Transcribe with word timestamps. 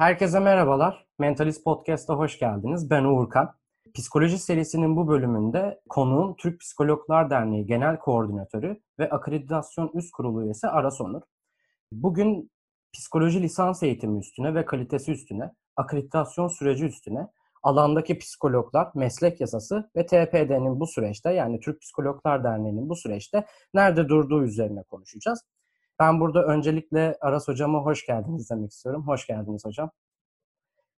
Herkese 0.00 0.40
merhabalar. 0.40 1.06
Mentalist 1.18 1.64
Podcast'a 1.64 2.14
hoş 2.14 2.38
geldiniz. 2.38 2.90
Ben 2.90 3.04
Uğurkan. 3.04 3.54
Psikoloji 3.94 4.38
serisinin 4.38 4.96
bu 4.96 5.08
bölümünde 5.08 5.80
konuğum 5.88 6.36
Türk 6.36 6.60
Psikologlar 6.60 7.30
Derneği 7.30 7.66
Genel 7.66 7.98
Koordinatörü 7.98 8.80
ve 8.98 9.10
Akreditasyon 9.10 9.90
Üst 9.94 10.12
Kurulu 10.12 10.44
üyesi 10.44 10.68
Aras 10.68 11.00
Onur. 11.00 11.22
Bugün 11.92 12.50
psikoloji 12.92 13.42
lisans 13.42 13.82
eğitimi 13.82 14.18
üstüne 14.18 14.54
ve 14.54 14.64
kalitesi 14.64 15.12
üstüne, 15.12 15.50
akreditasyon 15.76 16.48
süreci 16.48 16.84
üstüne, 16.84 17.28
alandaki 17.62 18.18
psikologlar, 18.18 18.88
meslek 18.94 19.40
yasası 19.40 19.90
ve 19.96 20.06
TPD'nin 20.06 20.80
bu 20.80 20.86
süreçte 20.86 21.32
yani 21.32 21.60
Türk 21.60 21.80
Psikologlar 21.80 22.44
Derneği'nin 22.44 22.88
bu 22.88 22.96
süreçte 22.96 23.46
nerede 23.74 24.08
durduğu 24.08 24.44
üzerine 24.44 24.82
konuşacağız. 24.82 25.40
Ben 26.00 26.20
burada 26.20 26.44
öncelikle 26.44 27.16
Aras 27.20 27.48
Hocam'a 27.48 27.78
hoş 27.78 28.06
geldiniz 28.06 28.50
demek 28.50 28.70
istiyorum. 28.70 29.06
Hoş 29.06 29.26
geldiniz 29.26 29.64
hocam. 29.64 29.90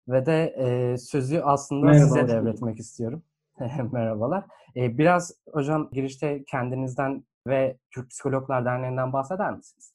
Ve 0.08 0.26
de 0.26 0.54
e, 0.58 0.96
sözü 0.98 1.38
aslında 1.38 1.86
Merhaba, 1.86 2.06
size 2.06 2.28
devretmek 2.28 2.78
istiyorum. 2.78 3.22
Merhabalar. 3.92 4.44
E, 4.76 4.98
biraz 4.98 5.34
hocam 5.52 5.90
girişte 5.92 6.44
kendinizden 6.44 7.24
ve 7.46 7.76
Türk 7.90 8.10
Psikologlar 8.10 8.64
Derneği'nden 8.64 9.12
bahseder 9.12 9.56
misiniz? 9.56 9.92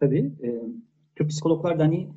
Tabii. 0.00 0.32
E, 0.42 0.48
Türk 1.16 1.30
Psikologlar 1.30 1.78
Derneği 1.78 2.12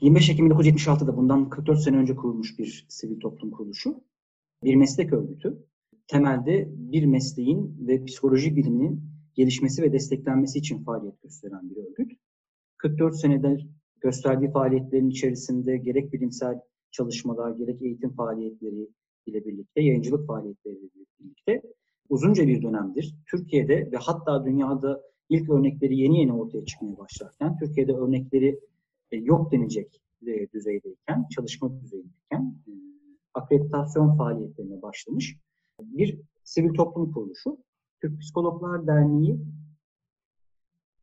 25 0.00 0.30
Ekim 0.30 0.50
1976'da 0.50 1.16
bundan 1.16 1.50
44 1.50 1.80
sene 1.80 1.96
önce 1.96 2.16
kurulmuş 2.16 2.58
bir 2.58 2.86
sivil 2.88 3.20
toplum 3.20 3.50
kuruluşu. 3.50 4.04
Bir 4.64 4.74
meslek 4.74 5.12
örgütü. 5.12 5.66
Temelde 6.06 6.68
bir 6.70 7.06
mesleğin 7.06 7.86
ve 7.88 8.04
psikoloji 8.04 8.56
biliminin 8.56 9.10
gelişmesi 9.40 9.82
ve 9.82 9.92
desteklenmesi 9.92 10.58
için 10.58 10.84
faaliyet 10.84 11.22
gösteren 11.22 11.70
bir 11.70 11.76
örgüt. 11.76 12.12
44 12.78 13.16
senedir 13.16 13.66
gösterdiği 14.00 14.50
faaliyetlerin 14.50 15.10
içerisinde 15.10 15.76
gerek 15.76 16.12
bilimsel 16.12 16.60
çalışmalar, 16.90 17.50
gerek 17.50 17.82
eğitim 17.82 18.10
faaliyetleri 18.10 18.88
ile 19.26 19.44
birlikte, 19.44 19.80
yayıncılık 19.80 20.26
faaliyetleri 20.26 20.74
ile 20.74 20.88
birlikte 21.20 21.62
uzunca 22.08 22.46
bir 22.46 22.62
dönemdir 22.62 23.14
Türkiye'de 23.30 23.92
ve 23.92 23.96
hatta 23.96 24.44
dünyada 24.44 25.02
ilk 25.28 25.50
örnekleri 25.50 25.96
yeni 25.96 26.20
yeni 26.20 26.32
ortaya 26.32 26.64
çıkmaya 26.64 26.98
başlarken, 26.98 27.56
Türkiye'de 27.58 27.92
örnekleri 27.92 28.60
e, 29.12 29.16
yok 29.16 29.52
denecek 29.52 30.00
e, 30.26 30.52
düzeydeyken, 30.52 31.28
çalışma 31.30 31.80
düzeyindeyken 31.80 32.54
e, 32.68 32.72
akreditasyon 33.34 34.16
faaliyetlerine 34.16 34.82
başlamış 34.82 35.36
bir 35.80 36.20
sivil 36.44 36.74
toplum 36.74 37.12
kuruluşu. 37.12 37.58
Türk 38.02 38.20
Psikologlar 38.20 38.86
Derneği 38.86 39.40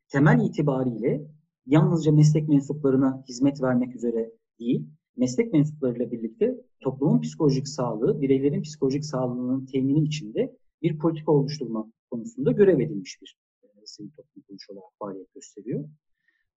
temel 0.08 0.46
itibariyle 0.46 1.26
yalnızca 1.66 2.12
meslek 2.12 2.48
mensuplarına 2.48 3.24
hizmet 3.28 3.62
vermek 3.62 3.96
üzere 3.96 4.32
değil, 4.58 4.88
meslek 5.16 5.52
mensuplarıyla 5.52 6.12
birlikte 6.12 6.60
toplumun 6.80 7.20
psikolojik 7.20 7.68
sağlığı, 7.68 8.20
bireylerin 8.20 8.62
psikolojik 8.62 9.04
sağlığının 9.04 9.66
temini 9.66 10.04
içinde 10.04 10.56
bir 10.82 10.98
politika 10.98 11.32
oluşturma 11.32 11.92
konusunda 12.10 12.52
görev 12.52 12.80
edilmiş 12.80 13.18
bir 13.22 13.36
e, 13.62 13.66
sivil 13.84 14.10
toplum 14.10 14.42
kuruluşu 14.42 14.72
olarak 14.72 14.90
faaliyet 14.98 15.34
gösteriyor. 15.34 15.84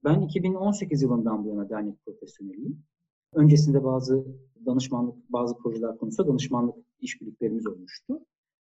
Ben 0.04 0.22
2018 0.22 1.02
yılından 1.02 1.46
bu 1.46 1.50
yana 1.50 1.70
dernek 1.70 2.06
profesyoneliyim. 2.06 2.84
Öncesinde 3.34 3.84
bazı 3.84 4.26
danışmanlık, 4.66 5.32
bazı 5.32 5.58
projeler 5.58 5.98
konusunda 5.98 6.30
danışmanlık 6.30 6.76
işbirliklerimiz 7.00 7.68
olmuştu. 7.68 8.20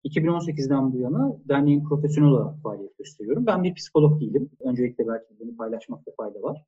2018'den 0.10 0.94
bu 0.94 1.00
yana 1.00 1.38
derneğin 1.50 1.84
profesyonel 1.84 2.30
olarak 2.30 2.62
faaliyet 2.64 2.98
gösteriyorum. 2.98 3.46
Ben 3.46 3.64
bir 3.64 3.74
psikolog 3.74 4.22
değilim. 4.22 4.50
Öncelikle 4.60 5.08
belki 5.08 5.40
bunu 5.40 5.58
paylaşmakta 5.58 6.12
fayda 6.18 6.42
var. 6.42 6.64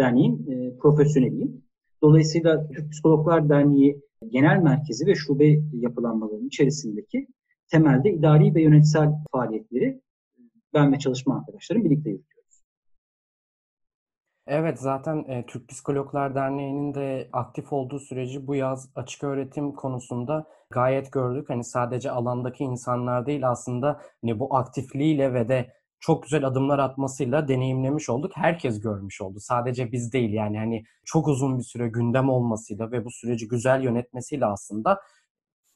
Derneğin 0.00 0.50
e, 0.50 0.76
profesyoneliyim. 0.76 1.62
Dolayısıyla 2.02 2.68
Türk 2.68 2.92
Psikologlar 2.92 3.48
Derneği 3.48 4.00
genel 4.28 4.62
merkezi 4.62 5.06
ve 5.06 5.14
şube 5.14 5.60
yapılanmalarının 5.72 6.46
içerisindeki 6.46 7.26
temelde 7.68 8.12
idari 8.12 8.54
ve 8.54 8.62
yönetsel 8.62 9.10
faaliyetleri 9.32 10.00
ben 10.74 10.92
ve 10.92 10.98
çalışma 10.98 11.38
arkadaşlarım 11.38 11.84
birlikte 11.84 12.10
yürütüyoruz. 12.10 12.39
Evet 14.46 14.78
zaten 14.80 15.24
e, 15.28 15.46
Türk 15.46 15.68
Psikologlar 15.68 16.34
Derneği'nin 16.34 16.94
de 16.94 17.28
aktif 17.32 17.72
olduğu 17.72 18.00
süreci 18.00 18.46
bu 18.46 18.54
yaz 18.54 18.90
açık 18.94 19.24
öğretim 19.24 19.72
konusunda 19.72 20.46
gayet 20.70 21.12
gördük. 21.12 21.50
Hani 21.50 21.64
sadece 21.64 22.10
alandaki 22.10 22.64
insanlar 22.64 23.26
değil 23.26 23.48
aslında 23.48 24.00
hani 24.22 24.38
bu 24.38 24.56
aktifliğiyle 24.56 25.34
ve 25.34 25.48
de 25.48 25.72
çok 26.00 26.22
güzel 26.22 26.46
adımlar 26.46 26.78
atmasıyla 26.78 27.48
deneyimlemiş 27.48 28.10
olduk. 28.10 28.32
Herkes 28.34 28.80
görmüş 28.80 29.20
oldu. 29.20 29.38
Sadece 29.40 29.92
biz 29.92 30.12
değil 30.12 30.32
yani 30.32 30.58
hani 30.58 30.84
çok 31.04 31.28
uzun 31.28 31.58
bir 31.58 31.64
süre 31.64 31.88
gündem 31.88 32.28
olmasıyla 32.28 32.92
ve 32.92 33.04
bu 33.04 33.10
süreci 33.10 33.48
güzel 33.48 33.82
yönetmesiyle 33.84 34.46
aslında 34.46 35.00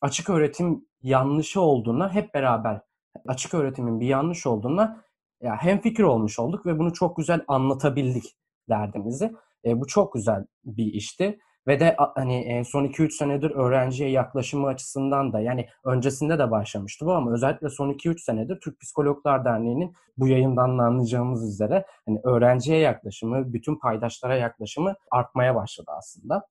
açık 0.01 0.31
öğretim 0.31 0.87
yanlışı 1.03 1.61
olduğuna 1.61 2.15
hep 2.15 2.35
beraber 2.35 2.81
açık 3.27 3.55
öğretimin 3.55 4.01
bir 4.01 4.07
yanlış 4.07 4.47
olduğuna 4.47 5.05
ya 5.43 5.57
hem 5.57 5.81
fikir 5.81 6.03
olmuş 6.03 6.39
olduk 6.39 6.67
ve 6.67 6.79
bunu 6.79 6.93
çok 6.93 7.17
güzel 7.17 7.45
anlatabildik 7.49 8.37
derdimizi. 8.69 9.33
E, 9.65 9.81
bu 9.81 9.87
çok 9.87 10.15
güzel 10.15 10.47
bir 10.65 10.87
işti. 10.87 11.39
Ve 11.67 11.81
de 11.81 11.97
hani 12.15 12.37
e, 12.37 12.65
son 12.65 12.85
2-3 12.85 13.11
senedir 13.11 13.51
öğrenciye 13.51 14.11
yaklaşımı 14.11 14.67
açısından 14.67 15.33
da 15.33 15.41
yani 15.41 15.69
öncesinde 15.85 16.39
de 16.39 16.51
başlamıştı 16.51 17.07
bu 17.07 17.13
ama 17.13 17.33
özellikle 17.33 17.69
son 17.69 17.91
2-3 17.91 18.19
senedir 18.19 18.61
Türk 18.61 18.81
Psikologlar 18.81 19.45
Derneği'nin 19.45 19.95
bu 20.19 20.29
yayından 20.29 20.79
anlayacağımız 20.79 21.49
üzere 21.49 21.87
hani 22.07 22.21
öğrenciye 22.25 22.79
yaklaşımı, 22.79 23.53
bütün 23.53 23.79
paydaşlara 23.79 24.37
yaklaşımı 24.37 24.95
artmaya 25.11 25.55
başladı 25.55 25.91
aslında. 25.99 26.47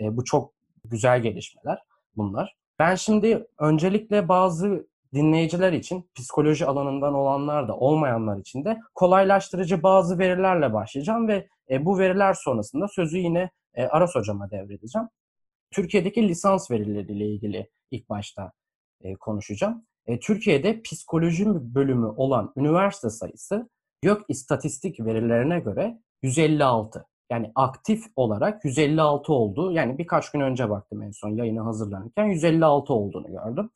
E, 0.00 0.16
bu 0.16 0.24
çok 0.24 0.52
güzel 0.84 1.22
gelişmeler 1.22 1.78
bunlar. 2.16 2.56
Ben 2.78 2.94
şimdi 2.94 3.46
öncelikle 3.58 4.28
bazı 4.28 4.86
dinleyiciler 5.14 5.72
için 5.72 6.10
psikoloji 6.14 6.66
alanından 6.66 7.14
olanlar 7.14 7.68
da 7.68 7.76
olmayanlar 7.76 8.38
için 8.38 8.64
de 8.64 8.78
kolaylaştırıcı 8.94 9.82
bazı 9.82 10.18
verilerle 10.18 10.72
başlayacağım 10.72 11.28
ve 11.28 11.48
e, 11.70 11.84
bu 11.84 11.98
veriler 11.98 12.34
sonrasında 12.34 12.88
sözü 12.88 13.18
yine 13.18 13.50
e, 13.74 13.84
Aras 13.84 14.14
hocama 14.14 14.50
devredeceğim. 14.50 15.08
Türkiye'deki 15.70 16.28
lisans 16.28 16.70
verileriyle 16.70 17.26
ilgili 17.26 17.70
ilk 17.90 18.08
başta 18.08 18.52
e, 19.00 19.14
konuşacağım. 19.14 19.86
E, 20.06 20.20
Türkiye'de 20.20 20.82
psikoloji 20.82 21.46
bölümü 21.74 22.06
olan 22.06 22.52
üniversite 22.56 23.10
sayısı 23.10 23.70
YÖK 24.02 24.24
istatistik 24.28 25.00
verilerine 25.00 25.60
göre 25.60 25.98
156. 26.22 27.06
Yani 27.30 27.52
aktif 27.54 28.04
olarak 28.16 28.64
156 28.64 29.32
oldu. 29.32 29.72
Yani 29.72 29.98
birkaç 29.98 30.30
gün 30.30 30.40
önce 30.40 30.70
baktım 30.70 31.02
en 31.02 31.10
son 31.10 31.30
yayına 31.30 31.64
hazırlanırken 31.64 32.24
156 32.24 32.92
olduğunu 32.94 33.26
gördüm. 33.26 33.70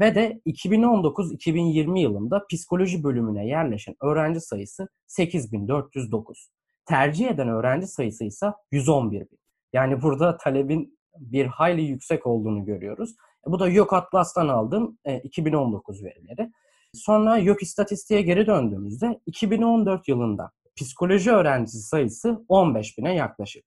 Ve 0.00 0.14
de 0.14 0.40
2019-2020 0.46 1.98
yılında 1.98 2.46
psikoloji 2.50 3.04
bölümüne 3.04 3.46
yerleşen 3.46 3.94
öğrenci 4.02 4.40
sayısı 4.40 4.88
8409. 5.06 6.48
Tercih 6.86 7.30
eden 7.30 7.48
öğrenci 7.48 7.86
sayısı 7.86 8.24
ise 8.24 8.52
111 8.72 9.20
bin. 9.20 9.38
Yani 9.72 10.02
burada 10.02 10.36
talebin 10.36 10.98
bir 11.18 11.46
hayli 11.46 11.82
yüksek 11.82 12.26
olduğunu 12.26 12.64
görüyoruz. 12.64 13.14
E, 13.48 13.52
bu 13.52 13.60
da 13.60 13.68
YÖK 13.68 13.92
Atlas'tan 13.92 14.48
aldığım 14.48 14.98
e, 15.04 15.18
2019 15.18 16.04
verileri. 16.04 16.52
Sonra 16.92 17.36
YÖK 17.36 17.62
istatistiğe 17.62 18.22
geri 18.22 18.46
döndüğümüzde 18.46 19.20
2014 19.26 20.08
yılında 20.08 20.50
psikoloji 20.76 21.30
öğrencisi 21.30 21.78
sayısı 21.78 22.44
15 22.48 22.98
bine 22.98 23.14
yaklaşık. 23.14 23.64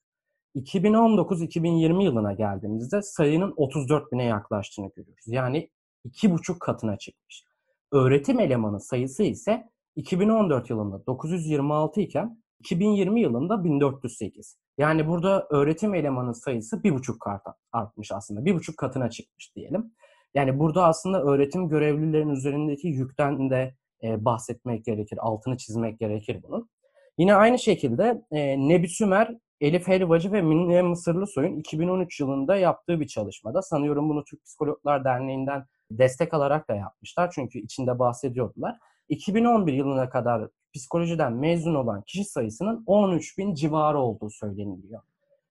2019-2020 0.55 2.03
yılına 2.03 2.33
geldiğimizde 2.33 3.01
sayının 3.01 3.53
34 3.57 4.11
bine 4.11 4.23
yaklaştığını 4.23 4.91
görüyoruz. 4.95 5.27
Yani 5.27 5.69
iki 6.03 6.31
buçuk 6.31 6.59
katına 6.59 6.97
çıkmış. 6.97 7.43
Öğretim 7.91 8.39
elemanı 8.39 8.79
sayısı 8.79 9.23
ise 9.23 9.69
2014 9.95 10.69
yılında 10.69 11.05
926 11.05 12.01
iken 12.01 12.43
2020 12.59 13.21
yılında 13.21 13.63
1408. 13.63 14.57
Yani 14.77 15.07
burada 15.07 15.47
öğretim 15.49 15.95
elemanı 15.95 16.35
sayısı 16.35 16.83
bir 16.83 16.91
buçuk 16.91 17.21
kat 17.21 17.41
artmış 17.71 18.11
aslında. 18.11 18.45
Bir 18.45 18.55
buçuk 18.55 18.77
katına 18.77 19.09
çıkmış 19.09 19.55
diyelim. 19.55 19.93
Yani 20.33 20.59
burada 20.59 20.85
aslında 20.85 21.23
öğretim 21.23 21.69
görevlilerinin 21.69 22.33
üzerindeki 22.33 22.87
yükten 22.87 23.49
de 23.49 23.75
e, 24.03 24.25
bahsetmek 24.25 24.85
gerekir. 24.85 25.19
Altını 25.21 25.57
çizmek 25.57 25.99
gerekir 25.99 26.43
bunun. 26.43 26.69
Yine 27.17 27.35
aynı 27.35 27.59
şekilde 27.59 28.21
e, 28.31 28.67
Nebi 28.69 28.87
Sümer, 28.87 29.37
Elif 29.61 29.87
Helvacı 29.87 30.31
ve 30.31 30.41
Mine 30.41 30.81
Mısırlısoy'un 30.81 31.55
2013 31.55 32.19
yılında 32.19 32.55
yaptığı 32.55 32.99
bir 32.99 33.07
çalışmada 33.07 33.61
sanıyorum 33.61 34.09
bunu 34.09 34.23
Türk 34.23 34.45
Psikologlar 34.45 35.03
Derneği'nden 35.03 35.65
destek 35.91 36.33
alarak 36.33 36.69
da 36.69 36.75
yapmışlar. 36.75 37.31
Çünkü 37.35 37.59
içinde 37.59 37.99
bahsediyordular. 37.99 38.77
2011 39.09 39.73
yılına 39.73 40.09
kadar 40.09 40.47
psikolojiden 40.77 41.33
mezun 41.33 41.75
olan 41.75 42.01
kişi 42.01 42.23
sayısının 42.23 42.83
13 42.85 43.37
bin 43.37 43.53
civarı 43.53 43.99
olduğu 43.99 44.29
söyleniliyor. 44.29 45.01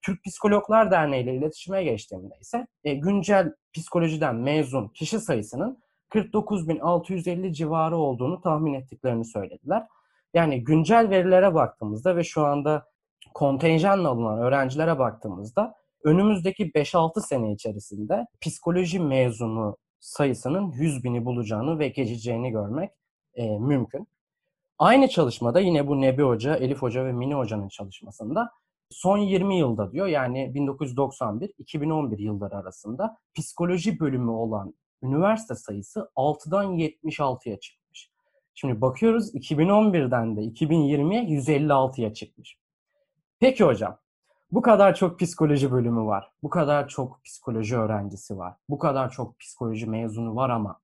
Türk 0.03 0.25
Psikologlar 0.25 0.91
Derneği 0.91 1.23
ile 1.23 1.35
iletişime 1.35 1.85
geçtiğimde 1.85 2.35
ise 2.41 2.67
e, 2.85 2.95
güncel 2.95 3.53
psikolojiden 3.73 4.37
mezun 4.37 4.89
kişi 4.89 5.21
sayısının 5.21 5.79
49.650 6.11 7.53
civarı 7.53 7.97
olduğunu 7.97 8.41
tahmin 8.41 8.75
ettiklerini 8.75 9.25
söylediler. 9.25 9.87
Yani 10.35 10.65
güncel 10.65 11.11
verilere 11.11 11.55
baktığımızda 11.55 12.17
ve 12.17 12.25
şu 12.25 12.45
anda 12.45 12.87
kontenjanla 13.35 14.09
alınan 14.09 14.39
öğrencilere 14.39 14.99
baktığımızda 14.99 15.75
önümüzdeki 16.05 16.71
5-6 16.71 17.21
sene 17.21 17.53
içerisinde 17.53 18.27
psikoloji 18.41 19.01
mezunu 19.01 19.77
sayısının 20.01 20.73
100 20.73 21.05
bini 21.05 21.25
bulacağını 21.25 21.79
ve 21.79 21.89
geçeceğini 21.89 22.51
görmek 22.51 22.91
e, 23.35 23.59
mümkün. 23.59 24.09
Aynı 24.79 25.09
çalışmada 25.09 25.61
yine 25.61 25.87
bu 25.87 26.01
Nebi 26.01 26.23
Hoca, 26.23 26.57
Elif 26.57 26.83
Hoca 26.83 27.05
ve 27.05 27.13
Mini 27.13 27.35
Hoca'nın 27.35 27.69
çalışmasında 27.69 28.51
son 28.91 29.19
20 29.19 29.59
yılda 29.59 29.93
diyor 29.93 30.07
yani 30.07 30.53
1991-2011 30.55 32.23
yılları 32.23 32.57
arasında 32.57 33.19
psikoloji 33.35 34.01
bölümü 34.01 34.31
olan 34.31 34.75
üniversite 35.03 35.55
sayısı 35.55 36.11
6'dan 36.17 36.65
76'ya 36.65 37.61
çıkmış. 37.61 38.11
Şimdi 38.55 38.81
bakıyoruz 38.81 39.35
2011'den 39.35 40.37
de 40.37 40.41
2020'ye 40.41 41.25
156'ya 41.25 42.15
çıkmış. 42.15 42.59
Peki 43.41 43.65
hocam 43.65 43.99
bu 44.53 44.63
kadar 44.63 44.95
çok 44.95 45.21
psikoloji 45.21 45.73
bölümü 45.73 46.01
var. 46.01 46.31
Bu 46.43 46.51
kadar 46.51 46.89
çok 46.89 47.25
psikoloji 47.25 47.77
öğrencisi 47.77 48.39
var. 48.39 48.55
Bu 48.69 48.79
kadar 48.79 49.11
çok 49.11 49.39
psikoloji 49.39 49.87
mezunu 49.87 50.37
var 50.37 50.51
ama 50.51 50.81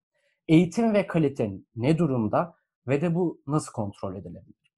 eğitim 0.48 0.94
ve 0.94 1.06
kalite 1.06 1.52
ne 1.76 1.98
durumda 1.98 2.54
ve 2.88 3.00
de 3.00 3.14
bu 3.14 3.40
nasıl 3.46 3.72
kontrol 3.72 4.16
edilebilir? 4.16 4.72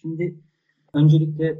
Şimdi 0.00 0.38
öncelikle 0.94 1.58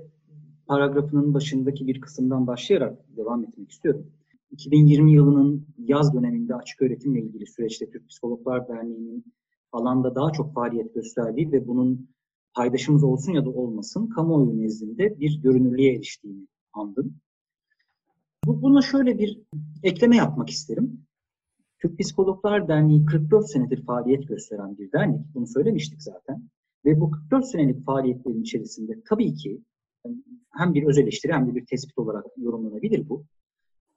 paragrafının 0.67 1.35
başındaki 1.35 1.87
bir 1.87 2.01
kısımdan 2.01 2.47
başlayarak 2.47 3.17
devam 3.17 3.45
etmek 3.45 3.71
istiyorum. 3.71 4.13
2020 4.51 5.13
yılının 5.13 5.67
yaz 5.79 6.15
döneminde 6.15 6.55
açık 6.55 6.83
öğretimle 6.83 7.21
ilgili 7.21 7.47
süreçte 7.47 7.91
Türk 7.91 8.09
Psikologlar 8.09 8.69
Derneği'nin 8.69 9.25
alanda 9.73 10.15
daha 10.15 10.33
çok 10.33 10.55
faaliyet 10.55 10.95
gösterdiği 10.95 11.53
ve 11.53 11.69
bunun 11.69 12.09
paydaşımız 12.55 13.05
olsun 13.05 13.33
ya 13.33 13.45
da 13.45 13.51
olmasın 13.51 14.09
kamuoyu 14.09 14.59
nezdinde 14.59 15.21
bir 15.21 15.43
görünürlüğe 15.43 15.95
eriştiğini 15.95 16.47
andım. 16.73 17.15
Buna 18.47 18.83
şöyle 18.83 19.19
bir 19.19 19.41
ekleme 19.83 20.17
yapmak 20.17 20.51
isterim. 20.51 21.08
Türk 21.83 21.99
Psikologlar 21.99 22.69
Derneği 22.69 23.05
44 23.05 23.51
senedir 23.51 23.85
faaliyet 23.85 24.29
gösteren 24.29 24.79
bir 24.79 24.93
dernek. 24.93 25.21
Bunu 25.35 25.47
söylemiştik 25.47 26.03
zaten. 26.03 26.49
Ve 26.85 27.01
bu 27.01 27.11
44 27.11 27.47
senelik 27.47 27.85
faaliyetlerin 27.85 28.43
içerisinde 28.43 29.03
tabii 29.09 29.35
ki 29.35 29.61
hem 30.51 30.75
bir 30.75 30.87
öz 30.87 30.99
eleştiri 30.99 31.33
hem 31.33 31.47
de 31.47 31.55
bir 31.55 31.67
tespit 31.67 31.99
olarak 31.99 32.25
yorumlanabilir 32.37 33.09
bu. 33.09 33.25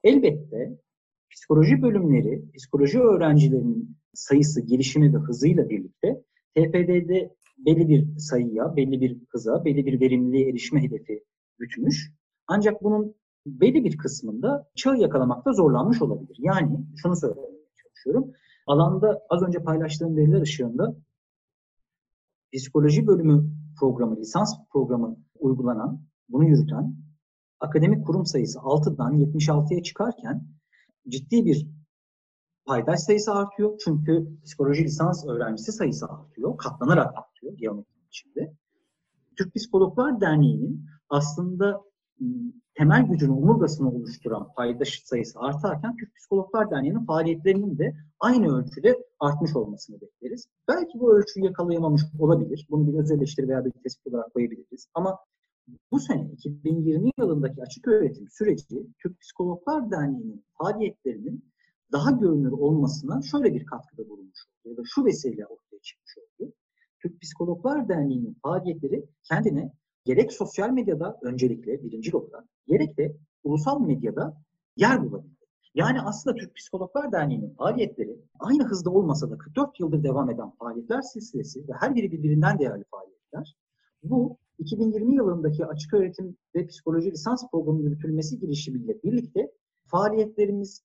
Elbette 0.04 0.78
psikoloji 1.32 1.82
bölümleri, 1.82 2.52
psikoloji 2.52 3.00
öğrencilerinin 3.00 3.98
sayısı, 4.14 4.62
gelişimi 4.62 5.14
ve 5.14 5.18
hızıyla 5.18 5.70
birlikte 5.70 6.24
TPD'de 6.56 7.36
belli 7.58 7.90
bir 7.90 8.18
sayıya, 8.18 8.76
belli 8.76 9.02
bir 9.02 9.18
hıza, 9.30 9.66
belli 9.66 9.86
bir 9.86 10.00
verimliliğe 10.00 10.50
erişme 10.50 10.84
hedefi 10.84 11.24
gütmüş. 11.58 12.12
Ancak 12.48 12.84
bunun 12.84 13.16
belli 13.46 13.84
bir 13.84 13.98
kısmında 13.98 14.70
çağı 14.76 14.98
yakalamakta 14.98 15.54
zorlanmış 15.54 16.02
olabilir. 16.02 16.38
Yani 16.40 16.80
şunu 17.02 17.16
söylemeye 17.16 17.61
çalışıyorum. 18.02 18.32
Alanda 18.68 19.22
az 19.30 19.44
önce 19.44 19.60
paylaştığım 19.60 20.18
veriler 20.18 20.42
ışığında 20.42 20.96
psikoloji 22.54 23.08
bölümü 23.08 23.52
programı, 23.80 24.18
lisans 24.18 24.56
programı 24.72 25.18
uygulanan, 25.40 26.02
bunu 26.30 26.46
yürüten 26.46 26.96
akademik 27.60 28.06
kurum 28.06 28.26
sayısı 28.26 28.60
6'dan 28.60 29.14
76'ya 29.18 29.84
çıkarken 29.84 30.48
ciddi 31.08 31.46
bir 31.46 31.68
paydaş 32.66 33.00
sayısı 33.00 33.32
artıyor. 33.34 33.80
Çünkü 33.84 34.28
psikoloji 34.46 34.84
lisans 34.84 35.26
öğrencisi 35.26 35.72
sayısı 35.72 36.06
artıyor. 36.06 36.58
Katlanarak 36.58 37.14
artıyor 37.18 37.54
geometri 37.58 38.00
içinde. 38.08 38.54
Türk 39.38 39.56
Psikologlar 39.56 40.22
Derneği'nin 40.22 40.86
aslında 41.10 41.82
temel 42.76 43.08
gücünü, 43.08 43.32
omurgasını 43.32 43.90
oluşturan 43.90 44.54
paydaş 44.54 45.02
sayısı 45.06 45.40
artarken 45.40 45.96
Türk 45.96 46.16
Psikologlar 46.16 46.72
Derneği'nin 46.72 47.06
faaliyetlerinin 47.06 47.78
de 47.78 47.96
aynı 48.20 48.58
ölçüde 48.58 48.98
artmış 49.20 49.56
olmasını 49.56 50.02
bekleriz. 50.02 50.48
Belki 50.68 51.00
bu 51.00 51.18
ölçüyü 51.18 51.46
yakalayamamış 51.46 52.02
olabilir. 52.20 52.68
Bunu 52.70 52.94
bir 52.94 53.00
öz 53.00 53.12
eleştiri 53.12 53.48
veya 53.48 53.66
bir 53.66 53.72
tespit 53.72 54.08
olarak 54.08 54.34
koyabiliriz. 54.34 54.88
Ama 54.94 55.20
bu 55.92 56.00
sene 56.00 56.30
2020 56.32 57.12
yılındaki 57.20 57.62
açık 57.62 57.88
öğretim 57.88 58.28
süreci 58.30 58.88
Türk 59.04 59.20
Psikologlar 59.22 59.92
Derneği'nin 59.92 60.46
faaliyetlerinin 60.58 61.52
daha 61.92 62.12
görünür 62.12 62.52
olmasına 62.52 63.22
şöyle 63.22 63.54
bir 63.54 63.66
katkıda 63.66 64.10
bulunmuş 64.10 64.40
oldu 64.46 64.70
ya 64.70 64.78
da 64.78 64.82
şu 64.86 65.06
vesileyle 65.06 65.46
ortaya 65.46 65.80
çıkmış 65.82 66.18
oldu. 66.18 66.54
Türk 67.02 67.22
Psikologlar 67.22 67.90
Derneği'nin 67.90 68.38
faaliyetleri 68.44 69.06
kendine 69.24 69.72
gerek 70.06 70.34
sosyal 70.34 70.70
medyada 70.70 71.20
öncelikle 71.22 71.84
birinci 71.84 72.18
olarak 72.18 72.46
gerek 72.72 72.98
de 72.98 73.18
ulusal 73.44 73.82
medyada 73.82 74.34
yer 74.78 75.04
bulabildi. 75.04 75.42
Yani 75.76 76.02
aslında 76.02 76.36
Türk 76.36 76.56
Psikologlar 76.56 77.12
Derneği'nin 77.12 77.54
faaliyetleri 77.56 78.20
aynı 78.40 78.64
hızda 78.64 78.90
olmasa 78.90 79.32
da 79.32 79.38
44 79.38 79.80
yıldır 79.80 80.04
devam 80.04 80.30
eden 80.30 80.52
faaliyetler 80.52 81.02
silsilesi 81.02 81.68
ve 81.68 81.74
her 81.80 81.96
biri 81.96 82.12
birbirinden 82.12 82.60
değerli 82.60 82.84
faaliyetler. 82.92 83.56
Bu 84.04 84.38
2020 84.60 85.16
yılındaki 85.16 85.66
açık 85.66 85.94
öğretim 85.94 86.38
ve 86.56 86.68
psikoloji 86.68 87.12
lisans 87.12 87.44
programı 87.52 87.82
yürütülmesi 87.82 88.40
girişimiyle 88.40 89.04
birlikte 89.04 89.52
faaliyetlerimiz 89.86 90.84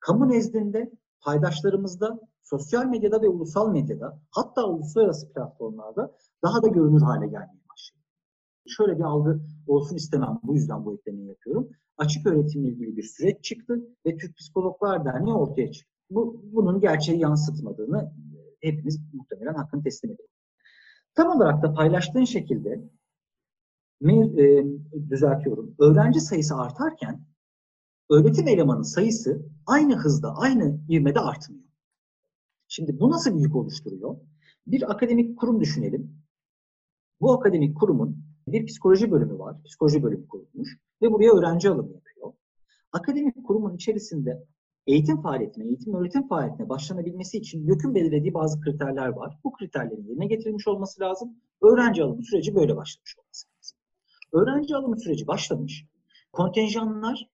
kamu 0.00 0.28
nezdinde, 0.28 0.92
paydaşlarımızda, 1.20 2.20
sosyal 2.42 2.86
medyada 2.86 3.22
ve 3.22 3.28
ulusal 3.28 3.72
medyada 3.72 4.20
hatta 4.30 4.66
uluslararası 4.66 5.32
platformlarda 5.32 6.16
daha 6.42 6.62
da 6.62 6.68
görünür 6.68 7.02
hale 7.02 7.26
gelmeye. 7.26 7.59
Şöyle 8.76 8.98
bir 8.98 9.04
algı 9.04 9.40
olsun 9.66 9.96
istemem. 9.96 10.40
Bu 10.42 10.54
yüzden 10.54 10.84
bu 10.84 10.94
eklemeyi 10.94 11.28
yapıyorum. 11.28 11.68
Açık 11.98 12.26
öğretimle 12.26 12.68
ilgili 12.68 12.96
bir 12.96 13.02
süreç 13.02 13.44
çıktı 13.44 13.80
ve 14.06 14.16
Türk 14.16 14.36
Psikologlar 14.36 15.04
Derneği 15.04 15.34
ortaya 15.34 15.72
çıktı. 15.72 15.90
Bu, 16.10 16.44
bunun 16.52 16.80
gerçeği 16.80 17.20
yansıtmadığını 17.20 18.12
hepimiz 18.60 19.00
muhtemelen 19.12 19.54
hakkını 19.54 19.82
teslim 19.82 20.10
edelim. 20.10 20.30
Tam 21.14 21.36
olarak 21.36 21.62
da 21.62 21.72
paylaştığın 21.72 22.24
şekilde 22.24 22.90
e, 24.02 24.64
düzeltiyorum. 25.10 25.74
Öğrenci 25.78 26.20
sayısı 26.20 26.54
artarken 26.56 27.24
öğretim 28.10 28.48
elemanın 28.48 28.82
sayısı 28.82 29.46
aynı 29.66 29.96
hızda, 29.96 30.36
aynı 30.36 30.80
ivmede 30.88 31.20
artmıyor. 31.20 31.64
Şimdi 32.68 33.00
bu 33.00 33.10
nasıl 33.10 33.34
bir 33.34 33.40
yük 33.40 33.56
oluşturuyor? 33.56 34.16
Bir 34.66 34.90
akademik 34.90 35.38
kurum 35.38 35.60
düşünelim. 35.60 36.20
Bu 37.20 37.32
akademik 37.32 37.76
kurumun 37.76 38.29
bir 38.52 38.66
psikoloji 38.66 39.10
bölümü 39.10 39.38
var. 39.38 39.62
Psikoloji 39.64 40.02
bölümü 40.02 40.28
kurulmuş 40.28 40.78
ve 41.02 41.12
buraya 41.12 41.32
öğrenci 41.32 41.70
alımı 41.70 41.92
yapıyor. 41.92 42.32
Akademik 42.92 43.46
kurumun 43.46 43.74
içerisinde 43.74 44.44
eğitim 44.86 45.22
faaliyetine, 45.22 45.64
eğitim 45.64 45.94
öğretim 45.94 46.28
faaliyetine 46.28 46.68
başlanabilmesi 46.68 47.38
için 47.38 47.66
YÖK'ün 47.66 47.94
belirlediği 47.94 48.34
bazı 48.34 48.60
kriterler 48.60 49.08
var. 49.08 49.38
Bu 49.44 49.52
kriterlerin 49.52 50.06
yerine 50.08 50.26
getirilmiş 50.26 50.68
olması 50.68 51.00
lazım. 51.00 51.36
Öğrenci 51.62 52.02
alımı 52.02 52.24
süreci 52.24 52.54
böyle 52.54 52.76
başlamış 52.76 53.18
olması 53.18 53.46
lazım. 53.48 53.78
Öğrenci 54.32 54.76
alımı 54.76 55.00
süreci 55.00 55.26
başlamış. 55.26 55.84
Kontenjanlar 56.32 57.28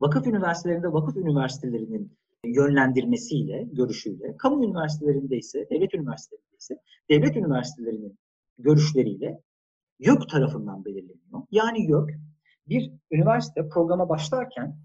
vakıf 0.00 0.26
üniversitelerinde 0.26 0.92
vakıf 0.92 1.16
üniversitelerinin 1.16 2.12
yönlendirmesiyle, 2.44 3.68
görüşüyle, 3.72 4.36
kamu 4.36 4.64
üniversitelerinde 4.64 5.36
ise, 5.36 5.66
devlet 5.70 5.94
üniversitelerinde 5.94 6.56
ise 6.58 6.80
devlet 7.10 7.36
üniversitelerinin 7.36 8.18
görüşleriyle 8.58 9.40
YÖK 9.98 10.28
tarafından 10.28 10.84
belirleniyor. 10.84 11.42
Yani 11.50 11.86
YÖK 11.90 12.10
bir 12.68 12.92
üniversite 13.10 13.68
programa 13.68 14.08
başlarken 14.08 14.76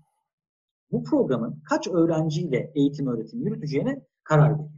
bu 0.92 1.04
programın 1.04 1.64
kaç 1.70 1.88
öğrenciyle 1.88 2.72
eğitim 2.76 3.08
öğretim 3.08 3.42
yürüteceğine 3.42 4.02
karar 4.24 4.54
veriyor. 4.54 4.70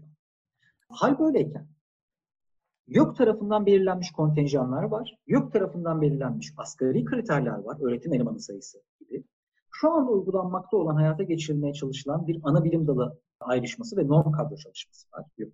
Hal 0.90 1.20
böyleyken 1.20 1.68
YÖK 2.88 3.16
tarafından 3.18 3.66
belirlenmiş 3.66 4.12
kontenjanlar 4.12 4.84
var. 4.84 5.18
YÖK 5.28 5.54
tarafından 5.54 6.02
belirlenmiş 6.02 6.54
asgari 6.58 7.06
kriterler 7.06 7.58
var. 7.58 7.78
Öğretim 7.82 8.14
elemanı 8.14 8.40
sayısı 8.40 8.82
gibi. 9.00 9.24
Şu 9.72 9.92
anda 9.92 10.12
uygulanmakta 10.12 10.78
olan 10.78 10.96
hayata 10.96 11.24
geçirilmeye 11.24 11.74
çalışılan 11.74 12.28
bir 12.28 12.40
ana 12.44 12.64
bilim 12.64 12.88
dalı 12.88 13.20
ayrışması 13.40 13.98
ve 13.98 14.08
norm 14.08 14.32
kadro 14.32 14.56
çalışması 14.56 15.08
var 15.14 15.26
YÖK. 15.38 15.54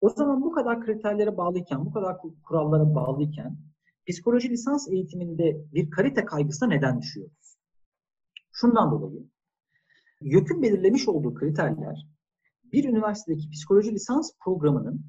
O 0.00 0.08
zaman 0.08 0.42
bu 0.42 0.52
kadar 0.52 0.84
kriterlere 0.84 1.36
bağlıyken, 1.36 1.84
bu 1.84 1.92
kadar 1.92 2.16
kurallara 2.42 2.94
bağlıyken 2.94 3.56
psikoloji 4.08 4.50
lisans 4.50 4.88
eğitiminde 4.88 5.64
bir 5.74 5.90
kalite 5.90 6.24
kaygısına 6.24 6.68
neden 6.68 7.00
düşüyoruz? 7.00 7.56
Şundan 8.52 8.90
dolayı 8.90 9.28
YÖK'ün 10.20 10.62
belirlemiş 10.62 11.08
olduğu 11.08 11.34
kriterler 11.34 12.06
bir 12.72 12.84
üniversitedeki 12.84 13.50
psikoloji 13.50 13.92
lisans 13.92 14.32
programının 14.44 15.04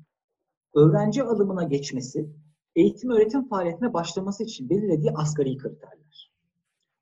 öğrenci 0.76 1.24
alımına 1.24 1.64
geçmesi, 1.64 2.30
eğitim 2.76 3.10
öğretim 3.10 3.48
faaliyetine 3.48 3.94
başlaması 3.94 4.44
için 4.44 4.70
belirlediği 4.70 5.12
asgari 5.12 5.58
kriterler. 5.58 6.32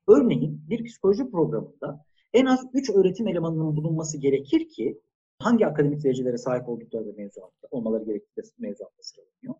Örneğin 0.07 0.69
bir 0.69 0.83
psikoloji 0.83 1.31
programında 1.31 2.05
en 2.33 2.45
az 2.45 2.65
3 2.73 2.89
öğretim 2.89 3.27
elemanının 3.27 3.75
bulunması 3.75 4.17
gerekir 4.17 4.69
ki 4.69 5.01
hangi 5.39 5.67
akademik 5.67 6.03
derecelere 6.03 6.37
sahip 6.37 6.69
oldukları 6.69 7.07
da 7.07 7.11
mevzuatta, 7.17 7.67
olmaları 7.71 8.03
gerektiği 8.03 8.41
de 8.41 8.41
mevzuatta 8.59 9.03
sıralanıyor. 9.03 9.55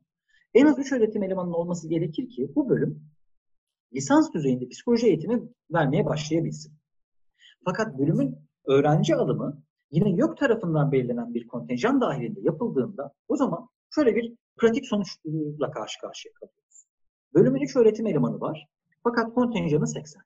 En 0.54 0.66
az 0.66 0.80
3 0.80 0.92
öğretim 0.92 1.24
elemanının 1.24 1.54
olması 1.54 1.90
gerekir 1.90 2.30
ki 2.30 2.52
bu 2.56 2.70
bölüm 2.70 3.02
lisans 3.94 4.34
düzeyinde 4.34 4.68
psikoloji 4.68 5.08
eğitimi 5.08 5.50
vermeye 5.72 6.06
başlayabilsin. 6.06 6.74
Fakat 7.66 7.98
bölümün 8.00 8.38
öğrenci 8.66 9.16
alımı 9.16 9.62
yine 9.92 10.10
YÖK 10.10 10.38
tarafından 10.38 10.92
belirlenen 10.92 11.34
bir 11.34 11.48
kontenjan 11.48 12.02
dahilinde 12.02 12.40
yapıldığında 12.42 13.14
o 13.28 13.36
zaman 13.36 13.70
şöyle 13.96 14.16
bir 14.16 14.36
pratik 14.58 14.86
sonuçla 14.86 15.72
karşı 15.72 16.02
karşıya 16.02 16.34
kalıyoruz. 16.34 16.86
Bölümün 17.34 17.62
3 17.62 17.76
öğretim 17.76 18.08
elemanı 18.08 18.40
var 18.40 18.68
fakat 19.04 19.34
kontenjanı 19.34 19.88
80. 19.88 20.24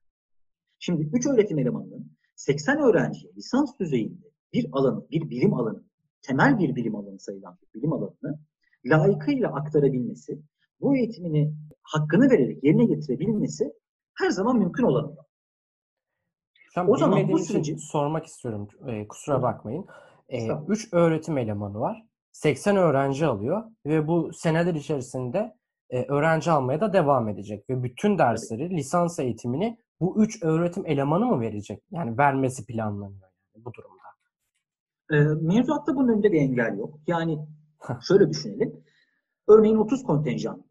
Şimdi 0.80 1.10
3 1.14 1.28
öğretim 1.28 1.60
elemanının 1.60 2.12
80 2.36 2.78
öğrenciye 2.78 3.34
lisans 3.36 3.80
düzeyinde 3.80 4.33
bir 4.54 4.68
alanı, 4.72 5.10
bir 5.12 5.30
bilim 5.30 5.54
alanı, 5.54 5.84
temel 6.22 6.60
bir 6.60 6.76
bilim 6.76 6.96
alanı 6.96 7.20
sayılan 7.20 7.58
bir 7.62 7.80
bilim 7.80 7.94
alanını 7.94 8.40
layıkıyla 8.86 9.54
aktarabilmesi, 9.54 10.42
bu 10.82 10.96
eğitimini 10.96 11.54
hakkını 11.84 12.30
vererek 12.30 12.64
yerine 12.64 12.86
getirebilmesi 12.86 13.74
her 14.14 14.30
zaman 14.30 14.58
mümkün 14.58 14.84
olamıyor. 14.84 15.24
Hocam 16.76 16.90
O 16.90 16.98
zaman 16.98 17.30
bu 17.30 17.40
süreci 17.40 17.78
sormak 17.78 18.26
istiyorum. 18.26 18.68
Ee, 18.88 19.08
kusura 19.08 19.42
bakmayın. 19.42 19.86
Estağfurullah. 20.30 20.70
3 20.70 20.94
öğretim 20.94 21.38
elemanı 21.38 21.80
var. 21.80 22.04
80 22.32 22.78
öğrenci 22.78 23.26
alıyor 23.26 23.64
ve 23.86 24.08
bu 24.08 24.34
seneler 24.34 24.74
içerisinde 24.74 25.56
e, 25.90 26.04
öğrenci 26.04 26.52
almaya 26.52 26.82
da 26.82 26.94
devam 26.94 27.30
edecek 27.30 27.70
ve 27.70 27.84
bütün 27.84 28.18
dersleri, 28.18 28.70
lisans 28.70 29.20
eğitimini 29.20 29.78
bu 30.00 30.24
3 30.24 30.44
öğretim 30.44 30.86
elemanı 30.86 31.26
mı 31.26 31.42
verecek? 31.42 31.84
Yani 31.92 32.18
vermesi 32.18 32.66
planlanıyor 32.66 33.30
yani 33.56 33.66
bu 33.66 33.74
durumda. 33.74 34.03
E, 35.14 35.16
mevzuatta 35.42 35.96
bunun 35.96 36.08
önünde 36.08 36.32
bir 36.32 36.42
engel 36.42 36.78
yok. 36.78 37.00
Yani 37.08 37.40
şöyle 38.08 38.30
düşünelim. 38.30 38.84
Örneğin 39.48 39.76
30 39.76 40.04
kontenjan, 40.04 40.64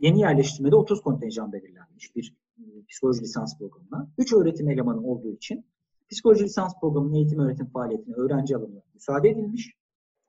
yeni 0.00 0.20
yerleştirmede 0.20 0.76
30 0.76 1.02
kontenjan 1.02 1.52
belirlenmiş 1.52 2.16
bir 2.16 2.36
e, 2.58 2.62
psikoloji 2.88 3.22
lisans 3.22 3.58
programına. 3.58 4.08
3 4.18 4.32
öğretim 4.32 4.70
elemanı 4.70 5.06
olduğu 5.06 5.32
için 5.32 5.66
psikoloji 6.10 6.44
lisans 6.44 6.72
programının 6.80 7.14
eğitim 7.14 7.38
öğretim 7.38 7.66
faaliyetine 7.66 8.14
öğrenci 8.14 8.56
alımına 8.56 8.82
müsaade 8.94 9.28
edilmiş. 9.28 9.74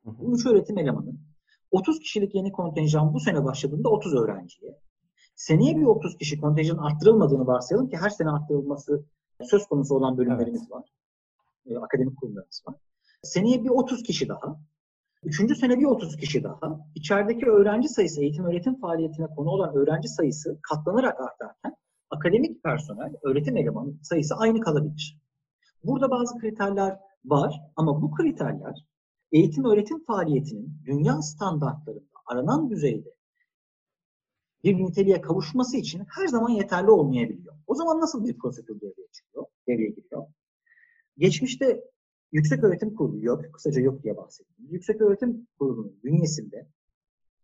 Bu 0.06 0.36
3 0.36 0.46
öğretim 0.46 0.78
elemanı 0.78 1.14
30 1.72 2.00
kişilik 2.00 2.36
yeni 2.36 2.52
kontenjan 2.52 3.14
bu 3.14 3.20
sene 3.20 3.44
başladığında 3.44 3.90
30 3.90 4.16
öğrenciye. 4.16 4.80
Seneye 5.36 5.78
bir 5.78 5.86
30 5.86 6.18
kişi 6.18 6.42
kontenjanın 6.42 6.80
arttırılmadığını 6.80 7.48
varsayalım 7.48 7.90
ki 7.90 7.98
her 7.98 8.10
sene 8.10 8.30
arttırılması 8.30 9.06
söz 9.42 9.68
konusu 9.68 9.96
olan 9.96 10.18
bölümlerimiz 10.18 10.72
var. 10.72 10.94
E, 11.66 11.78
akademik 11.78 12.20
kurumlarımız 12.20 12.64
var. 12.68 12.76
Seneye 13.24 13.64
bir 13.64 13.70
30 13.70 14.04
kişi 14.04 14.28
daha. 14.30 14.60
Üçüncü 15.24 15.56
sene 15.56 15.80
bir 15.80 15.86
30 15.86 16.18
kişi 16.18 16.44
daha. 16.44 16.80
İçerideki 16.96 17.46
öğrenci 17.46 17.90
sayısı, 17.90 18.22
eğitim 18.22 18.46
öğretim 18.46 18.80
faaliyetine 18.80 19.28
konu 19.28 19.50
olan 19.50 19.76
öğrenci 19.76 20.08
sayısı 20.08 20.60
katlanarak 20.62 21.20
artarken 21.22 21.76
akademik 22.10 22.64
personel, 22.64 23.14
öğretim 23.24 23.58
elemanı 23.58 23.94
sayısı 24.02 24.36
aynı 24.36 24.60
kalabilir. 24.60 25.20
Burada 25.84 26.12
bazı 26.12 26.40
kriterler 26.40 27.00
var 27.26 27.62
ama 27.76 28.02
bu 28.02 28.12
kriterler 28.12 28.88
eğitim 29.32 29.66
öğretim 29.66 30.04
faaliyetinin 30.04 30.82
dünya 30.86 31.22
standartlarında 31.22 32.20
aranan 32.26 32.70
düzeyde 32.70 33.16
bir 34.64 34.78
niteliğe 34.78 35.22
kavuşması 35.22 35.78
için 35.78 36.04
her 36.16 36.28
zaman 36.28 36.50
yeterli 36.50 36.92
olmayabiliyor. 36.92 37.56
O 37.68 37.76
zaman 37.76 38.02
nasıl 38.02 38.26
bir 38.26 38.38
prosedür 38.38 38.82
devreye 38.82 39.08
çıkıyor, 39.12 39.46
devreye 39.68 39.90
giriyor? 39.90 40.28
Geçmişte 41.18 41.84
Yüksek 42.34 42.64
Öğretim 42.64 42.96
Kurulu 42.96 43.26
yok, 43.26 43.54
kısaca 43.54 43.82
yok 43.82 44.04
diye 44.04 44.18
bahsettim. 44.18 44.66
Yüksek 44.70 45.02
Öğretim 45.02 45.48
Kurulu'nun 45.60 46.00
bünyesinde 46.04 46.68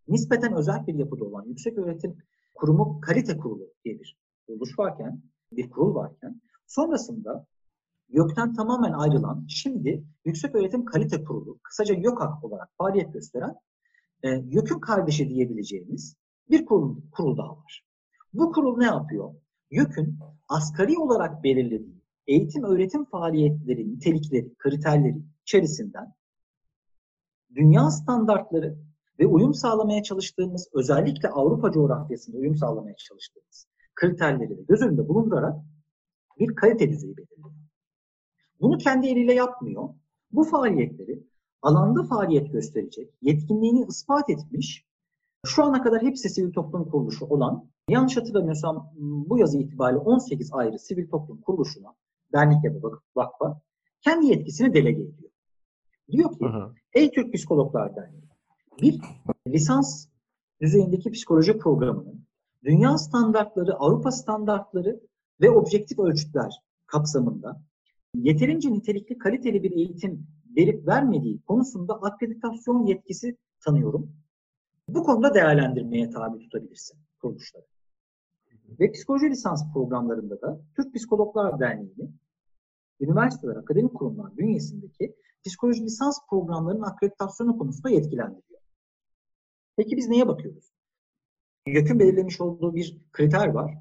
nispeten 0.07 0.53
özel 0.53 0.87
bir 0.87 0.93
yapıda 0.93 1.25
olan 1.25 1.45
Yüksek 1.45 1.77
Öğretim 1.77 2.17
Kurumu 2.55 3.01
Kalite 3.01 3.37
Kurulu 3.37 3.73
diye 3.85 3.99
bir 3.99 4.17
kuruluş 4.47 4.79
varken, 4.79 5.21
bir 5.51 5.69
kurul 5.69 5.95
varken 5.95 6.41
sonrasında 6.67 7.45
YÖK'ten 8.09 8.53
tamamen 8.53 8.93
ayrılan 8.93 9.45
şimdi 9.49 10.03
Yüksek 10.25 10.55
Öğretim 10.55 10.85
Kalite 10.85 11.23
Kurulu, 11.23 11.59
kısaca 11.63 11.95
YÖKAK 11.95 12.43
olarak 12.43 12.69
faaliyet 12.77 13.13
gösteren 13.13 13.55
e, 14.23 14.29
YÖK'ün 14.29 14.79
kardeşi 14.79 15.29
diyebileceğimiz 15.29 16.15
bir 16.49 16.65
kurul, 16.65 17.01
kurul 17.11 17.37
daha 17.37 17.57
var. 17.57 17.85
Bu 18.33 18.51
kurul 18.51 18.77
ne 18.77 18.85
yapıyor? 18.85 19.35
YÖK'ün 19.71 20.19
asgari 20.47 20.97
olarak 20.97 21.43
belirlediği 21.43 21.98
eğitim 22.29 22.63
öğretim 22.63 23.05
faaliyetleri, 23.05 23.91
nitelikleri, 23.91 24.55
kriterleri 24.57 25.17
içerisinden 25.41 26.13
dünya 27.55 27.91
standartları 27.91 28.77
ve 29.19 29.27
uyum 29.27 29.53
sağlamaya 29.53 30.03
çalıştığımız, 30.03 30.69
özellikle 30.73 31.29
Avrupa 31.29 31.71
coğrafyasında 31.71 32.37
uyum 32.37 32.55
sağlamaya 32.55 32.95
çalıştığımız 32.95 33.67
kriterleri 33.95 34.57
de 34.57 34.61
göz 34.67 34.81
önünde 34.81 35.07
bulundurarak 35.07 35.55
bir 36.39 36.55
kalite 36.55 36.89
düzeyi 36.89 37.17
belirliyor. 37.17 37.51
Bunu 38.61 38.77
kendi 38.77 39.07
eliyle 39.07 39.33
yapmıyor. 39.33 39.89
Bu 40.31 40.43
faaliyetleri 40.43 41.23
alanda 41.61 42.03
faaliyet 42.03 42.51
gösterecek, 42.51 43.13
yetkinliğini 43.21 43.85
ispat 43.89 44.29
etmiş, 44.29 44.85
şu 45.45 45.63
ana 45.63 45.83
kadar 45.83 46.01
hepsi 46.01 46.29
sivil 46.29 46.53
toplum 46.53 46.89
kuruluşu 46.89 47.25
olan, 47.25 47.69
yanlış 47.89 48.17
hatırlamıyorsam 48.17 48.91
bu 48.97 49.37
yazı 49.37 49.57
itibariyle 49.57 49.99
18 49.99 50.53
ayrı 50.53 50.79
sivil 50.79 51.09
toplum 51.09 51.41
kuruluşuna, 51.41 51.95
dernek 52.33 52.63
ya 52.63 52.73
da 52.73 52.87
vakfa, 53.15 53.61
kendi 54.01 54.25
yetkisini 54.25 54.73
delege 54.73 55.01
ediyor. 55.01 55.31
Diyor 56.11 56.31
ki, 56.31 56.45
hı. 56.45 56.73
Ey 56.93 57.11
Türk 57.11 57.33
Psikologlar 57.33 57.95
Derneği, 57.95 58.29
bir 58.81 59.01
lisans 59.47 60.07
düzeyindeki 60.61 61.11
psikoloji 61.11 61.57
programının 61.57 62.25
dünya 62.63 62.97
standartları, 62.97 63.75
Avrupa 63.75 64.11
standartları 64.11 64.99
ve 65.41 65.49
objektif 65.49 65.99
ölçütler 65.99 66.53
kapsamında 66.87 67.61
yeterince 68.15 68.71
nitelikli, 68.71 69.17
kaliteli 69.17 69.63
bir 69.63 69.71
eğitim 69.71 70.27
verip 70.57 70.87
vermediği 70.87 71.41
konusunda 71.41 71.93
akreditasyon 71.93 72.85
yetkisi 72.85 73.37
tanıyorum. 73.65 74.11
Bu 74.87 75.03
konuda 75.03 75.33
değerlendirmeye 75.33 76.09
tabi 76.09 76.39
tutabilirsin 76.39 76.99
kuruluşları. 77.21 77.65
Ve 78.79 78.91
psikoloji 78.91 79.29
lisans 79.29 79.73
programlarında 79.73 80.41
da 80.41 80.61
Türk 80.75 80.95
Psikologlar 80.95 81.59
Derneği'ni 81.59 82.11
üniversiteler, 82.99 83.55
akademik 83.55 83.93
kurumlar 83.93 84.37
bünyesindeki 84.37 85.15
psikoloji 85.45 85.83
lisans 85.83 86.17
programlarının 86.29 86.81
akreditasyonu 86.81 87.57
konusunda 87.57 87.89
yetkilendiriyor. 87.89 88.61
Peki 89.77 89.97
biz 89.97 90.07
neye 90.07 90.27
bakıyoruz? 90.27 90.73
YÖK'ün 91.67 91.99
belirlemiş 91.99 92.41
olduğu 92.41 92.75
bir 92.75 92.97
kriter 93.11 93.47
var. 93.47 93.77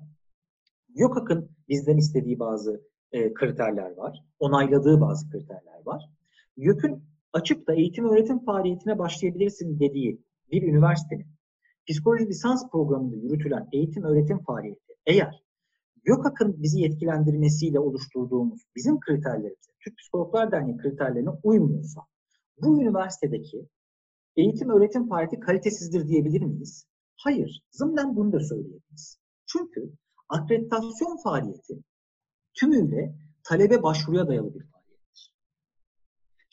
YÖKAK'ın 0.95 1.51
bizden 1.69 1.97
istediği 1.97 2.39
bazı 2.39 2.83
e, 3.13 3.35
kriterler 3.35 3.97
var. 3.97 4.25
Onayladığı 4.39 5.01
bazı 5.01 5.31
kriterler 5.31 5.83
var. 5.85 6.11
YÖK'ün 6.57 7.05
açıp 7.33 7.67
da 7.67 7.75
eğitim 7.75 8.09
öğretim 8.09 8.45
faaliyetine 8.45 8.99
başlayabilirsin 8.99 9.81
dediği 9.81 10.23
bir 10.53 10.63
üniversitenin 10.63 11.27
psikoloji 11.89 12.29
lisans 12.29 12.71
programında 12.71 13.17
yürütülen 13.17 13.69
eğitim 13.73 14.05
öğretim 14.05 14.39
faaliyeti 14.39 14.95
eğer 15.07 15.45
YÖKAK'ın 16.05 16.63
bizi 16.63 16.81
yetkilendirmesiyle 16.81 17.81
oluşturduğumuz 17.81 18.63
bizim 18.77 19.01
kriterlerimize, 19.01 19.73
Türk 19.85 19.99
Psikologlar 19.99 20.53
Derneği 20.53 20.77
kriterlerine 20.77 21.31
uymuyorsa 21.43 22.01
bu 22.63 22.83
üniversitedeki 22.83 23.69
eğitim 24.37 24.71
öğretim 24.71 25.09
faaliyeti 25.09 25.41
kalitesizdir 25.41 26.09
diyebilir 26.09 26.43
miyiz? 26.43 26.87
Hayır. 27.17 27.63
Zımnen 27.71 28.17
bunu 28.17 28.33
da 28.33 28.41
söyleyebiliriz. 28.41 29.19
Çünkü 29.47 29.93
akreditasyon 30.29 31.17
faaliyeti 31.25 31.75
tümüyle 32.55 33.15
talebe 33.45 33.83
başvuruya 33.83 34.29
dayalı 34.29 34.55
bir 34.55 34.61
faaliyettir. 34.61 34.78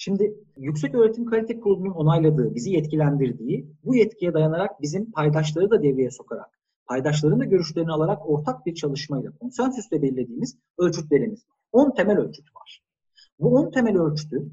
Şimdi 0.05 0.35
Yüksek 0.57 0.95
Öğretim 0.95 1.25
Kalite 1.25 1.59
Kurulu'nun 1.59 1.91
onayladığı, 1.91 2.55
bizi 2.55 2.71
yetkilendirdiği, 2.71 3.69
bu 3.83 3.95
yetkiye 3.95 4.33
dayanarak 4.33 4.81
bizim 4.81 5.11
paydaşları 5.11 5.71
da 5.71 5.83
devreye 5.83 6.11
sokarak, 6.11 6.59
paydaşların 6.85 7.39
da 7.39 7.45
görüşlerini 7.45 7.91
alarak 7.91 8.29
ortak 8.29 8.65
bir 8.65 8.75
çalışmayla, 8.75 9.31
konsensüsle 9.31 10.01
belirlediğimiz 10.01 10.57
ölçütlerimiz 10.77 11.45
var. 11.49 11.55
10 11.71 11.95
temel 11.95 12.17
ölçüt 12.17 12.55
var. 12.55 12.83
Bu 13.39 13.55
10 13.55 13.71
temel 13.71 13.97
ölçütü 13.97 14.51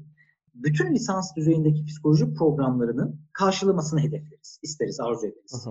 bütün 0.53 0.93
lisans 0.93 1.35
düzeyindeki 1.35 1.85
psikoloji 1.85 2.33
programlarının 2.33 3.19
karşılamasını 3.33 3.99
hedefleriz, 3.99 4.59
isteriz, 4.63 4.99
arzu 4.99 5.27
ederiz. 5.27 5.67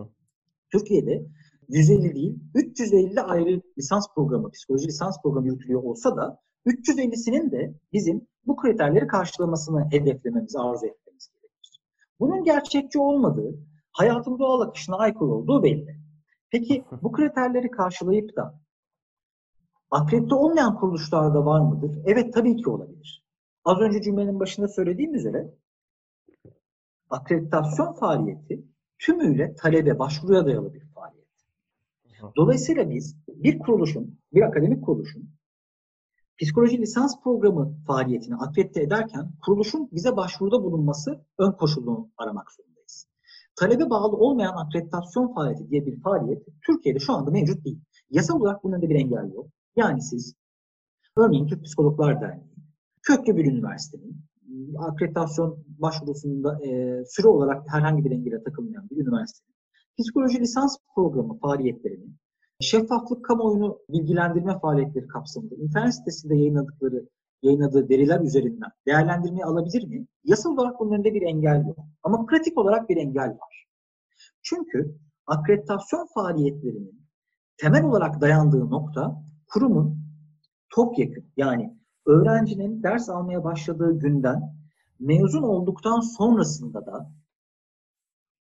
Türkiye'de 0.73 1.27
150 1.69 2.15
değil, 2.15 2.39
350 2.55 3.21
ayrı 3.21 3.63
lisans 3.79 4.07
programı, 4.15 4.51
psikoloji 4.51 4.87
lisans 4.87 5.23
programı 5.23 5.47
yürütülüyor 5.47 5.83
olsa 5.83 6.17
da 6.17 6.43
350'sinin 6.67 7.51
de 7.51 7.75
bizim 7.93 8.27
bu 8.47 8.57
kriterleri 8.57 9.07
karşılamasını 9.07 9.91
hedeflememiz, 9.91 10.57
arzu 10.57 10.87
etmemiz 10.87 11.29
gerekir. 11.35 11.81
Bunun 12.21 12.45
gerçekçi 12.45 12.99
olmadığı, 12.99 13.55
hayatın 13.93 14.39
doğal 14.39 14.61
akışına 14.61 14.97
aykırı 14.97 15.29
olduğu 15.29 15.63
belli. 15.63 15.97
Peki 16.51 16.85
bu 17.03 17.13
kriterleri 17.13 17.71
karşılayıp 17.71 18.37
da 18.37 18.61
akredite 19.91 20.35
olmayan 20.35 20.77
kuruluşlarda 20.77 21.47
var 21.47 21.61
mıdır? 21.61 21.99
Evet 22.05 22.35
tabii 22.35 22.57
ki 22.57 22.71
olabilir. 22.71 23.25
Az 23.65 23.81
önce 23.81 24.03
cümlenin 24.03 24.41
başında 24.41 24.69
söylediğim 24.69 25.15
üzere 25.15 25.55
akreditasyon 27.11 27.93
faaliyeti 27.93 28.65
tümüyle 28.99 29.55
talebe, 29.55 29.99
başvuruya 29.99 30.47
dayalı 30.47 30.75
bir 30.75 30.87
faaliyet. 30.95 31.29
Dolayısıyla 32.37 32.91
biz 32.91 33.17
bir 33.29 33.59
kuruluşun, 33.59 34.19
bir 34.35 34.43
akademik 34.43 34.85
kuruluşun 34.85 35.31
psikoloji 36.41 36.79
lisans 36.79 37.23
programı 37.23 37.75
faaliyetini 37.87 38.37
akredite 38.37 38.83
ederken 38.83 39.33
kuruluşun 39.45 39.89
bize 39.93 40.17
başvuruda 40.17 40.63
bulunması 40.63 41.25
ön 41.39 41.53
koşulunu 41.53 42.11
aramak 42.17 42.53
zorundayız. 42.53 43.07
Talebe 43.57 43.91
bağlı 43.91 44.17
olmayan 44.17 44.57
akreditasyon 44.57 45.35
faaliyeti 45.35 45.71
diye 45.71 45.87
bir 45.87 46.01
faaliyet 46.01 46.47
Türkiye'de 46.67 46.99
şu 46.99 47.13
anda 47.13 47.31
mevcut 47.31 47.65
değil. 47.65 47.81
Yasal 48.11 48.41
olarak 48.41 48.65
bunun 48.65 48.73
önünde 48.73 48.89
bir 48.89 48.95
engel 48.95 49.33
yok. 49.35 49.47
Yani 49.77 50.03
siz 50.03 50.35
örneğin 51.17 51.47
Türk 51.47 51.65
Psikologlar 51.65 52.21
Derneği, 52.21 52.55
köklü 53.03 53.37
bir 53.37 53.45
üniversitenin 53.45 54.25
akreditasyon 54.79 55.65
başvurusunda 55.69 56.67
e, 56.67 57.03
süre 57.07 57.29
olarak 57.29 57.65
herhangi 57.69 58.05
bir 58.05 58.11
engele 58.11 58.43
takılmayan 58.43 58.91
bir 58.91 58.97
üniversitenin 58.97 59.53
psikoloji 59.99 60.41
lisans 60.41 60.77
programı 60.95 61.39
faaliyetlerini 61.39 62.07
şeffaflık 62.63 63.25
kamuoyunu 63.25 63.79
bilgilendirme 63.89 64.59
faaliyetleri 64.59 65.07
kapsamında 65.07 65.55
internet 65.55 65.95
sitesinde 65.95 66.37
yayınladıkları 66.37 67.09
yayınladığı 67.43 67.89
veriler 67.89 68.21
üzerinden 68.21 68.71
değerlendirmeyi 68.87 69.45
alabilir 69.45 69.89
mi? 69.89 70.07
Yasal 70.25 70.51
olarak 70.51 70.81
bunun 70.81 70.93
önünde 70.93 71.15
bir 71.15 71.23
engel 71.23 71.67
yok. 71.67 71.79
Ama 72.03 72.27
pratik 72.27 72.59
olarak 72.59 72.89
bir 72.89 72.97
engel 72.97 73.29
var. 73.29 73.67
Çünkü 74.43 74.99
akreditasyon 75.27 76.07
faaliyetlerinin 76.15 77.09
temel 77.57 77.85
olarak 77.85 78.21
dayandığı 78.21 78.71
nokta 78.71 79.23
kurumun 79.53 79.99
topyekun 80.75 81.25
yani 81.37 81.77
öğrencinin 82.07 82.83
ders 82.83 83.09
almaya 83.09 83.45
başladığı 83.45 83.99
günden 83.99 84.55
mezun 85.01 85.43
olduktan 85.43 86.01
sonrasında 86.01 86.87
da 86.87 87.11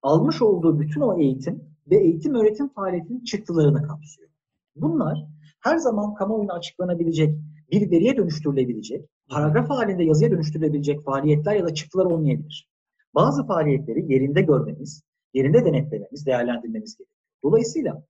almış 0.03 0.43
olduğu 0.43 0.81
bütün 0.81 1.01
o 1.01 1.21
eğitim 1.21 1.78
ve 1.91 1.97
eğitim 1.97 2.35
öğretim 2.35 2.69
faaliyetinin 2.69 3.25
çıktılarını 3.25 3.83
kapsıyor. 3.83 4.29
Bunlar 4.77 5.27
her 5.61 5.77
zaman 5.77 6.15
kamuoyuna 6.15 6.53
açıklanabilecek, 6.53 7.39
bir 7.73 7.91
veriye 7.91 8.17
dönüştürülebilecek, 8.17 9.09
paragraf 9.31 9.71
halinde 9.71 10.05
yazıya 10.05 10.31
dönüştürülebilecek 10.31 11.05
faaliyetler 11.05 11.57
ya 11.57 11.65
da 11.65 11.75
çıktılar 11.75 12.05
olmayabilir. 12.05 12.69
Bazı 13.15 13.47
faaliyetleri 13.47 14.13
yerinde 14.13 14.43
görmemiz, 14.43 15.03
yerinde 15.35 15.65
denetlememiz, 15.65 16.27
değerlendirmemiz 16.27 16.97
gerekiyor. 16.99 17.19
Dolayısıyla 17.43 18.03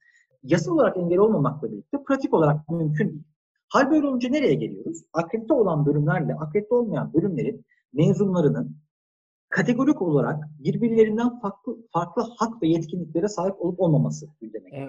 yasal 0.42 0.73
olarak 0.73 0.97
engel 0.97 1.18
olmamakla 1.18 1.73
birlikte 1.73 1.99
pratik 2.08 2.35
olarak 2.35 2.68
mümkün 2.68 3.08
değil. 3.08 3.25
Hal 3.68 3.90
böyle 3.90 4.06
olunca 4.06 4.28
nereye 4.28 4.54
geliyoruz? 4.54 5.02
Akredite 5.12 5.54
olan 5.54 5.87
bölümlerle 5.87 6.35
akredite 6.35 6.75
olmayan 6.75 7.14
bölümlerin 7.14 7.64
mezunlarının 7.92 8.76
kategorik 9.50 10.02
olarak 10.02 10.45
birbirlerinden 10.59 11.40
farklı 11.40 11.76
farklı 11.93 12.23
hak 12.37 12.62
ve 12.62 12.69
yetkinliklere 12.69 13.28
sahip 13.28 13.61
olup 13.61 13.81
olmaması 13.81 14.26
gündeme 14.40 14.76
E, 14.76 14.88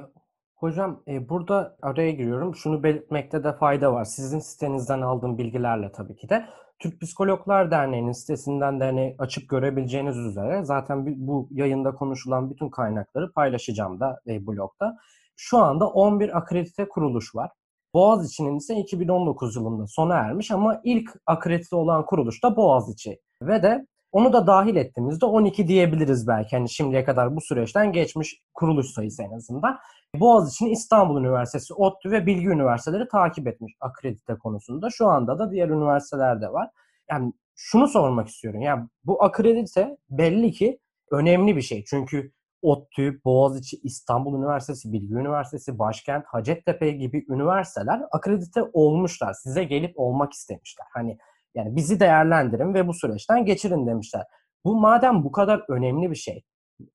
hocam 0.56 1.04
e, 1.08 1.30
burada 1.30 1.78
araya 1.82 2.12
giriyorum. 2.12 2.56
Şunu 2.56 2.84
belirtmekte 2.84 3.44
de 3.44 3.54
fayda 3.54 3.94
var. 3.94 4.06
Sizin 4.06 4.40
sitenizden 4.40 5.02
aldığım 5.02 5.38
bilgilerle 5.38 5.92
tabii 5.92 6.16
ki 6.16 6.30
de. 6.30 6.46
Türk 6.80 7.02
Psikologlar 7.02 7.72
Derneği'nin 7.72 8.12
sitesinden 8.12 8.80
de 8.80 8.84
hani 8.84 9.16
açıp 9.20 9.50
görebileceğiniz 9.50 10.18
üzere 10.18 10.64
zaten 10.64 11.28
bu 11.28 11.48
yayında 11.52 11.92
konuşulan 11.96 12.50
bütün 12.50 12.70
kaynakları 12.70 13.32
paylaşacağım 13.32 14.00
da 14.00 14.20
e, 14.28 14.48
blogda. 14.48 14.98
Şu 15.36 15.58
anda 15.58 15.88
11 15.88 16.38
akredite 16.38 16.90
kuruluş 16.90 17.36
var. 17.36 17.52
Boğaziçi'nin 17.94 18.58
ise 18.58 18.76
2019 18.76 19.56
yılında 19.56 19.88
sona 19.88 20.16
ermiş 20.16 20.52
ama 20.52 20.82
ilk 20.84 21.12
akredite 21.26 21.76
olan 21.76 22.06
kuruluş 22.06 22.44
da 22.44 22.56
Boğaziçi. 22.56 23.20
Ve 23.42 23.64
de 23.64 23.88
onu 24.12 24.34
da 24.34 24.48
dahil 24.48 24.76
ettiğimizde 24.76 25.26
12 25.26 25.68
diyebiliriz 25.68 26.28
belki. 26.28 26.56
Hani 26.56 26.70
şimdiye 26.70 27.04
kadar 27.04 27.36
bu 27.36 27.42
süreçten 27.42 27.92
geçmiş 27.92 28.42
kuruluş 28.54 28.88
sayısı 28.88 29.24
en 29.24 29.32
azından. 29.32 29.80
Boğaziçi'ni 30.16 30.72
İstanbul 30.72 31.22
Üniversitesi, 31.22 31.74
ODTÜ 31.74 32.12
ve 32.12 32.26
Bilgi 32.26 32.48
Üniversiteleri 32.48 33.08
takip 33.08 33.48
etmiş 33.48 33.74
akredite 33.80 34.36
konusunda. 34.36 34.90
Şu 34.90 35.08
anda 35.08 35.40
da 35.40 35.52
diğer 35.52 35.70
üniversiteler 35.70 36.42
de 36.42 36.54
var. 36.54 36.70
Yani 37.12 37.34
şunu 37.56 37.88
sormak 37.88 38.28
istiyorum. 38.28 38.62
Yani 38.62 38.88
bu 39.04 39.24
akredite 39.24 39.98
belli 40.10 40.52
ki 40.52 40.80
önemli 41.12 41.56
bir 41.56 41.62
şey. 41.62 41.84
Çünkü 41.84 42.32
ODTÜ, 42.62 43.22
Boğaziçi, 43.26 43.78
İstanbul 43.84 44.40
Üniversitesi, 44.40 44.94
Bilgi 44.94 45.14
Üniversitesi, 45.14 45.80
Başkent, 45.80 46.26
Hacettepe 46.26 46.92
gibi 46.92 47.26
üniversiteler 47.30 48.02
akredite 48.12 48.64
olmuşlar. 48.74 49.34
Size 49.34 49.64
gelip 49.64 50.00
olmak 50.00 50.34
istemişler. 50.34 50.88
Hani 50.94 51.18
yani 51.56 51.76
bizi 51.76 52.00
değerlendirin 52.00 52.74
ve 52.74 52.88
bu 52.88 52.94
süreçten 52.94 53.46
geçirin 53.46 53.88
demişler. 53.88 54.24
Bu 54.66 54.80
madem 54.80 55.24
bu 55.24 55.32
kadar 55.32 55.64
önemli 55.70 56.12
bir 56.12 56.16
şey, 56.16 56.44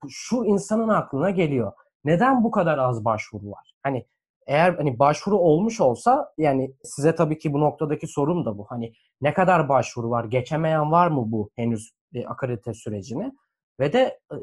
şu 0.08 0.44
insanın 0.44 0.88
aklına 0.88 1.30
geliyor. 1.30 1.72
Neden 2.04 2.44
bu 2.44 2.50
kadar 2.50 2.78
az 2.78 3.04
başvuru 3.04 3.50
var? 3.50 3.74
Hani 3.82 4.06
eğer 4.46 4.74
hani 4.74 4.98
başvuru 4.98 5.38
olmuş 5.38 5.80
olsa 5.80 6.32
yani 6.38 6.74
size 6.84 7.14
tabii 7.14 7.38
ki 7.38 7.52
bu 7.52 7.60
noktadaki 7.60 8.06
sorum 8.06 8.44
da 8.44 8.58
bu. 8.58 8.66
Hani 8.68 8.92
ne 9.20 9.34
kadar 9.34 9.68
başvuru 9.68 10.10
var? 10.10 10.24
Geçemeyen 10.24 10.92
var 10.92 11.08
mı 11.08 11.32
bu 11.32 11.50
henüz 11.56 11.92
e, 12.14 12.26
akredite 12.26 12.74
sürecini? 12.74 13.32
Ve 13.80 13.92
de 13.92 14.20
e, 14.32 14.36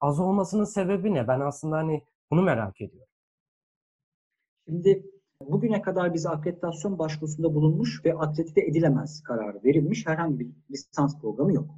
az 0.00 0.20
olmasının 0.20 0.64
sebebi 0.64 1.14
ne? 1.14 1.28
Ben 1.28 1.40
aslında 1.40 1.76
hani 1.76 2.04
bunu 2.30 2.42
merak 2.42 2.80
ediyorum. 2.80 3.12
Şimdi 4.68 5.02
Bugüne 5.46 5.82
kadar 5.82 6.14
bize 6.14 6.28
akreditasyon 6.28 6.98
başvurusunda 6.98 7.54
bulunmuş 7.54 8.04
ve 8.04 8.14
akredite 8.14 8.60
edilemez 8.60 9.22
kararı 9.22 9.64
verilmiş 9.64 10.06
herhangi 10.06 10.38
bir 10.38 10.48
lisans 10.70 11.20
programı 11.20 11.52
yok. 11.52 11.70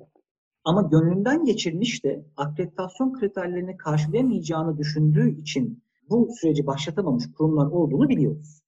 Ama 0.64 0.82
gönlünden 0.82 1.44
geçirmiş 1.44 2.04
de 2.04 2.24
akreditasyon 2.36 3.12
kriterlerini 3.12 3.76
karşılayamayacağını 3.76 4.78
düşündüğü 4.78 5.30
için 5.30 5.82
bu 6.10 6.28
süreci 6.40 6.66
başlatamamış 6.66 7.32
kurumlar 7.32 7.66
olduğunu 7.66 8.08
biliyoruz. 8.08 8.62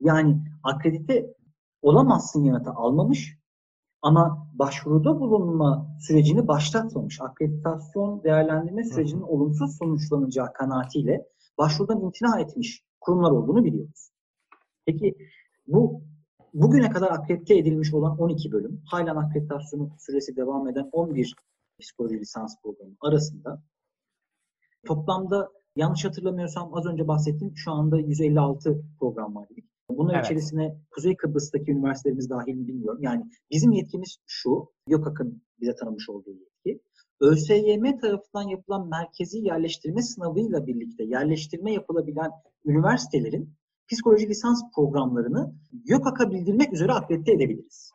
Yani 0.00 0.42
akredite 0.62 1.34
olamazsın 1.82 2.44
yanıtı 2.44 2.70
almamış 2.70 3.38
ama 4.02 4.48
başvuruda 4.52 5.20
bulunma 5.20 5.96
sürecini 6.00 6.48
başlatmamış. 6.48 7.20
Akreditasyon 7.20 8.22
değerlendirme 8.22 8.84
sürecinin 8.84 9.22
olumsuz 9.22 9.76
sonuçlanacağı 9.78 10.52
kanaatiyle 10.52 11.26
başvurudan 11.58 12.00
imtina 12.00 12.40
etmiş 12.40 12.87
kurumlar 13.08 13.30
olduğunu 13.30 13.64
biliyoruz. 13.64 14.10
Peki 14.86 15.14
bu 15.66 16.02
bugüne 16.54 16.90
kadar 16.90 17.10
akredite 17.10 17.58
edilmiş 17.58 17.94
olan 17.94 18.18
12 18.18 18.52
bölüm, 18.52 18.82
halen 18.84 19.16
akreditasyonu 19.16 19.90
süresi 19.98 20.36
devam 20.36 20.68
eden 20.68 20.88
11 20.92 21.34
psikoloji 21.80 22.20
lisans 22.20 22.62
programı 22.62 22.94
arasında 23.00 23.62
toplamda 24.86 25.48
yanlış 25.76 26.04
hatırlamıyorsam 26.04 26.74
az 26.74 26.86
önce 26.86 27.08
bahsettiğim 27.08 27.56
şu 27.56 27.72
anda 27.72 27.98
156 27.98 28.82
program 29.00 29.34
var 29.34 29.48
dedik. 29.48 29.64
Bunlar 29.90 30.14
evet. 30.14 30.24
içerisine 30.24 30.76
Kuzey 30.90 31.16
Kıbrıs'taki 31.16 31.70
üniversitelerimiz 31.70 32.30
dahil 32.30 32.54
mi 32.54 32.66
bilmiyorum. 32.66 33.02
Yani 33.02 33.24
bizim 33.50 33.72
yetkimiz 33.72 34.16
şu, 34.26 34.72
YÖKAK'ın 34.88 35.42
bize 35.60 35.74
tanımış 35.74 36.08
olduğu 36.08 36.30
yetki. 36.30 36.82
ÖSYM 37.20 37.98
tarafından 37.98 38.48
yapılan 38.48 38.88
merkezi 38.88 39.38
yerleştirme 39.38 40.02
sınavıyla 40.02 40.66
birlikte 40.66 41.04
yerleştirme 41.04 41.72
yapılabilen 41.72 42.30
üniversitelerin 42.64 43.54
psikoloji 43.88 44.28
lisans 44.28 44.62
programlarını 44.74 45.52
YÖKAK'a 45.84 46.30
bildirmek 46.30 46.72
üzere 46.72 46.92
akredite 46.92 47.32
edebiliriz. 47.32 47.92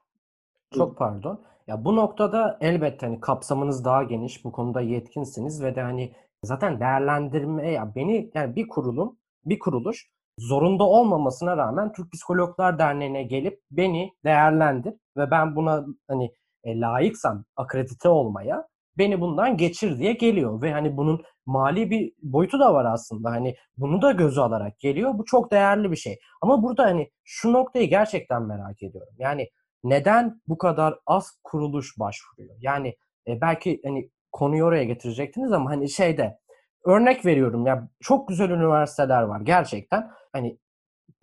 Çok 0.74 0.98
pardon. 0.98 1.42
Ya 1.68 1.86
bu 1.86 1.96
noktada 1.96 2.58
elbette 2.62 3.06
hani 3.06 3.20
kapsamınız 3.20 3.86
daha 3.86 4.04
geniş, 4.04 4.46
bu 4.46 4.52
konuda 4.52 4.82
yetkinsiniz 4.82 5.64
ve 5.64 5.76
de 5.76 5.82
hani 5.82 6.14
zaten 6.44 6.80
değerlendirme 6.80 7.72
ya 7.72 7.96
beni 7.96 8.32
yani 8.34 8.56
bir 8.56 8.68
kurulum, 8.68 9.18
bir 9.46 9.60
kuruluş 9.60 10.10
zorunda 10.40 10.84
olmamasına 10.84 11.58
rağmen 11.58 11.94
Türk 11.94 12.12
Psikologlar 12.12 12.80
Derneği'ne 12.80 13.24
gelip 13.24 13.62
beni 13.72 14.14
değerlendir 14.26 14.94
ve 15.18 15.32
ben 15.32 15.56
buna 15.56 15.86
hani 16.08 16.34
e, 16.64 16.80
layıksam 16.80 17.46
akredite 17.56 18.10
olmaya 18.10 18.68
beni 18.98 19.22
bundan 19.22 19.58
geçir 19.58 20.00
diye 20.00 20.14
geliyor 20.14 20.62
ve 20.62 20.74
hani 20.74 20.98
bunun 20.98 21.24
mali 21.46 21.90
bir 21.90 22.14
boyutu 22.22 22.60
da 22.60 22.74
var 22.74 22.86
aslında. 22.86 23.32
Hani 23.32 23.56
bunu 23.78 24.02
da 24.02 24.12
göze 24.12 24.42
alarak 24.42 24.80
geliyor. 24.80 25.18
Bu 25.18 25.26
çok 25.26 25.52
değerli 25.52 25.92
bir 25.92 25.96
şey. 25.96 26.20
Ama 26.42 26.64
burada 26.64 26.84
hani 26.84 27.12
şu 27.24 27.54
noktayı 27.54 27.90
gerçekten 27.90 28.44
merak 28.44 28.84
ediyorum. 28.84 29.14
Yani 29.20 29.50
neden 29.84 30.42
bu 30.48 30.58
kadar 30.58 30.96
az 31.06 31.40
kuruluş 31.44 32.00
başvuruyor? 32.00 32.56
Yani 32.60 32.96
e, 33.28 33.42
belki 33.42 33.82
hani 33.86 34.10
konuyu 34.32 34.64
oraya 34.64 34.84
getirecektiniz 34.84 35.52
ama 35.52 35.70
hani 35.70 35.90
şeyde 35.90 36.38
örnek 36.86 37.26
veriyorum 37.26 37.66
ya 37.66 37.90
çok 38.02 38.28
güzel 38.28 38.50
üniversiteler 38.50 39.22
var 39.22 39.42
gerçekten. 39.42 40.12
Hani 40.34 40.58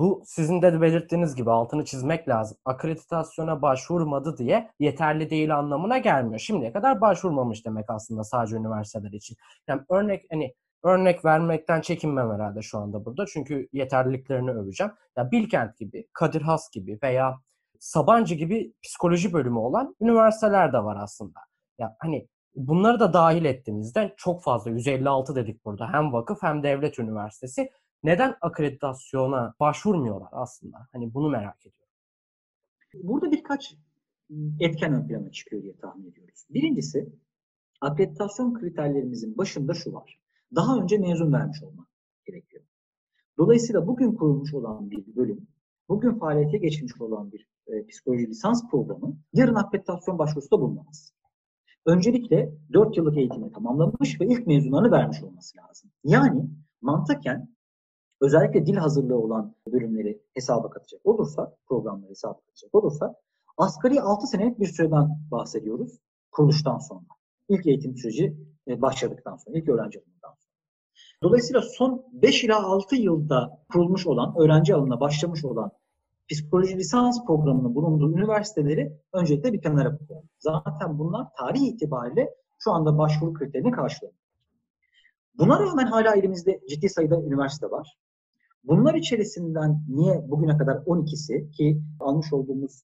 bu 0.00 0.22
sizin 0.26 0.62
de 0.62 0.80
belirttiğiniz 0.80 1.34
gibi 1.34 1.50
altını 1.50 1.84
çizmek 1.84 2.28
lazım. 2.28 2.58
Akreditasyona 2.64 3.62
başvurmadı 3.62 4.38
diye 4.38 4.70
yeterli 4.78 5.30
değil 5.30 5.58
anlamına 5.58 5.98
gelmiyor. 5.98 6.38
Şimdiye 6.38 6.72
kadar 6.72 7.00
başvurmamış 7.00 7.66
demek 7.66 7.90
aslında 7.90 8.24
sadece 8.24 8.56
üniversiteler 8.56 9.12
için. 9.12 9.36
Yani 9.68 9.82
örnek 9.90 10.26
hani 10.30 10.54
örnek 10.84 11.24
vermekten 11.24 11.80
çekinmem 11.80 12.30
herhalde 12.30 12.62
şu 12.62 12.78
anda 12.78 13.04
burada. 13.04 13.24
Çünkü 13.26 13.68
yeterliliklerini 13.72 14.50
öveceğim. 14.50 14.92
Ya 15.16 15.30
Bilkent 15.30 15.76
gibi, 15.76 16.06
Kadir 16.12 16.42
Has 16.42 16.70
gibi 16.70 16.98
veya 17.02 17.36
Sabancı 17.80 18.34
gibi 18.34 18.72
psikoloji 18.82 19.32
bölümü 19.32 19.58
olan 19.58 19.96
üniversiteler 20.00 20.72
de 20.72 20.78
var 20.84 20.96
aslında. 21.02 21.40
Ya 21.78 21.96
hani 21.98 22.28
Bunları 22.54 23.00
da 23.00 23.12
dahil 23.12 23.44
ettiğimizde 23.44 24.14
çok 24.16 24.42
fazla 24.42 24.70
156 24.70 25.34
dedik 25.34 25.64
burada 25.64 25.92
hem 25.92 26.12
vakıf 26.12 26.42
hem 26.42 26.62
devlet 26.62 26.98
üniversitesi 26.98 27.70
neden 28.02 28.36
akreditasyona 28.40 29.54
başvurmuyorlar 29.60 30.28
aslında? 30.32 30.88
Hani 30.92 31.14
bunu 31.14 31.28
merak 31.28 31.66
ediyorum. 31.66 31.80
Burada 32.94 33.30
birkaç 33.30 33.76
etken 34.60 34.92
ön 34.92 35.08
plana 35.08 35.30
çıkıyor 35.30 35.62
diye 35.62 35.76
tahmin 35.76 36.10
ediyoruz. 36.10 36.46
Birincisi 36.50 37.08
akreditasyon 37.80 38.54
kriterlerimizin 38.54 39.38
başında 39.38 39.74
şu 39.74 39.92
var. 39.92 40.20
Daha 40.54 40.76
önce 40.76 40.98
mezun 40.98 41.32
vermiş 41.32 41.62
olmak 41.62 41.88
gerekiyor. 42.26 42.64
Dolayısıyla 43.38 43.86
bugün 43.86 44.14
kurulmuş 44.14 44.54
olan 44.54 44.90
bir 44.90 45.16
bölüm, 45.16 45.46
bugün 45.88 46.18
faaliyete 46.18 46.58
geçmiş 46.58 47.00
olan 47.00 47.32
bir 47.32 47.46
e, 47.66 47.86
psikoloji 47.86 48.28
lisans 48.28 48.70
programı 48.70 49.16
yarın 49.32 49.54
akreditasyon 49.54 50.18
başvurusu 50.18 50.60
bulunamaz. 50.60 51.14
Öncelikle 51.86 52.52
4 52.72 52.96
yıllık 52.96 53.16
eğitimi 53.16 53.52
tamamlamış 53.52 54.20
ve 54.20 54.26
ilk 54.26 54.46
mezunlarını 54.46 54.90
vermiş 54.90 55.22
olması 55.22 55.58
lazım. 55.58 55.90
Yani 56.04 56.50
mantıken 56.80 57.49
özellikle 58.20 58.66
dil 58.66 58.76
hazırlığı 58.76 59.18
olan 59.18 59.54
bölümleri 59.72 60.22
hesaba 60.34 60.70
katacak 60.70 61.00
olursa, 61.06 61.56
programları 61.68 62.10
hesaba 62.10 62.40
katacak 62.40 62.74
olursa 62.74 63.14
asgari 63.56 64.00
6 64.00 64.26
senelik 64.26 64.60
bir 64.60 64.66
süreden 64.66 65.18
bahsediyoruz 65.30 65.98
kuruluştan 66.30 66.78
sonra. 66.78 67.06
İlk 67.48 67.66
eğitim 67.66 67.96
süreci 67.96 68.36
e, 68.68 68.82
başladıktan 68.82 69.36
sonra, 69.36 69.58
ilk 69.58 69.68
öğrenci 69.68 69.98
alımından 69.98 70.34
sonra. 70.38 70.54
Dolayısıyla 71.22 71.62
son 71.62 72.04
5 72.12 72.44
ila 72.44 72.62
6 72.62 72.96
yılda 72.96 73.58
kurulmuş 73.72 74.06
olan, 74.06 74.34
öğrenci 74.38 74.74
alımına 74.74 75.00
başlamış 75.00 75.44
olan 75.44 75.72
psikoloji 76.30 76.76
lisans 76.76 77.26
programının 77.26 77.74
bulunduğu 77.74 78.12
üniversiteleri 78.12 78.92
öncelikle 79.12 79.52
bir 79.52 79.62
kenara 79.62 79.98
koyalım. 79.98 80.28
Zaten 80.38 80.98
bunlar 80.98 81.26
tarih 81.38 81.62
itibariyle 81.62 82.34
şu 82.58 82.70
anda 82.70 82.98
başvuru 82.98 83.34
kriterini 83.34 83.70
karşılıyor. 83.70 84.14
Buna 85.38 85.60
rağmen 85.60 85.86
hala 85.86 86.14
elimizde 86.14 86.60
ciddi 86.68 86.88
sayıda 86.88 87.22
üniversite 87.22 87.70
var. 87.70 87.96
Bunlar 88.64 88.94
içerisinden 88.94 89.84
niye 89.88 90.30
bugüne 90.30 90.56
kadar 90.56 90.76
12'si 90.76 91.50
ki 91.50 91.82
almış 92.00 92.32
olduğumuz 92.32 92.82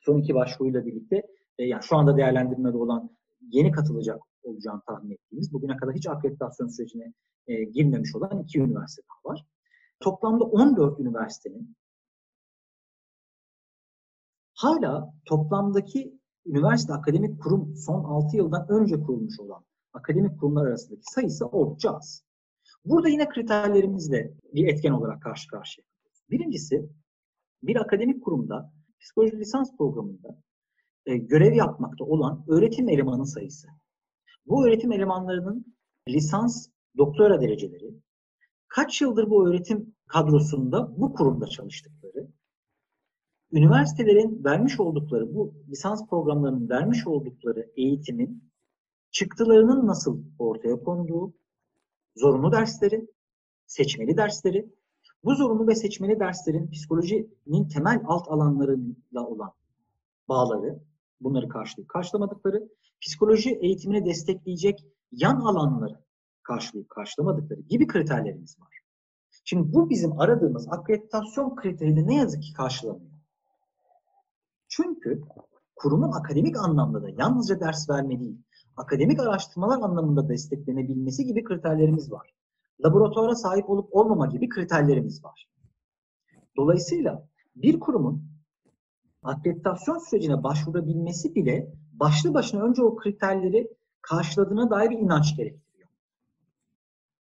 son 0.00 0.18
iki 0.18 0.34
başvuruyla 0.34 0.86
birlikte 0.86 1.22
e, 1.58 1.64
yani 1.64 1.82
şu 1.82 1.96
anda 1.96 2.16
değerlendirmede 2.16 2.76
olan 2.76 3.10
yeni 3.40 3.72
katılacak 3.72 4.20
olacağını 4.42 4.80
tahmin 4.86 5.10
ettiğimiz, 5.10 5.52
bugüne 5.52 5.76
kadar 5.76 5.94
hiç 5.94 6.06
akreditasyon 6.06 6.68
sürecine 6.68 7.12
e, 7.46 7.64
girmemiş 7.64 8.14
olan 8.16 8.42
iki 8.42 8.60
üniversite 8.60 9.02
daha 9.08 9.32
var. 9.32 9.46
Toplamda 10.00 10.44
14 10.44 11.00
üniversitenin 11.00 11.76
hala 14.54 15.14
toplamdaki 15.24 16.20
üniversite 16.46 16.92
akademik 16.92 17.42
kurum 17.42 17.76
son 17.76 18.04
6 18.04 18.36
yıldan 18.36 18.66
önce 18.68 19.00
kurulmuş 19.00 19.40
olan 19.40 19.64
akademik 19.92 20.40
kurumlar 20.40 20.66
arasındaki 20.66 21.02
sayısı 21.02 21.46
oldukça 21.46 21.90
az. 21.90 22.24
Burada 22.84 23.08
yine 23.08 23.28
kriterlerimizle 23.28 24.34
bir 24.54 24.68
etken 24.68 24.92
olarak 24.92 25.22
karşı 25.22 25.48
karşıya. 25.48 25.84
Birincisi 26.30 26.88
bir 27.62 27.76
akademik 27.76 28.24
kurumda 28.24 28.72
psikoloji 29.00 29.38
lisans 29.38 29.76
programında 29.76 30.42
e, 31.06 31.16
görev 31.16 31.52
yapmakta 31.52 32.04
olan 32.04 32.44
öğretim 32.48 32.88
elemanı 32.88 33.26
sayısı. 33.26 33.68
Bu 34.46 34.66
öğretim 34.66 34.92
elemanlarının 34.92 35.76
lisans, 36.08 36.68
doktora 36.96 37.40
dereceleri, 37.40 37.94
kaç 38.68 39.00
yıldır 39.00 39.30
bu 39.30 39.48
öğretim 39.48 39.94
kadrosunda 40.06 41.00
bu 41.00 41.14
kurumda 41.14 41.46
çalıştıkları, 41.46 42.28
üniversitelerin 43.52 44.44
vermiş 44.44 44.80
oldukları, 44.80 45.34
bu 45.34 45.54
lisans 45.68 46.08
programlarının 46.08 46.68
vermiş 46.68 47.06
oldukları 47.06 47.70
eğitimin 47.76 48.50
çıktılarının 49.10 49.86
nasıl 49.86 50.24
ortaya 50.38 50.80
konduğu, 50.80 51.34
zorunlu 52.16 52.52
dersleri, 52.52 53.08
seçmeli 53.66 54.16
dersleri, 54.16 54.70
bu 55.24 55.34
zorunlu 55.34 55.66
ve 55.66 55.74
seçmeli 55.74 56.20
derslerin 56.20 56.70
psikolojinin 56.70 57.68
temel 57.68 58.02
alt 58.06 58.28
alanlarıyla 58.28 59.26
olan 59.26 59.52
bağları, 60.28 60.80
bunları 61.20 61.48
karşılayıp 61.48 61.88
karşılamadıkları, 61.88 62.68
psikoloji 63.00 63.50
eğitimini 63.50 64.06
destekleyecek 64.06 64.84
yan 65.12 65.40
alanları 65.40 66.04
karşılayıp 66.42 66.90
karşılamadıkları 66.90 67.60
gibi 67.60 67.86
kriterlerimiz 67.86 68.60
var. 68.60 68.80
Şimdi 69.44 69.72
bu 69.72 69.90
bizim 69.90 70.20
aradığımız 70.20 70.68
akreditasyon 70.68 71.56
kriterini 71.56 72.06
ne 72.06 72.14
yazık 72.14 72.42
ki 72.42 72.52
karşılamıyor. 72.52 73.10
Çünkü 74.68 75.22
kurumun 75.76 76.12
akademik 76.12 76.56
anlamda 76.58 77.02
da 77.02 77.08
yalnızca 77.08 77.60
ders 77.60 77.90
verme 77.90 78.20
değil, 78.20 78.38
akademik 78.80 79.20
araştırmalar 79.20 79.80
anlamında 79.82 80.28
desteklenebilmesi 80.28 81.24
gibi 81.24 81.44
kriterlerimiz 81.44 82.12
var. 82.12 82.34
Laboratuvara 82.84 83.34
sahip 83.34 83.70
olup 83.70 83.96
olmama 83.96 84.26
gibi 84.26 84.48
kriterlerimiz 84.48 85.24
var. 85.24 85.48
Dolayısıyla 86.56 87.28
bir 87.56 87.80
kurumun 87.80 88.30
akreditasyon 89.22 89.98
sürecine 89.98 90.42
başvurabilmesi 90.42 91.34
bile 91.34 91.72
başlı 91.92 92.34
başına 92.34 92.62
önce 92.62 92.82
o 92.82 92.96
kriterleri 92.96 93.68
karşıladığına 94.02 94.70
dair 94.70 94.90
bir 94.90 94.98
inanç 94.98 95.36
gerektiriyor. 95.36 95.88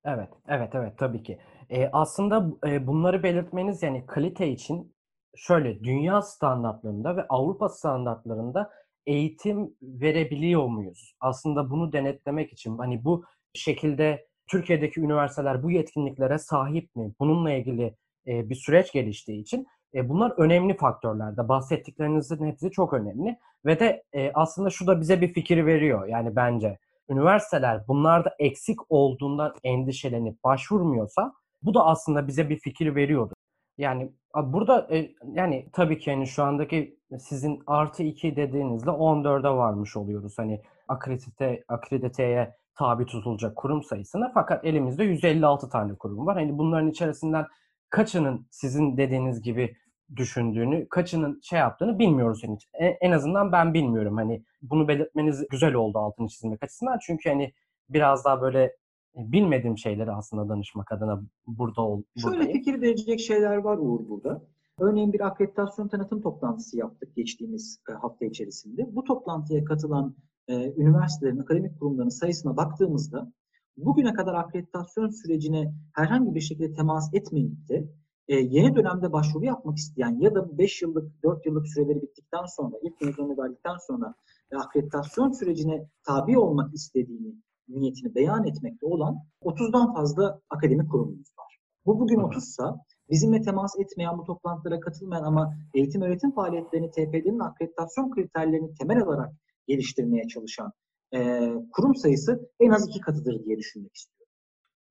Evet, 0.05 0.29
evet, 0.49 0.75
evet 0.75 0.99
tabii 0.99 1.23
ki. 1.23 1.39
Ee, 1.71 1.89
aslında 1.93 2.47
e, 2.67 2.87
bunları 2.87 3.23
belirtmeniz 3.23 3.83
yani 3.83 4.07
kalite 4.07 4.49
için 4.49 4.95
şöyle 5.37 5.85
dünya 5.85 6.23
standartlarında 6.23 7.17
ve 7.17 7.27
Avrupa 7.29 7.69
standartlarında 7.69 8.71
eğitim 9.07 9.77
verebiliyor 9.83 10.67
muyuz? 10.67 11.15
Aslında 11.21 11.71
bunu 11.71 11.93
denetlemek 11.93 12.53
için 12.53 12.79
hani 12.79 13.05
bu 13.05 13.25
şekilde 13.55 14.27
Türkiye'deki 14.51 15.01
üniversiteler 15.01 15.63
bu 15.63 15.71
yetkinliklere 15.71 16.39
sahip 16.39 16.97
mi? 16.97 17.13
Bununla 17.21 17.53
ilgili 17.53 17.97
e, 18.27 18.51
bir 18.51 18.55
süreç 18.55 18.93
geliştiği 18.93 19.41
için 19.41 19.67
e, 19.95 20.09
bunlar 20.09 20.31
önemli 20.31 20.77
faktörlerde. 20.77 21.49
Bahsettiklerinizin 21.49 22.47
hepsi 22.47 22.71
çok 22.71 22.93
önemli 22.93 23.39
ve 23.67 23.81
de 23.81 24.03
e, 24.13 24.33
aslında 24.35 24.71
şu 24.71 24.87
da 24.87 25.01
bize 25.01 25.21
bir 25.21 25.33
fikir 25.33 25.67
veriyor. 25.67 26.09
Yani 26.09 26.37
bence 26.37 26.79
üniversiteler 27.09 27.89
bunlarda 27.89 28.35
eksik 28.39 28.79
olduğundan 28.89 29.55
endişelenip 29.65 30.45
başvurmuyorsa 30.45 31.33
bu 31.63 31.75
da 31.75 31.87
aslında 31.87 32.27
bize 32.27 32.49
bir 32.49 32.59
fikir 32.59 32.95
veriyordu. 32.95 33.35
Yani 33.79 34.13
burada 34.37 34.87
e, 34.91 35.15
yani 35.33 35.69
tabii 35.73 35.99
ki 35.99 36.11
yani 36.11 36.27
şu 36.27 36.45
andaki 36.45 36.99
sizin 37.19 37.63
artı 37.67 38.03
2 38.03 38.37
dediğinizde 38.37 38.91
14'e 38.91 39.57
varmış 39.57 39.97
oluyoruz. 39.97 40.39
Hani 40.39 40.63
akredite 40.89 41.65
akrediteye 41.69 42.55
tabi 42.79 43.07
tutulacak 43.07 43.57
kurum 43.57 43.83
sayısına. 43.83 44.31
Fakat 44.35 44.65
elimizde 44.65 45.05
156 45.05 45.69
tane 45.69 45.95
kurum 45.95 46.27
var. 46.27 46.37
Hani 46.37 46.59
bunların 46.59 46.91
içerisinden 46.91 47.47
kaçının 47.91 48.47
sizin 48.51 48.97
dediğiniz 48.97 49.43
gibi 49.43 49.77
düşündüğünü, 50.17 50.89
kaçının 50.89 51.41
şey 51.43 51.59
yaptığını 51.59 51.99
bilmiyoruz 51.99 52.43
henüz. 52.43 52.69
En 53.01 53.13
azından 53.13 53.53
ben 53.53 53.75
bilmiyorum. 53.75 54.17
Hani 54.17 54.43
bunu 54.63 54.89
belirtmeniz 54.89 55.49
güzel 55.49 55.75
oldu 55.75 55.99
altını 55.99 56.29
çizmek 56.29 56.63
açısından. 56.63 56.99
Çünkü 57.07 57.29
hani 57.29 57.53
biraz 57.89 58.25
daha 58.25 58.41
böyle 58.41 58.77
bilmediğim 59.17 59.79
şeyleri 59.79 60.13
aslında 60.13 60.49
danışmak 60.49 60.93
adına 60.93 61.23
burada 61.47 61.83
ol. 61.83 62.03
Şöyle 62.17 62.37
buradayım. 62.37 62.53
fikir 62.53 62.83
verecek 62.83 63.21
şeyler 63.21 63.57
var 63.57 63.79
Uğur 63.79 64.09
burada. 64.09 64.43
Örneğin 64.81 65.13
bir 65.13 65.27
akreditasyon 65.27 65.89
tanıtım 65.89 66.23
toplantısı 66.23 66.79
yaptık 66.79 67.17
geçtiğimiz 67.17 67.81
e, 67.91 67.93
hafta 67.93 68.27
içerisinde. 68.27 68.97
Bu 68.97 69.05
toplantıya 69.05 69.65
katılan 69.65 70.15
e, 70.49 70.73
üniversitelerin, 70.77 71.39
akademik 71.39 71.79
kurumların 71.79 72.09
sayısına 72.09 72.57
baktığımızda 72.57 73.33
bugüne 73.77 74.13
kadar 74.13 74.35
akreditasyon 74.35 75.11
sürecine 75.11 75.75
herhangi 75.95 76.35
bir 76.35 76.41
şekilde 76.41 76.73
temas 76.73 77.15
etmeyip 77.15 77.69
de 77.69 77.89
e, 78.29 78.37
yeni 78.37 78.77
dönemde 78.77 79.13
başvuru 79.13 79.45
yapmak 79.45 79.77
isteyen 79.77 80.21
ya 80.21 80.35
da 80.35 80.59
5 80.59 80.83
yıllık, 80.83 81.23
4 81.23 81.47
yıllık 81.47 81.69
süreleri 81.69 82.03
bittikten 82.03 82.45
sonra, 82.57 82.77
ilk 82.83 83.01
mezunu 83.01 83.39
verdikten 83.39 83.77
sonra 83.87 84.15
e, 84.53 84.57
akreditasyon 84.57 85.33
sürecine 85.33 85.89
tabi 86.07 86.39
olmak 86.39 86.75
istediğini, 86.75 87.35
niyetini 87.69 88.15
beyan 88.15 88.47
etmekte 88.47 88.87
olan 88.87 89.17
30'dan 89.43 89.95
fazla 89.95 90.41
akademik 90.51 90.91
kurumumuz 90.91 91.29
var. 91.39 91.59
Bu 91.87 92.01
bugün 92.01 92.21
30 92.21 92.45
sa 92.45 92.77
bizimle 93.11 93.43
temas 93.43 93.73
etmeyen, 93.79 94.19
bu 94.19 94.25
toplantılara 94.25 94.81
katılmayan 94.81 95.23
ama 95.23 95.55
eğitim 95.75 96.03
öğretim 96.03 96.35
faaliyetlerini, 96.35 96.91
TPD'nin 96.91 97.39
akreditasyon 97.39 98.11
kriterlerini 98.11 98.75
temel 98.75 99.03
alarak 99.03 99.33
geliştirmeye 99.69 100.29
çalışan 100.29 100.73
e, 101.15 101.51
kurum 101.73 101.95
sayısı 101.95 102.51
en 102.61 102.71
az 102.71 102.89
iki 102.89 103.01
katıdır 103.01 103.45
diye 103.45 103.57
düşünmek 103.57 103.95
istiyorum. 103.95 104.17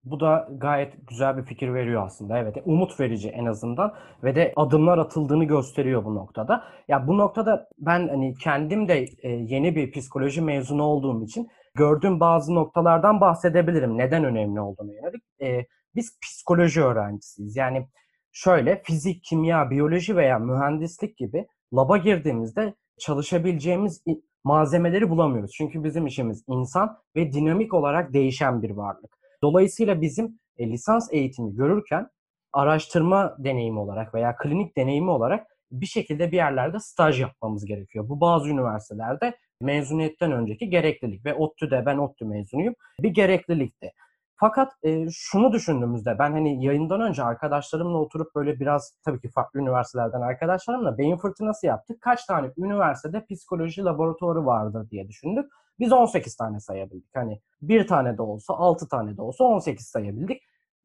Bu 0.04 0.20
da 0.20 0.48
gayet 0.58 1.08
güzel 1.08 1.38
bir 1.38 1.44
fikir 1.44 1.74
veriyor 1.74 2.06
aslında. 2.06 2.38
Evet, 2.38 2.56
umut 2.66 3.00
verici 3.00 3.30
en 3.30 3.46
azından 3.46 3.94
ve 4.24 4.36
de 4.36 4.54
adımlar 4.56 4.98
atıldığını 4.98 5.44
gösteriyor 5.46 6.06
bu 6.06 6.16
noktada. 6.16 6.64
Ya 6.88 7.08
bu 7.08 7.18
noktada 7.18 7.68
ben 7.78 8.08
hani 8.08 8.34
kendim 8.34 8.88
de 8.88 9.06
yeni 9.24 9.76
bir 9.76 9.92
psikoloji 9.92 10.42
mezunu 10.42 10.84
olduğum 10.84 11.24
için 11.24 11.48
gördüğüm 11.76 12.20
bazı 12.20 12.56
noktalardan 12.56 13.22
bahsedebilirim. 13.22 13.98
Neden 13.98 14.24
önemli 14.24 14.62
olduğunu 14.62 14.94
yönelik. 14.94 15.24
E, 15.42 15.66
biz 15.96 16.20
psikoloji 16.24 16.84
öğrencisiyiz. 16.84 17.56
Yani 17.56 17.88
şöyle 18.32 18.82
fizik, 18.84 19.24
kimya, 19.24 19.70
biyoloji 19.70 20.16
veya 20.16 20.40
mühendislik 20.40 21.18
gibi 21.18 21.48
laba 21.74 21.98
girdiğimizde 21.98 22.74
çalışabileceğimiz 23.00 24.04
malzemeleri 24.44 25.10
bulamıyoruz. 25.10 25.52
Çünkü 25.52 25.84
bizim 25.84 26.08
işimiz 26.08 26.44
insan 26.48 26.98
ve 27.16 27.34
dinamik 27.34 27.74
olarak 27.74 28.14
değişen 28.14 28.62
bir 28.62 28.70
varlık. 28.70 29.18
Dolayısıyla 29.44 30.02
bizim 30.02 30.40
e, 30.58 30.70
lisans 30.70 31.14
eğitimi 31.14 31.56
görürken 31.56 32.08
araştırma 32.54 33.36
deneyimi 33.40 33.80
olarak 33.80 34.14
veya 34.14 34.36
klinik 34.36 34.78
deneyimi 34.78 35.12
olarak 35.12 35.48
bir 35.72 35.86
şekilde 35.86 36.32
bir 36.32 36.38
yerlerde 36.38 36.80
staj 36.80 37.22
yapmamız 37.22 37.66
gerekiyor. 37.66 38.10
Bu 38.10 38.22
bazı 38.22 38.50
üniversitelerde 38.50 39.38
mezuniyetten 39.62 40.32
önceki 40.32 40.70
gereklilik 40.70 41.26
ve 41.26 41.34
ODTÜ'de 41.34 41.86
ben 41.86 41.98
ODTÜ 41.98 42.26
mezunuyum 42.26 42.74
bir 43.00 43.10
gereklilikti. 43.10 43.92
Fakat 44.38 44.74
e, 44.84 45.06
şunu 45.12 45.54
düşündüğümüzde 45.54 46.20
ben 46.20 46.32
hani 46.32 46.66
yayından 46.66 47.02
önce 47.02 47.24
arkadaşlarımla 47.24 47.98
oturup 47.98 48.36
böyle 48.36 48.60
biraz 48.60 48.94
tabii 49.06 49.22
ki 49.22 49.30
farklı 49.30 49.60
üniversitelerden 49.60 50.22
arkadaşlarımla 50.22 50.98
beyin 50.98 51.18
fırtınası 51.18 51.66
yaptık. 51.66 52.02
Kaç 52.02 52.26
tane 52.26 52.52
üniversitede 52.58 53.26
psikoloji 53.26 53.84
laboratuvarı 53.84 54.46
vardır 54.46 54.90
diye 54.90 55.08
düşündük. 55.08 55.46
Biz 55.80 55.92
18 55.92 56.36
tane 56.36 56.60
sayabildik. 56.60 57.16
Hani 57.16 57.42
bir 57.62 57.88
tane 57.88 58.18
de 58.18 58.22
olsa 58.22 58.54
6 58.54 58.88
tane 58.88 59.18
de 59.18 59.22
olsa 59.22 59.44
18 59.44 59.88
sayabildik. 59.88 60.42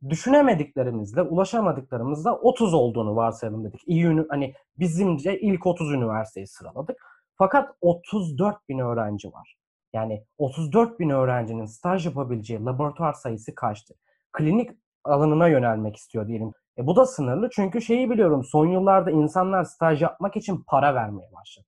Düşünemediklerimizle, 0.08 1.22
ulaşamadıklarımızda 1.22 2.36
30 2.36 2.74
olduğunu 2.74 3.16
varsayalım 3.16 3.64
dedik. 3.64 3.80
İyi 3.86 4.26
hani 4.28 4.54
bizimce 4.78 5.40
ilk 5.40 5.66
30 5.66 5.92
üniversiteyi 5.92 6.46
sıraladık. 6.46 6.96
Fakat 7.40 7.74
34 7.80 8.68
bin 8.68 8.78
öğrenci 8.78 9.32
var. 9.32 9.56
Yani 9.92 10.24
34 10.38 11.00
bin 11.00 11.10
öğrencinin 11.10 11.64
staj 11.64 12.06
yapabileceği 12.06 12.64
laboratuvar 12.64 13.12
sayısı 13.12 13.54
kaçtı? 13.54 13.94
Klinik 14.32 14.70
alanına 15.04 15.48
yönelmek 15.48 15.96
istiyor 15.96 16.28
diyelim. 16.28 16.52
E 16.78 16.86
bu 16.86 16.96
da 16.96 17.06
sınırlı 17.06 17.50
çünkü 17.52 17.82
şeyi 17.82 18.10
biliyorum 18.10 18.44
son 18.44 18.66
yıllarda 18.66 19.10
insanlar 19.10 19.64
staj 19.64 20.02
yapmak 20.02 20.36
için 20.36 20.64
para 20.66 20.94
vermeye 20.94 21.32
başladı. 21.32 21.66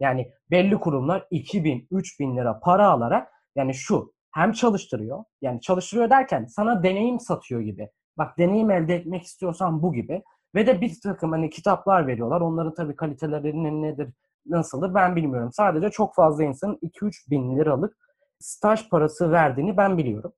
Yani 0.00 0.32
belli 0.50 0.80
kurumlar 0.80 1.26
2000, 1.30 1.86
3000 1.90 2.36
lira 2.36 2.60
para 2.60 2.88
alarak 2.88 3.28
yani 3.56 3.74
şu 3.74 4.12
hem 4.30 4.52
çalıştırıyor 4.52 5.24
yani 5.42 5.60
çalıştırıyor 5.60 6.10
derken 6.10 6.44
sana 6.44 6.82
deneyim 6.82 7.20
satıyor 7.20 7.60
gibi. 7.60 7.88
Bak 8.18 8.38
deneyim 8.38 8.70
elde 8.70 8.94
etmek 8.94 9.22
istiyorsan 9.22 9.82
bu 9.82 9.92
gibi. 9.92 10.22
Ve 10.54 10.66
de 10.66 10.80
bir 10.80 11.00
takım 11.02 11.32
hani 11.32 11.50
kitaplar 11.50 12.06
veriyorlar. 12.06 12.40
Onların 12.40 12.74
tabii 12.74 12.96
kalitelerinin 12.96 13.82
nedir 13.82 14.08
nasıldır 14.46 14.94
ben 14.94 15.16
bilmiyorum. 15.16 15.50
Sadece 15.52 15.90
çok 15.90 16.14
fazla 16.14 16.44
insanın 16.44 16.78
2-3 16.82 17.30
bin 17.30 17.56
liralık 17.56 17.96
staj 18.38 18.88
parası 18.88 19.32
verdiğini 19.32 19.76
ben 19.76 19.98
biliyorum. 19.98 20.32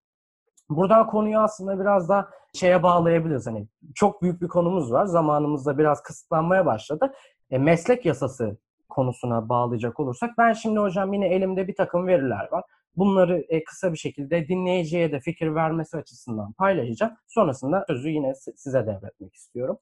Buradan 0.68 1.06
konuyu 1.06 1.38
aslında 1.38 1.80
biraz 1.80 2.08
da 2.08 2.28
şeye 2.54 2.82
bağlayabiliriz. 2.82 3.46
Hani 3.46 3.68
çok 3.94 4.22
büyük 4.22 4.42
bir 4.42 4.48
konumuz 4.48 4.92
var. 4.92 5.06
Zamanımızda 5.06 5.78
biraz 5.78 6.02
kısıtlanmaya 6.02 6.66
başladı. 6.66 7.12
E, 7.50 7.58
meslek 7.58 8.06
yasası 8.06 8.58
konusuna 8.88 9.48
bağlayacak 9.48 10.00
olursak 10.00 10.30
ben 10.38 10.52
şimdi 10.52 10.80
hocam 10.80 11.12
yine 11.12 11.28
elimde 11.28 11.68
bir 11.68 11.76
takım 11.76 12.06
veriler 12.06 12.48
var. 12.52 12.64
Bunları 12.96 13.44
e, 13.48 13.64
kısa 13.64 13.92
bir 13.92 13.98
şekilde 13.98 14.48
dinleyiciye 14.48 15.12
de 15.12 15.20
fikir 15.20 15.54
vermesi 15.54 15.96
açısından 15.96 16.52
paylaşacağım. 16.52 17.12
Sonrasında 17.26 17.84
sözü 17.86 18.08
yine 18.08 18.34
size 18.34 18.86
devretmek 18.86 19.34
istiyorum. 19.34 19.78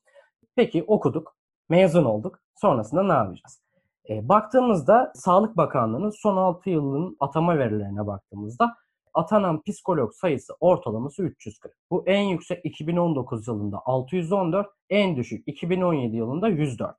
Peki 0.57 0.85
okuduk, 0.87 1.37
mezun 1.69 2.05
olduk. 2.05 2.39
Sonrasında 2.55 3.03
ne 3.03 3.13
yapacağız? 3.13 3.62
E, 4.09 4.29
baktığımızda 4.29 5.13
Sağlık 5.15 5.57
Bakanlığı'nın 5.57 6.11
son 6.11 6.37
6 6.37 6.71
yılın 6.71 7.17
atama 7.21 7.59
verilerine 7.59 8.07
baktığımızda 8.07 8.77
atanan 9.15 9.63
psikolog 9.63 10.13
sayısı 10.13 10.53
ortalaması 10.61 11.23
340. 11.23 11.75
Bu 11.91 12.05
en 12.07 12.23
yüksek 12.23 12.65
2019 12.65 13.49
yılında 13.49 13.83
614, 13.85 14.67
en 14.91 15.17
düşük 15.17 15.49
2017 15.49 16.17
yılında 16.17 16.49
104. 16.49 16.97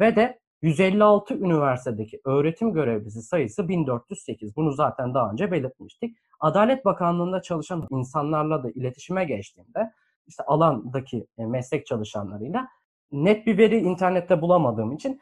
Ve 0.00 0.16
de 0.16 0.40
156 0.62 1.34
üniversitedeki 1.34 2.20
öğretim 2.24 2.72
görevlisi 2.72 3.22
sayısı 3.22 3.68
1408. 3.68 4.56
Bunu 4.56 4.72
zaten 4.72 5.14
daha 5.14 5.30
önce 5.30 5.52
belirtmiştik. 5.52 6.16
Adalet 6.40 6.84
Bakanlığı'nda 6.84 7.42
çalışan 7.42 7.86
insanlarla 7.90 8.64
da 8.64 8.70
iletişime 8.70 9.24
geçtiğimde 9.24 9.92
işte 10.26 10.42
alandaki 10.42 11.26
e, 11.38 11.46
meslek 11.46 11.86
çalışanlarıyla 11.86 12.68
net 13.12 13.46
bir 13.46 13.58
veri 13.58 13.78
internette 13.78 14.40
bulamadığım 14.42 14.92
için 14.92 15.20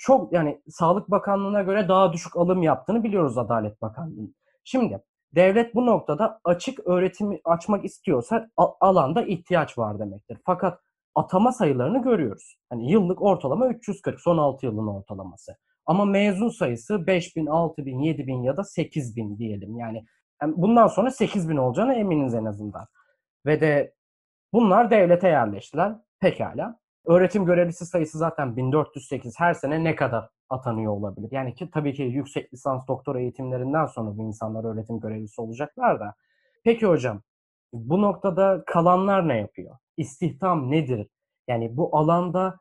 çok 0.00 0.32
yani 0.32 0.62
Sağlık 0.68 1.10
Bakanlığı'na 1.10 1.62
göre 1.62 1.88
daha 1.88 2.12
düşük 2.12 2.36
alım 2.36 2.62
yaptığını 2.62 3.04
biliyoruz 3.04 3.38
Adalet 3.38 3.82
Bakanlığı'nın. 3.82 4.34
Şimdi 4.64 5.02
devlet 5.34 5.74
bu 5.74 5.86
noktada 5.86 6.40
açık 6.44 6.86
öğretimi 6.86 7.40
açmak 7.44 7.84
istiyorsa 7.84 8.50
alanda 8.56 9.22
ihtiyaç 9.22 9.78
var 9.78 9.98
demektir. 9.98 10.38
Fakat 10.44 10.80
atama 11.14 11.52
sayılarını 11.52 12.02
görüyoruz. 12.02 12.56
Hani 12.70 12.90
yıllık 12.92 13.22
ortalama 13.22 13.68
340 13.68 14.20
son 14.20 14.38
6 14.38 14.66
yılın 14.66 14.86
ortalaması. 14.86 15.56
Ama 15.86 16.04
mezun 16.04 16.48
sayısı 16.48 17.06
5000, 17.06 17.46
6000, 17.46 17.98
7000 17.98 18.42
ya 18.42 18.56
da 18.56 18.64
8000 18.64 19.38
diyelim. 19.38 19.78
Yani, 19.78 20.04
yani 20.42 20.54
bundan 20.56 20.86
sonra 20.86 21.10
8000 21.10 21.56
olacağına 21.56 21.94
eminiz 21.94 22.34
en 22.34 22.44
azından. 22.44 22.86
Ve 23.46 23.60
de 23.60 23.94
bunlar 24.52 24.90
devlete 24.90 25.28
yerleştiler. 25.28 25.92
Pekala. 26.20 26.80
Öğretim 27.06 27.44
görevlisi 27.44 27.86
sayısı 27.86 28.18
zaten 28.18 28.56
1408 28.56 29.40
her 29.40 29.54
sene 29.54 29.84
ne 29.84 29.96
kadar 29.96 30.28
atanıyor 30.50 30.92
olabilir? 30.92 31.28
Yani 31.32 31.54
ki 31.54 31.70
tabii 31.70 31.94
ki 31.94 32.02
yüksek 32.02 32.54
lisans 32.54 32.88
doktora 32.88 33.20
eğitimlerinden 33.20 33.86
sonra 33.86 34.16
bu 34.16 34.22
insanlar 34.22 34.64
öğretim 34.64 35.00
görevlisi 35.00 35.40
olacaklar 35.40 36.00
da. 36.00 36.14
Peki 36.64 36.86
hocam 36.86 37.22
bu 37.72 38.02
noktada 38.02 38.64
kalanlar 38.66 39.28
ne 39.28 39.38
yapıyor? 39.38 39.76
İstihdam 39.96 40.70
nedir? 40.70 41.08
Yani 41.48 41.76
bu 41.76 41.96
alanda 41.96 42.58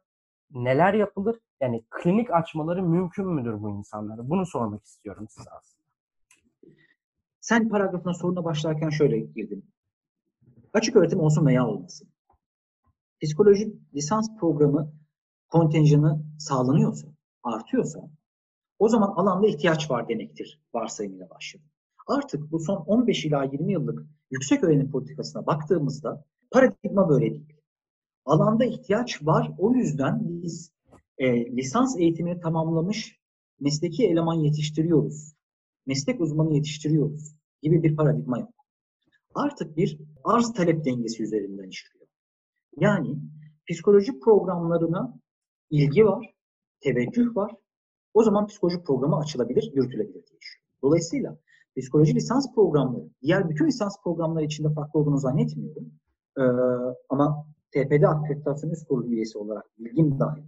neler 0.52 0.94
yapılır? 0.94 1.40
Yani 1.62 1.84
klinik 1.90 2.32
açmaları 2.34 2.84
mümkün 2.84 3.28
müdür 3.28 3.62
bu 3.62 3.70
insanlara? 3.70 4.30
Bunu 4.30 4.46
sormak 4.46 4.86
istiyorum 4.86 5.28
size 5.30 5.50
aslında. 5.50 5.84
Sen 7.42 7.70
paragrafına 7.70 8.14
soruna 8.14 8.44
başlarken 8.44 8.90
şöyle 8.90 9.20
girdin. 9.20 9.66
Açık 10.74 10.96
öğretim 10.96 11.20
olsun 11.20 11.46
veya 11.46 11.68
olmasın 11.68 12.10
psikoloji 13.22 13.74
lisans 13.96 14.30
programı 14.40 14.92
kontenjanı 15.50 16.24
sağlanıyorsa, 16.40 17.08
artıyorsa 17.44 18.10
o 18.80 18.90
zaman 18.90 19.08
alanda 19.08 19.48
ihtiyaç 19.48 19.92
var 19.92 20.10
demektir 20.10 20.62
varsayımıyla 20.74 21.30
başladı. 21.30 21.64
Artık 22.08 22.52
bu 22.52 22.60
son 22.60 22.78
15 22.78 23.26
ila 23.26 23.44
20 23.44 23.74
yıllık 23.74 24.06
yüksek 24.32 24.64
öğrenim 24.64 24.92
politikasına 24.92 25.46
baktığımızda 25.46 26.26
paradigma 26.52 27.10
böyle 27.10 27.32
değil. 27.32 27.54
Alanda 28.26 28.66
ihtiyaç 28.66 29.26
var. 29.26 29.52
O 29.58 29.74
yüzden 29.74 30.20
biz 30.24 30.72
e, 31.18 31.46
lisans 31.58 31.98
eğitimini 31.98 32.40
tamamlamış 32.40 33.20
mesleki 33.60 34.08
eleman 34.08 34.36
yetiştiriyoruz. 34.36 35.34
Meslek 35.86 36.22
uzmanı 36.22 36.54
yetiştiriyoruz 36.54 37.36
gibi 37.62 37.84
bir 37.84 37.96
paradigma 37.96 38.40
yok. 38.40 38.54
Artık 39.36 39.78
bir 39.78 40.00
arz 40.24 40.54
talep 40.54 40.86
dengesi 40.86 41.24
üzerinden 41.24 41.70
işliyor. 41.70 41.99
Yani 42.80 43.18
psikoloji 43.70 44.20
programlarına 44.20 45.20
ilgi 45.70 46.06
var, 46.06 46.34
teveccüh 46.82 47.36
var. 47.36 47.52
O 48.14 48.24
zaman 48.24 48.48
psikoloji 48.48 48.84
programı 48.84 49.18
açılabilir, 49.18 49.72
yürütülebilir 49.74 50.14
diye 50.28 50.40
Dolayısıyla 50.82 51.38
psikoloji 51.78 52.16
lisans 52.16 52.56
programları, 52.56 53.10
diğer 53.22 53.50
bütün 53.50 53.68
lisans 53.68 54.04
programları 54.04 54.46
içinde 54.46 54.74
farklı 54.74 55.00
olduğunu 55.00 55.18
zannetmiyorum. 55.18 55.92
Ee, 56.38 56.42
ama 57.10 57.46
TPD 57.72 58.04
Akreditasyon 58.04 58.72
Üst 58.72 58.88
Kurulu 58.88 59.08
üyesi 59.08 59.38
olarak 59.38 59.66
bilgim 59.80 60.20
dahil. 60.20 60.44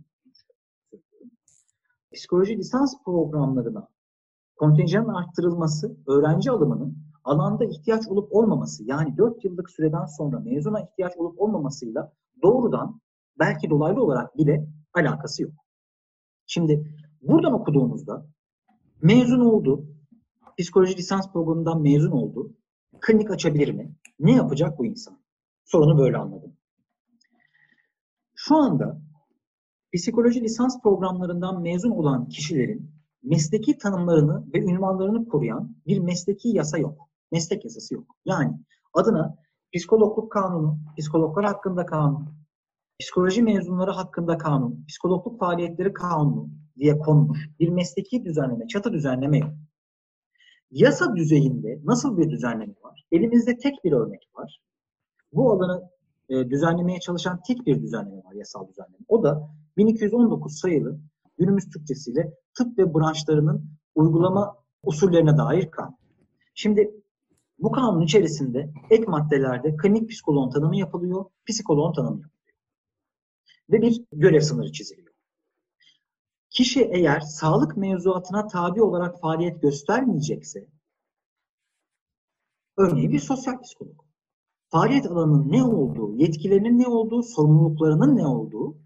Psikoloji 2.14 2.58
lisans 2.58 3.04
programlarına 3.06 3.88
kontenjanın 4.56 5.14
arttırılması, 5.14 5.98
öğrenci 6.08 6.52
alımının 6.52 6.98
alanda 7.24 7.66
ihtiyaç 7.66 8.08
olup 8.08 8.36
olmaması 8.36 8.84
yani 8.84 9.18
4 9.18 9.46
yıllık 9.46 9.70
süreden 9.70 10.06
sonra 10.06 10.40
mezuna 10.40 10.82
ihtiyaç 10.82 11.18
olup 11.18 11.42
olmamasıyla 11.42 12.14
doğrudan 12.44 13.02
belki 13.40 13.70
dolaylı 13.70 14.04
olarak 14.04 14.38
bile 14.38 14.68
alakası 14.94 15.44
yok. 15.44 15.54
Şimdi 16.46 16.96
buradan 17.22 17.54
okuduğumuzda 17.54 18.26
mezun 19.02 19.40
oldu, 19.40 19.86
psikoloji 20.58 20.98
lisans 20.98 21.32
programından 21.34 21.82
mezun 21.82 22.12
oldu, 22.12 22.54
klinik 23.00 23.32
açabilir 23.32 23.72
mi? 23.72 23.96
Ne 24.20 24.32
yapacak 24.32 24.80
bu 24.80 24.86
insan? 24.86 25.22
Sorunu 25.66 25.98
böyle 25.98 26.18
anladım. 26.18 26.58
Şu 28.36 28.56
anda 28.56 29.02
psikoloji 29.94 30.42
lisans 30.42 30.82
programlarından 30.82 31.62
mezun 31.62 31.92
olan 31.92 32.28
kişilerin 32.28 32.92
mesleki 33.24 33.78
tanımlarını 33.78 34.54
ve 34.54 34.60
ünvanlarını 34.60 35.28
koruyan 35.28 35.76
bir 35.88 36.00
mesleki 36.00 36.50
yasa 36.50 36.78
yok. 36.78 37.10
Meslek 37.32 37.66
yasası 37.66 37.94
yok. 37.94 38.16
Yani 38.26 38.60
adına 38.94 39.38
psikologluk 39.76 40.32
kanunu, 40.32 40.78
psikologlar 40.98 41.46
hakkında 41.46 41.86
kanun, 41.86 42.26
psikoloji 43.00 43.44
mezunları 43.44 43.92
hakkında 43.92 44.38
kanun, 44.38 44.86
psikologluk 44.88 45.40
faaliyetleri 45.40 45.94
kanunu 45.94 46.50
diye 46.78 47.00
konmuş 47.00 47.50
bir 47.60 47.70
mesleki 47.70 48.26
düzenleme, 48.26 48.68
çatı 48.68 48.94
düzenleme 48.94 49.38
yok. 49.38 49.52
Yasa 50.72 51.16
düzeyinde 51.16 51.80
nasıl 51.84 52.18
bir 52.18 52.30
düzenleme 52.30 52.74
var? 52.84 53.06
Elimizde 53.12 53.58
tek 53.58 53.84
bir 53.84 53.92
örnek 53.92 54.30
var. 54.36 54.62
Bu 55.34 55.52
alanı 55.52 55.90
e, 56.30 56.50
düzenlemeye 56.50 57.00
çalışan 57.00 57.42
tek 57.48 57.66
bir 57.66 57.82
düzenleme 57.82 58.24
var, 58.24 58.34
yasal 58.34 58.68
düzenleme. 58.68 59.06
O 59.08 59.24
da 59.24 59.50
1219 59.78 60.60
sayılı 60.60 61.00
günümüz 61.38 61.70
Türkçesiyle 61.70 62.34
tıp 62.58 62.78
ve 62.78 62.94
branşlarının 62.94 63.66
uygulama 63.96 64.56
usullerine 64.84 65.38
dair 65.38 65.72
kanun. 65.72 65.96
Şimdi 66.54 67.01
bu 67.62 67.72
kanun 67.72 68.02
içerisinde 68.02 68.74
ek 68.90 69.04
maddelerde 69.08 69.76
klinik 69.78 70.10
psikoloğun 70.10 70.50
tanımı 70.50 70.78
yapılıyor, 70.78 71.26
psikoloğun 71.50 71.94
tanımı 71.94 72.22
yapılıyor. 72.22 72.32
Ve 73.72 73.82
bir 73.82 74.06
görev 74.12 74.42
sınırı 74.42 74.72
çiziliyor. 74.72 75.14
Kişi 76.50 76.82
eğer 76.82 77.20
sağlık 77.20 77.78
mevzuatına 77.78 78.48
tabi 78.48 78.82
olarak 78.82 79.22
faaliyet 79.22 79.62
göstermeyecekse, 79.62 80.68
örneğin 82.78 83.12
bir 83.12 83.20
sosyal 83.20 83.62
psikolog, 83.62 84.02
faaliyet 84.68 85.06
alanının 85.06 85.52
ne 85.52 85.64
olduğu, 85.64 86.16
yetkilerinin 86.16 86.80
ne 86.80 86.88
olduğu, 86.88 87.24
sorumluluklarının 87.24 88.16
ne 88.16 88.28
olduğu 88.28 88.78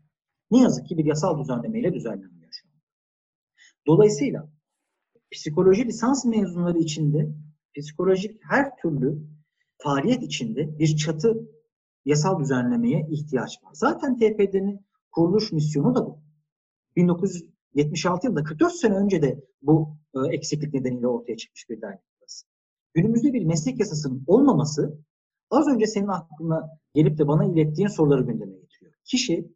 ne 0.52 0.60
yazık 0.60 0.88
ki 0.88 0.98
bir 0.98 1.06
yasal 1.06 1.40
düzenlemeyle 1.40 1.94
düzenlenmiyor 1.94 2.52
şu 2.52 2.68
an. 2.68 2.74
Dolayısıyla 3.88 4.50
psikoloji 5.32 5.86
lisans 5.86 6.26
mezunları 6.26 6.80
içinde 6.80 7.30
psikolojik 7.76 8.40
her 8.50 8.78
türlü 8.78 9.18
faaliyet 9.78 10.24
içinde 10.24 10.80
bir 10.80 10.96
çatı 10.96 11.50
yasal 12.06 12.40
düzenlemeye 12.40 13.08
ihtiyaç 13.10 13.64
var. 13.64 13.72
Zaten 13.74 14.18
TPD'nin 14.18 14.86
kuruluş 15.12 15.52
misyonu 15.52 15.96
da 15.96 16.06
bu. 16.06 16.20
1976 16.96 18.28
yılında 18.28 18.44
44 18.44 18.74
sene 18.74 18.96
önce 18.96 19.22
de 19.22 19.44
bu 19.62 19.98
e, 20.16 20.36
eksiklik 20.36 20.74
nedeniyle 20.74 21.08
ortaya 21.08 21.38
çıkmış 21.38 21.70
bir 21.70 21.82
dernek 21.82 22.02
burası. 22.20 22.46
Günümüzde 22.94 23.34
bir 23.34 23.46
meslek 23.46 23.80
yasasının 23.80 24.24
olmaması 24.28 24.98
az 25.52 25.68
önce 25.68 25.88
senin 25.88 26.08
aklına 26.08 26.70
gelip 26.94 27.18
de 27.18 27.28
bana 27.28 27.46
ilettiğin 27.46 27.88
soruları 27.88 28.22
gündeme 28.22 28.54
getiriyor. 28.54 28.94
Kişi 29.04 29.52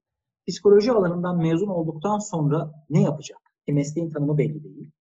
psikoloji 0.48 0.92
alanından 0.92 1.38
mezun 1.38 1.68
olduktan 1.68 2.20
sonra 2.20 2.72
ne 2.90 3.02
yapacak? 3.02 3.40
Ki 3.66 3.74
mesleğin 3.74 4.10
tanımı 4.10 4.38
belli 4.38 4.64
değil. 4.64 4.92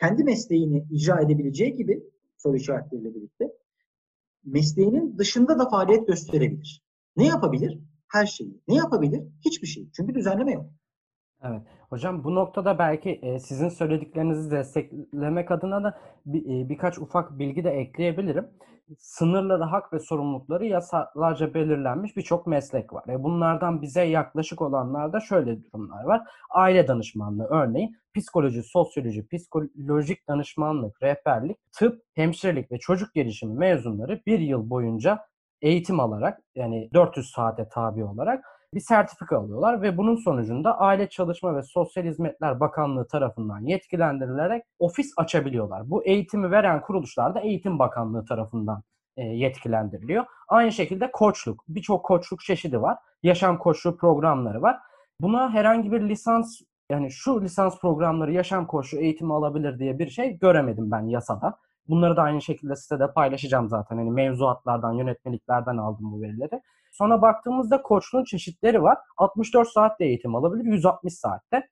Kendi 0.00 0.24
mesleğini 0.24 0.86
icra 0.90 1.20
edebileceği 1.20 1.76
gibi 1.76 2.02
soru 2.38 2.56
işaretleriyle 2.56 3.14
birlikte 3.14 3.44
mesleğinin 4.44 5.18
dışında 5.18 5.58
da 5.58 5.68
faaliyet 5.68 6.06
gösterebilir. 6.06 6.82
Ne 7.16 7.26
yapabilir? 7.26 7.78
Her 8.08 8.26
şeyi. 8.26 8.60
Ne 8.68 8.74
yapabilir? 8.74 9.22
Hiçbir 9.44 9.66
şey. 9.66 9.88
Çünkü 9.96 10.14
düzenleme 10.14 10.52
yok. 10.52 10.70
Evet. 11.44 11.62
Hocam 11.90 12.24
bu 12.24 12.34
noktada 12.34 12.78
belki 12.78 13.10
e, 13.10 13.38
sizin 13.38 13.68
söylediklerinizi 13.68 14.50
desteklemek 14.50 15.50
adına 15.50 15.84
da 15.84 15.98
bir, 16.26 16.42
e, 16.42 16.68
birkaç 16.68 16.98
ufak 16.98 17.38
bilgi 17.38 17.64
de 17.64 17.70
ekleyebilirim. 17.70 18.48
Sınırları, 18.98 19.64
hak 19.64 19.92
ve 19.92 19.98
sorumlulukları 19.98 20.66
yasalarca 20.66 21.54
belirlenmiş 21.54 22.16
birçok 22.16 22.46
meslek 22.46 22.92
var. 22.92 23.04
E, 23.08 23.22
bunlardan 23.22 23.82
bize 23.82 24.02
yaklaşık 24.02 24.62
olanlarda 24.62 25.20
şöyle 25.20 25.64
durumlar 25.64 26.04
var. 26.04 26.22
Aile 26.50 26.88
danışmanlığı 26.88 27.44
örneğin 27.44 27.96
psikoloji, 28.16 28.62
sosyoloji, 28.62 29.28
psikolojik 29.28 30.28
danışmanlık, 30.28 31.02
rehberlik, 31.02 31.56
tıp, 31.72 32.02
hemşirelik 32.14 32.72
ve 32.72 32.78
çocuk 32.78 33.14
gelişimi 33.14 33.54
mezunları 33.54 34.20
bir 34.26 34.38
yıl 34.38 34.70
boyunca 34.70 35.26
eğitim 35.62 36.00
alarak 36.00 36.40
yani 36.54 36.90
400 36.94 37.30
saate 37.30 37.68
tabi 37.68 38.04
olarak 38.04 38.44
bir 38.74 38.80
sertifika 38.80 39.38
alıyorlar 39.38 39.82
ve 39.82 39.96
bunun 39.96 40.16
sonucunda 40.16 40.78
Aile 40.78 41.08
Çalışma 41.08 41.56
ve 41.56 41.62
Sosyal 41.62 42.04
Hizmetler 42.04 42.60
Bakanlığı 42.60 43.08
tarafından 43.08 43.60
yetkilendirilerek 43.60 44.62
ofis 44.78 45.12
açabiliyorlar. 45.16 45.90
Bu 45.90 46.04
eğitimi 46.04 46.50
veren 46.50 46.80
kuruluşlar 46.80 47.34
da 47.34 47.40
Eğitim 47.40 47.78
Bakanlığı 47.78 48.24
tarafından 48.24 48.82
e, 49.16 49.22
yetkilendiriliyor. 49.22 50.24
Aynı 50.48 50.72
şekilde 50.72 51.10
koçluk, 51.12 51.64
birçok 51.68 52.04
koçluk 52.04 52.40
çeşidi 52.40 52.82
var. 52.82 52.98
Yaşam 53.22 53.58
koçluğu 53.58 53.96
programları 53.96 54.62
var. 54.62 54.78
Buna 55.20 55.52
herhangi 55.52 55.92
bir 55.92 56.00
lisans 56.00 56.60
yani 56.90 57.10
şu 57.10 57.42
lisans 57.42 57.80
programları 57.80 58.32
yaşam 58.32 58.66
koçluğu 58.66 58.98
eğitimi 58.98 59.34
alabilir 59.34 59.78
diye 59.78 59.98
bir 59.98 60.08
şey 60.08 60.38
göremedim 60.38 60.90
ben 60.90 61.06
yasada. 61.06 61.58
Bunları 61.88 62.16
da 62.16 62.22
aynı 62.22 62.42
şekilde 62.42 62.76
sitede 62.76 63.12
paylaşacağım 63.12 63.68
zaten. 63.68 63.96
Hani 63.96 64.10
mevzuatlardan, 64.10 64.92
yönetmeliklerden 64.92 65.76
aldım 65.76 66.12
bu 66.12 66.22
verileri. 66.22 66.62
Sonra 66.98 67.22
baktığımızda 67.22 67.82
koçluğun 67.82 68.24
çeşitleri 68.24 68.82
var. 68.82 68.98
64 69.16 69.68
saatte 69.68 70.04
eğitim 70.04 70.36
alabilir, 70.36 70.64
160 70.64 71.14
saatte. 71.14 71.68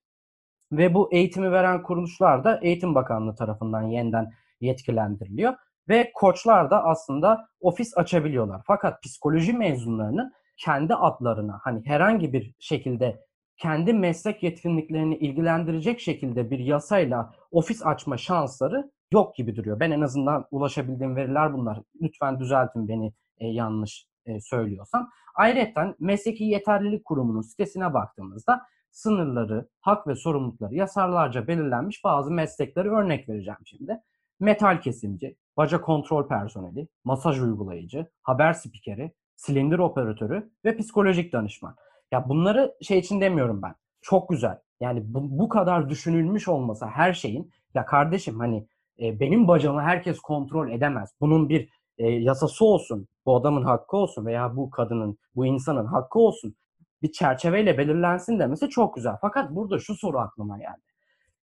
Ve 0.73 0.95
bu 0.95 1.13
eğitimi 1.13 1.53
veren 1.53 1.83
kuruluşlar 1.83 2.45
da 2.45 2.61
Eğitim 2.63 2.95
Bakanlığı 2.95 3.35
tarafından 3.35 3.83
yeniden 3.83 4.33
yetkilendiriliyor. 4.61 5.55
Ve 5.89 6.11
koçlar 6.15 6.71
da 6.71 6.85
aslında 6.85 7.49
ofis 7.61 7.99
açabiliyorlar. 7.99 8.63
Fakat 8.67 9.03
psikoloji 9.03 9.53
mezunlarının 9.53 10.33
kendi 10.57 10.95
adlarına 10.95 11.61
hani 11.63 11.87
herhangi 11.87 12.33
bir 12.33 12.55
şekilde 12.59 13.25
kendi 13.57 13.93
meslek 13.93 14.43
yetkinliklerini 14.43 15.17
ilgilendirecek 15.17 16.01
şekilde 16.01 16.51
bir 16.51 16.59
yasayla 16.59 17.33
ofis 17.51 17.87
açma 17.87 18.17
şansları 18.17 18.91
yok 19.13 19.35
gibi 19.35 19.57
duruyor. 19.57 19.81
Ben 19.81 19.91
en 19.91 20.01
azından 20.01 20.47
ulaşabildiğim 20.51 21.17
veriler 21.17 21.55
bunlar. 21.55 21.79
Lütfen 22.03 22.41
düzeltin 22.41 22.89
beni 22.89 23.13
e, 23.39 23.47
yanlış 23.47 24.07
e, 24.27 24.41
söylüyorsam. 24.41 25.11
Ayrıca 25.35 25.95
Mesleki 26.01 26.45
Yeterlilik 26.45 27.05
Kurumu'nun 27.05 27.43
sitesine 27.43 27.95
baktığımızda 27.95 28.67
sınırları, 28.91 29.69
hak 29.81 30.07
ve 30.07 30.15
sorumlulukları 30.15 30.75
yasalarca 30.75 31.47
belirlenmiş 31.47 32.05
bazı 32.05 32.31
meslekleri 32.31 32.91
örnek 32.91 33.29
vereceğim 33.29 33.61
şimdi. 33.65 34.01
Metal 34.41 34.81
kesimci, 34.81 35.37
baca 35.57 35.81
kontrol 35.81 36.29
personeli, 36.29 36.89
masaj 37.05 37.41
uygulayıcı, 37.41 38.07
haber 38.23 38.53
spikeri, 38.53 39.13
silindir 39.37 39.79
operatörü 39.79 40.51
ve 40.65 40.77
psikolojik 40.77 41.33
danışman. 41.33 41.77
Ya 42.13 42.29
bunları 42.29 42.75
şey 42.83 42.99
için 42.99 43.21
demiyorum 43.21 43.63
ben. 43.63 43.75
Çok 44.03 44.29
güzel. 44.29 44.59
Yani 44.81 45.03
bu, 45.05 45.39
bu 45.39 45.49
kadar 45.49 45.91
düşünülmüş 45.91 46.49
olmasa 46.49 46.91
her 46.91 47.13
şeyin 47.13 47.51
ya 47.75 47.87
kardeşim 47.87 48.39
hani 48.39 48.67
e, 49.01 49.21
benim 49.21 49.49
bacamı 49.49 49.83
herkes 49.83 50.21
kontrol 50.21 50.71
edemez. 50.71 51.15
Bunun 51.21 51.49
bir 51.49 51.69
e, 51.99 52.07
yasası 52.09 52.65
olsun, 52.65 53.09
bu 53.27 53.37
adamın 53.37 53.63
hakkı 53.63 53.97
olsun 53.97 54.27
veya 54.27 54.57
bu 54.57 54.71
kadının, 54.71 55.19
bu 55.37 55.47
insanın 55.47 55.87
hakkı 55.87 56.19
olsun 56.19 56.57
bir 57.03 57.13
çerçeveyle 57.13 57.79
belirlensin 57.79 58.39
demesi 58.39 58.69
çok 58.69 58.95
güzel. 58.95 59.17
Fakat 59.21 59.51
burada 59.51 59.79
şu 59.79 59.95
soru 59.95 60.19
aklıma 60.19 60.59
geldi. 60.59 60.81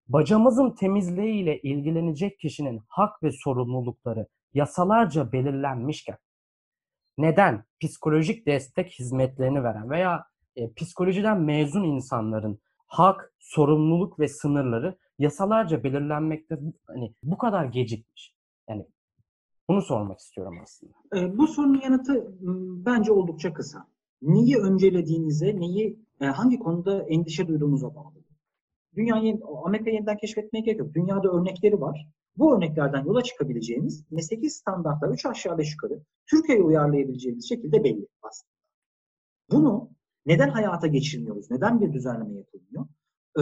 Bacamızın 0.08 0.72
temizliğiyle 0.72 1.62
ilgilenecek 1.62 2.40
kişinin 2.40 2.82
hak 2.88 3.24
ve 3.24 3.32
sorumlulukları 3.32 4.28
yasalarca 4.54 5.32
belirlenmişken 5.32 6.18
neden 7.18 7.64
psikolojik 7.82 8.48
destek 8.48 8.92
hizmetlerini 9.00 9.64
veren 9.64 9.90
veya 9.90 10.26
e, 10.56 10.74
psikolojiden 10.74 11.42
mezun 11.42 11.84
insanların 11.84 12.60
hak, 12.88 13.34
sorumluluk 13.40 14.20
ve 14.20 14.28
sınırları 14.28 14.98
yasalarca 15.20 15.84
belirlenmekte 15.84 16.60
hani 16.88 17.14
bu 17.24 17.38
kadar 17.38 17.66
gecikmiş. 17.66 18.34
Yani 18.70 18.86
bunu 19.70 19.82
sormak 19.82 20.20
istiyorum 20.20 20.60
aslında. 20.64 20.94
E, 21.16 21.38
bu 21.38 21.48
sorunun 21.48 21.82
yanıtı 21.82 22.36
bence 22.86 23.12
oldukça 23.12 23.54
kısa. 23.54 23.88
Neyi 24.22 24.58
öncelediğinize, 24.58 25.60
neyi 25.60 26.00
e, 26.22 26.26
hangi 26.26 26.60
konuda 26.60 27.04
endişe 27.04 27.48
duyduğunuza 27.48 27.96
bağlı. 27.96 28.24
Dünyayı, 28.96 29.40
Amerika 29.66 29.90
yeniden 29.90 30.18
keşfetmeye 30.18 30.62
gerek 30.62 30.80
yok. 30.80 30.94
Dünyada 30.94 31.32
örnekleri 31.32 31.82
var. 31.82 32.08
Bu 32.38 32.56
örneklerden 32.56 33.06
yola 33.06 33.24
çıkabileceğimiz 33.24 34.12
mesleki 34.12 34.50
standartlar 34.50 35.10
3 35.10 35.26
aşağı 35.26 35.58
5 35.58 35.72
yukarı 35.72 36.02
Türkiye'ye 36.26 36.64
uyarlayabileceğimiz 36.64 37.50
şekilde 37.50 37.84
belli 37.84 38.08
aslında. 38.22 38.54
Bunu 39.52 39.90
neden 40.26 40.50
hayata 40.50 40.88
geçirmiyoruz? 40.88 41.52
Neden 41.52 41.82
bir 41.82 41.94
düzenleme 41.94 42.36
yapılmıyor? 42.38 42.86
Ee, 43.40 43.42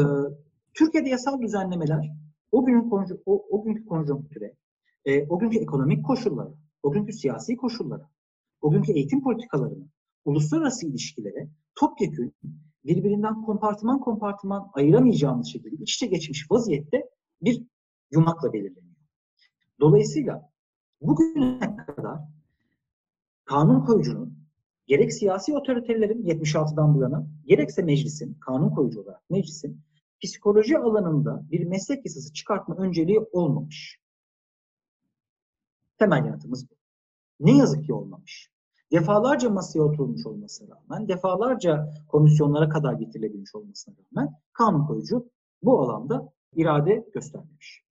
Türkiye'de 0.73 1.10
yasal 1.10 1.41
düzenlemeler 1.41 2.11
o 2.51 2.65
günün 2.65 2.89
konju, 2.89 3.22
o, 3.26 3.45
o 3.49 3.63
günkü 3.63 3.86
konjonktüre, 3.86 4.53
e, 5.06 5.28
o 5.28 5.39
günkü 5.39 5.60
ekonomik 5.60 6.06
koşullara, 6.06 6.54
o 6.84 6.91
günkü 6.91 7.14
siyasi 7.14 7.58
koşullara, 7.58 8.10
o 8.62 8.72
günkü 8.72 8.91
eğitim 8.91 9.24
politikalarına, 9.24 9.86
uluslararası 10.26 10.88
ilişkilere 10.88 11.49
topyekün 11.76 12.36
birbirinden 12.86 13.41
kompartıman 13.41 13.99
kompartıman 13.99 14.72
ayıramayacağımız 14.74 15.47
şekilde 15.47 15.84
iç 15.84 15.95
içe 15.95 16.06
geçmiş 16.08 16.52
vaziyette 16.52 17.10
bir 17.41 17.64
yumakla 18.12 18.54
belirleniyor. 18.54 18.95
Dolayısıyla 19.80 20.52
bugüne 21.02 21.76
kadar 21.86 22.20
kanun 23.45 23.86
koyucunun 23.86 24.41
gerek 24.88 25.14
siyasi 25.14 25.54
otoritelerin 25.54 26.24
76'dan 26.24 26.95
bu 26.95 27.02
yana 27.02 27.28
gerekse 27.45 27.82
meclisin, 27.82 28.34
kanun 28.34 28.70
koyucu 28.70 29.02
olarak 29.02 29.30
meclisin 29.30 29.82
psikoloji 30.24 30.78
alanında 30.78 31.43
bir 31.52 31.66
meslek 31.66 32.06
yasası 32.06 32.34
çıkartma 32.34 32.76
önceliği 32.76 33.20
olmamış. 33.20 34.01
Temel 36.02 36.26
yanıtımız 36.26 36.70
bu. 36.72 36.76
Ne 37.39 37.58
yazık 37.58 37.86
ki 37.86 37.93
olmamış. 37.93 38.52
Defalarca 38.91 39.49
masaya 39.49 39.82
oturmuş 39.82 40.26
olmasına 40.26 40.76
rağmen, 40.76 41.08
defalarca 41.08 41.93
komisyonlara 42.08 42.70
kadar 42.70 42.93
getirilebilmiş 42.93 43.56
olmasına 43.56 43.95
rağmen 43.95 44.34
kanun 44.54 44.88
koyucu 44.88 45.30
bu 45.64 45.82
alanda 45.82 46.34
irade 46.56 47.06
göstermemiş. 47.14 47.84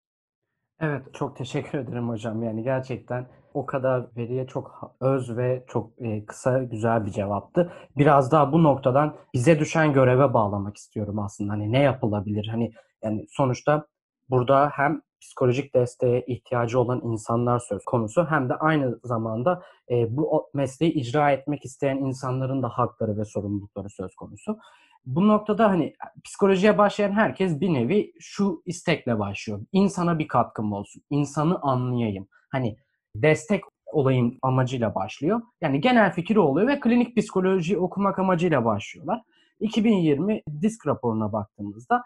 Evet, 0.80 1.14
çok 1.14 1.36
teşekkür 1.36 1.78
ederim 1.78 2.10
hocam. 2.10 2.43
Yani 2.43 2.64
gerçekten 2.64 3.28
o 3.53 3.66
kadar 3.66 4.07
veriye 4.18 4.47
çok 4.47 4.95
öz 5.01 5.38
ve 5.38 5.66
çok 5.68 6.01
e, 6.01 6.26
kısa 6.26 6.64
güzel 6.64 7.05
bir 7.05 7.12
cevaptı. 7.12 7.74
Biraz 7.97 8.32
daha 8.32 8.51
bu 8.51 8.64
noktadan 8.64 9.16
bize 9.34 9.60
düşen 9.60 9.93
göreve 9.93 10.34
bağlamak 10.34 10.78
istiyorum 10.78 11.20
aslında. 11.20 11.53
Hani 11.53 11.72
ne 11.72 11.80
yapılabilir? 11.80 12.47
Hani 12.51 12.72
yani 13.03 13.26
sonuçta 13.30 13.88
burada 14.30 14.70
hem 14.74 15.01
psikolojik 15.22 15.76
desteğe 15.76 16.26
ihtiyacı 16.28 16.80
olan 16.80 17.01
insanlar 17.03 17.59
söz 17.59 17.86
konusu 17.86 18.26
hem 18.30 18.49
de 18.49 18.55
aynı 18.55 18.99
zamanda 19.03 19.63
e, 19.89 20.17
bu 20.17 20.49
mesleği 20.53 20.93
icra 20.93 21.32
etmek 21.32 21.65
isteyen 21.65 21.97
insanların 21.97 22.63
da 22.63 22.70
hakları 22.70 23.17
ve 23.17 23.26
sorumlulukları 23.26 23.89
söz 23.89 24.15
konusu. 24.15 24.59
Bu 25.05 25.28
noktada 25.28 25.70
hani 25.70 25.93
psikolojiye 26.24 26.78
başlayan 26.78 27.11
herkes 27.11 27.59
bir 27.61 27.74
nevi 27.74 28.13
şu 28.20 28.61
istekle 28.65 29.20
başlıyor. 29.20 29.59
İnsana 29.72 30.20
bir 30.20 30.28
katkım 30.28 30.74
olsun. 30.74 31.03
insanı 31.09 31.61
anlayayım. 31.61 32.28
Hani 32.49 32.78
destek 33.15 33.63
olayım 33.91 34.38
amacıyla 34.41 34.95
başlıyor. 34.95 35.41
Yani 35.61 35.82
genel 35.82 36.13
fikri 36.13 36.39
oluyor 36.39 36.67
ve 36.67 36.80
klinik 36.80 37.17
psikoloji 37.17 37.78
okumak 37.78 38.20
amacıyla 38.20 38.65
başlıyorlar. 38.65 39.22
2020 39.59 40.41
disk 40.61 40.88
raporuna 40.88 41.34
baktığımızda 41.34 42.03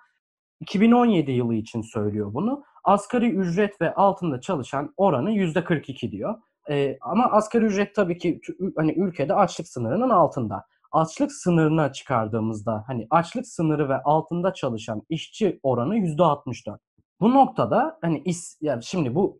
2017 0.59 1.31
yılı 1.31 1.55
için 1.55 1.81
söylüyor 1.81 2.33
bunu. 2.33 2.63
Asgari 2.83 3.29
ücret 3.29 3.81
ve 3.81 3.93
altında 3.93 4.41
çalışan 4.41 4.93
oranı 4.97 5.31
%42 5.31 6.11
diyor. 6.11 6.35
Ee, 6.69 6.97
ama 7.01 7.25
asgari 7.31 7.65
ücret 7.65 7.95
tabii 7.95 8.17
ki 8.17 8.41
hani 8.75 8.93
ülkede 8.93 9.33
açlık 9.33 9.67
sınırının 9.67 10.09
altında. 10.09 10.65
Açlık 10.91 11.31
sınırına 11.31 11.93
çıkardığımızda 11.93 12.83
hani 12.87 13.07
açlık 13.09 13.47
sınırı 13.47 13.89
ve 13.89 14.01
altında 14.03 14.53
çalışan 14.53 15.01
işçi 15.09 15.59
oranı 15.63 15.97
%64. 15.97 16.77
Bu 17.21 17.33
noktada 17.33 17.97
hani 18.01 18.21
is, 18.25 18.57
yani 18.61 18.83
şimdi 18.83 19.15
bu 19.15 19.39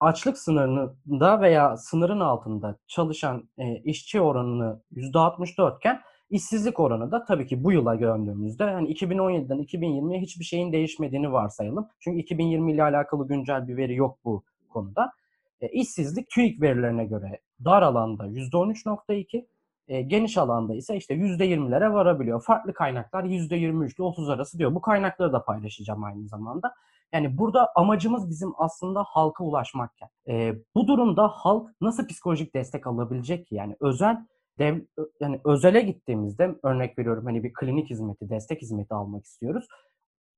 açlık 0.00 0.38
sınırında 0.38 1.40
veya 1.40 1.76
sınırın 1.76 2.20
altında 2.20 2.76
çalışan 2.86 3.48
e, 3.58 3.74
işçi 3.76 4.20
oranını 4.20 4.82
%64 4.92 5.76
iken 5.76 6.00
işsizlik 6.34 6.80
oranı 6.80 7.12
da 7.12 7.24
tabii 7.24 7.46
ki 7.46 7.64
bu 7.64 7.72
yıla 7.72 8.00
döndüğümüzde 8.00 8.64
hani 8.64 8.92
2017'den 8.94 9.58
2020'ye 9.58 10.20
hiçbir 10.20 10.44
şeyin 10.44 10.72
değişmediğini 10.72 11.32
varsayalım. 11.32 11.88
Çünkü 12.00 12.18
2020 12.18 12.72
ile 12.72 12.82
alakalı 12.82 13.28
güncel 13.28 13.68
bir 13.68 13.76
veri 13.76 13.94
yok 13.94 14.18
bu 14.24 14.42
konuda. 14.68 15.12
E, 15.60 15.68
işsizlik 15.68 16.30
TÜİK 16.30 16.62
verilerine 16.62 17.04
göre 17.04 17.40
dar 17.64 17.82
alanda 17.82 18.26
%13.2, 18.26 19.46
e, 19.88 20.02
geniş 20.02 20.38
alanda 20.38 20.74
ise 20.74 20.96
işte 20.96 21.14
%20'lere 21.14 21.92
varabiliyor. 21.92 22.42
Farklı 22.42 22.72
kaynaklar 22.72 23.24
%23 23.24 23.96
ile 23.96 24.02
30 24.02 24.30
arası 24.30 24.58
diyor. 24.58 24.74
Bu 24.74 24.80
kaynakları 24.80 25.32
da 25.32 25.44
paylaşacağım 25.44 26.04
aynı 26.04 26.28
zamanda. 26.28 26.74
Yani 27.12 27.38
burada 27.38 27.72
amacımız 27.76 28.30
bizim 28.30 28.52
aslında 28.58 29.04
halka 29.06 29.44
ulaşmakken. 29.44 30.08
E, 30.28 30.54
bu 30.74 30.86
durumda 30.86 31.28
halk 31.28 31.70
nasıl 31.80 32.06
psikolojik 32.06 32.54
destek 32.54 32.86
alabilecek 32.86 33.46
ki? 33.46 33.54
Yani 33.54 33.76
özel 33.80 34.26
dev, 34.58 34.80
yani 35.20 35.40
özele 35.44 35.80
gittiğimizde 35.80 36.54
örnek 36.62 36.98
veriyorum 36.98 37.24
hani 37.24 37.44
bir 37.44 37.52
klinik 37.52 37.90
hizmeti, 37.90 38.30
destek 38.30 38.62
hizmeti 38.62 38.94
almak 38.94 39.24
istiyoruz. 39.24 39.66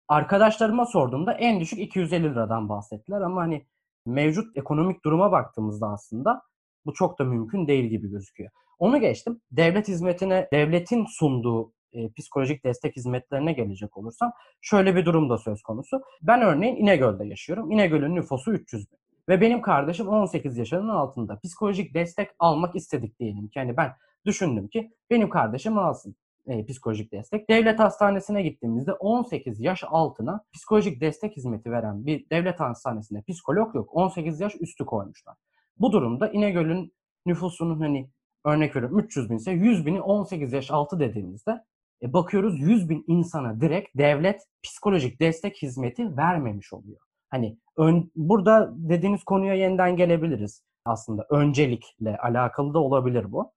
Arkadaşlarıma 0.09 0.87
sorduğumda 0.87 1.33
en 1.33 1.61
düşük 1.61 1.79
250 1.79 2.25
liradan 2.25 2.69
bahsettiler 2.69 3.21
ama 3.21 3.41
hani 3.41 3.67
mevcut 4.07 4.57
ekonomik 4.57 5.05
duruma 5.05 5.33
baktığımızda 5.33 5.89
aslında 5.89 6.43
bu 6.87 6.95
çok 6.95 7.19
da 7.19 7.25
mümkün 7.25 7.67
değil 7.67 7.85
gibi 7.85 8.11
gözüküyor. 8.11 8.51
Onu 8.79 9.01
geçtim. 9.01 9.41
Devlet 9.51 9.89
hizmetine, 9.89 10.49
devletin 10.53 11.05
sunduğu 11.09 11.73
e, 11.93 12.13
psikolojik 12.13 12.65
destek 12.65 12.97
hizmetlerine 12.97 13.53
gelecek 13.53 13.97
olursam 13.97 14.33
şöyle 14.61 14.97
bir 14.97 15.05
durum 15.05 15.31
da 15.31 15.39
söz 15.39 15.63
konusu. 15.63 16.03
Ben 16.23 16.43
örneğin 16.43 16.77
İnegöl'de 16.77 17.27
yaşıyorum. 17.27 17.71
İnegöl'ün 17.71 18.15
nüfusu 18.15 18.53
300 18.53 18.91
bin. 18.93 18.99
Ve 19.29 19.41
benim 19.41 19.63
kardeşim 19.63 20.09
18 20.09 20.59
yaşının 20.59 20.89
altında. 20.89 21.39
Psikolojik 21.45 21.95
destek 21.95 22.31
almak 22.39 22.77
istedik 22.77 23.19
diyelim 23.21 23.49
ki. 23.49 23.59
Yani 23.59 23.77
ben 23.77 23.93
düşündüm 24.27 24.69
ki 24.69 24.91
benim 25.11 25.29
kardeşim 25.29 25.79
alsın 25.79 26.17
e, 26.47 26.67
psikolojik 26.67 27.13
destek. 27.13 27.51
Devlet 27.51 27.79
hastanesine 27.79 28.43
gittiğimizde 28.43 28.93
18 28.93 29.61
yaş 29.61 29.85
altına 29.87 30.45
psikolojik 30.53 31.01
destek 31.01 31.37
hizmeti 31.37 31.71
veren 31.71 32.07
bir 32.07 32.31
devlet 32.31 32.61
hastanesinde 32.61 33.23
psikolog 33.29 33.75
yok. 33.75 33.97
18 33.97 34.41
yaş 34.41 34.55
üstü 34.61 34.87
koymuşlar. 34.87 35.37
Bu 35.79 35.93
durumda 35.93 36.29
İnegöl'ün 36.29 36.93
nüfusunun 37.27 37.81
hani 37.81 38.11
örnek 38.45 38.77
veriyorum 38.77 38.99
300 38.99 39.31
bin 39.31 39.37
ise 39.37 39.51
100 39.51 39.87
bini 39.87 40.01
18 40.01 40.53
yaş 40.53 40.71
altı 40.71 41.01
dediğimizde 41.01 41.65
e, 42.03 42.13
bakıyoruz 42.13 42.61
100 42.61 42.89
bin 42.89 43.05
insana 43.07 43.61
direkt 43.61 43.99
devlet 43.99 44.43
psikolojik 44.63 45.21
destek 45.21 45.63
hizmeti 45.63 46.17
vermemiş 46.17 46.73
oluyor. 46.73 47.06
Hani 47.29 47.59
ön, 47.77 48.11
burada 48.17 48.73
dediğiniz 48.77 49.25
konuya 49.25 49.55
yeniden 49.55 49.97
gelebiliriz 49.97 50.63
aslında. 50.85 51.27
Öncelikle 51.31 52.17
alakalı 52.17 52.75
da 52.75 52.79
olabilir 52.79 53.33
bu. 53.33 53.53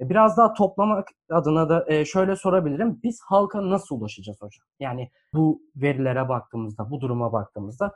E, 0.00 0.08
biraz 0.08 0.36
daha 0.36 0.52
toplamak 0.54 1.08
adına 1.30 1.68
da 1.68 1.84
e, 1.88 2.04
şöyle 2.04 2.36
sorabilirim. 2.36 3.00
Biz 3.02 3.20
halka 3.20 3.70
nasıl 3.70 4.00
ulaşacağız 4.00 4.38
hocam? 4.42 4.66
Yani 4.80 5.10
bu 5.34 5.62
verilere 5.76 6.28
baktığımızda, 6.28 6.90
bu 6.90 7.00
duruma 7.00 7.32
baktığımızda 7.32 7.92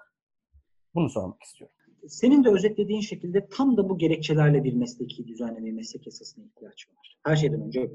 bunu 0.94 1.10
sormak 1.10 1.42
istiyorum. 1.42 1.74
Senin 2.06 2.44
de 2.44 2.48
özetlediğin 2.48 3.00
şekilde 3.00 3.48
tam 3.48 3.76
da 3.76 3.88
bu 3.88 3.98
gerekçelerle 3.98 4.64
bir 4.64 4.72
mesleki 4.72 5.26
düzenlemeye, 5.26 5.72
meslek 5.72 6.06
yasasına 6.06 6.44
ihtiyaç 6.44 6.88
var. 6.88 7.18
Her 7.24 7.36
şeyden 7.36 7.62
önce. 7.62 7.92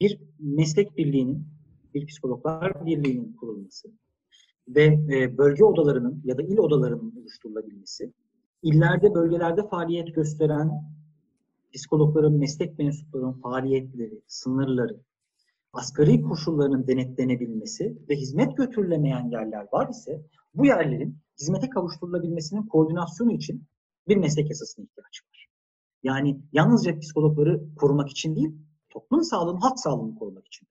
Bir 0.00 0.20
meslek 0.38 0.96
birliğinin, 0.96 1.46
bir 1.94 2.06
psikologlar 2.06 2.86
birliğinin 2.86 3.32
kurulması 3.32 3.88
ve 4.74 4.84
e, 4.84 5.38
bölge 5.38 5.64
odalarının 5.64 6.22
ya 6.24 6.38
da 6.38 6.42
il 6.42 6.58
odalarının 6.58 7.14
oluşturulabilmesi, 7.20 8.12
illerde, 8.62 9.14
bölgelerde 9.14 9.68
faaliyet 9.68 10.14
gösteren 10.14 10.70
psikologların, 11.72 12.32
meslek 12.32 12.78
mensuplarının 12.78 13.32
faaliyetleri, 13.32 14.20
sınırları, 14.26 15.00
asgari 15.72 16.22
koşullarının 16.22 16.86
denetlenebilmesi 16.86 17.98
ve 18.08 18.16
hizmet 18.16 18.56
götürülemeyen 18.56 19.30
yerler 19.30 19.66
var 19.72 19.88
ise 19.88 20.22
bu 20.54 20.66
yerlerin 20.66 21.18
hizmete 21.40 21.70
kavuşturulabilmesinin 21.70 22.62
koordinasyonu 22.62 23.32
için 23.32 23.64
bir 24.08 24.16
meslek 24.16 24.50
yasasına 24.50 24.84
ihtiyaç 24.84 25.22
var. 25.28 25.46
Yani 26.02 26.40
yalnızca 26.52 26.98
psikologları 26.98 27.74
korumak 27.76 28.10
için 28.10 28.36
değil, 28.36 28.56
toplum 28.90 29.24
sağlığını, 29.24 29.58
halk 29.58 29.78
sağlığını 29.78 30.18
korumak 30.18 30.46
için. 30.46 30.68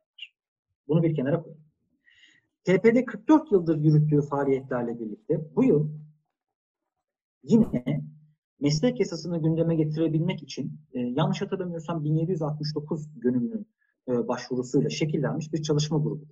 Bunu 0.87 1.03
bir 1.03 1.15
kenara 1.15 1.41
koyalım. 1.41 1.68
TPD 2.69 3.05
44 3.05 3.51
yıldır 3.51 3.77
yürüttüğü 3.77 4.21
faaliyetlerle 4.21 4.99
birlikte 4.99 5.55
bu 5.55 5.63
yıl 5.63 5.89
yine 7.43 8.03
meslek 8.59 8.99
yasasını 8.99 9.41
gündeme 9.41 9.75
getirebilmek 9.75 10.43
için 10.43 10.79
e, 10.93 10.99
yanlış 10.99 11.41
hatırlamıyorsam 11.41 12.03
1769 12.03 13.07
gönüllünün 13.19 13.67
e, 14.07 14.27
başvurusuyla 14.27 14.89
şekillenmiş 14.89 15.53
bir 15.53 15.63
çalışma 15.63 15.97
grubu. 15.97 16.27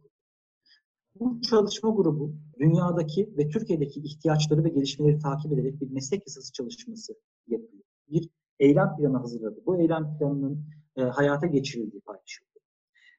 Bu 1.16 1.42
çalışma 1.42 1.90
grubu 1.90 2.36
dünyadaki 2.60 3.38
ve 3.38 3.50
Türkiye'deki 3.50 4.00
ihtiyaçları 4.00 4.64
ve 4.64 4.70
gelişmeleri 4.70 5.20
takip 5.20 5.54
ederek 5.54 5.82
bir 5.82 5.90
meslek 5.90 6.28
yasası 6.28 6.54
çalışması 6.54 7.14
yapıyor. 7.48 7.84
Bir 8.10 8.30
eylem 8.60 8.96
planı 8.98 9.18
hazırladı. 9.18 9.62
Bu 9.66 9.78
eylem 9.78 10.18
planının 10.18 10.66
e, 10.98 11.02
hayata 11.02 11.48
geçirildiği 11.48 12.02
paylaşıldı. 12.02 12.60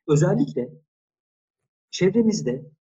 Özellikle 0.09 0.73
çevremizde 1.91 2.78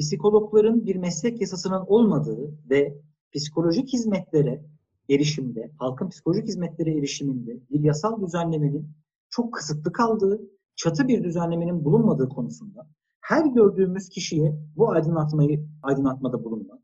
psikologların 0.00 0.86
bir 0.86 0.96
meslek 0.96 1.40
yasasının 1.40 1.84
olmadığı 1.86 2.54
ve 2.70 2.94
psikolojik 3.34 3.92
hizmetlere 3.92 4.64
erişimde, 5.10 5.70
halkın 5.78 6.08
psikolojik 6.08 6.48
hizmetlere 6.48 6.98
erişiminde 6.98 7.58
bir 7.70 7.80
yasal 7.80 8.26
düzenlemenin 8.26 8.88
çok 9.30 9.54
kısıtlı 9.54 9.92
kaldığı, 9.92 10.40
çatı 10.76 11.08
bir 11.08 11.24
düzenlemenin 11.24 11.84
bulunmadığı 11.84 12.28
konusunda 12.28 12.86
her 13.20 13.46
gördüğümüz 13.46 14.08
kişiye 14.08 14.54
bu 14.76 14.90
aydınlatmayı 14.90 15.66
aydınlatmada 15.82 16.44
bulunma, 16.44 16.78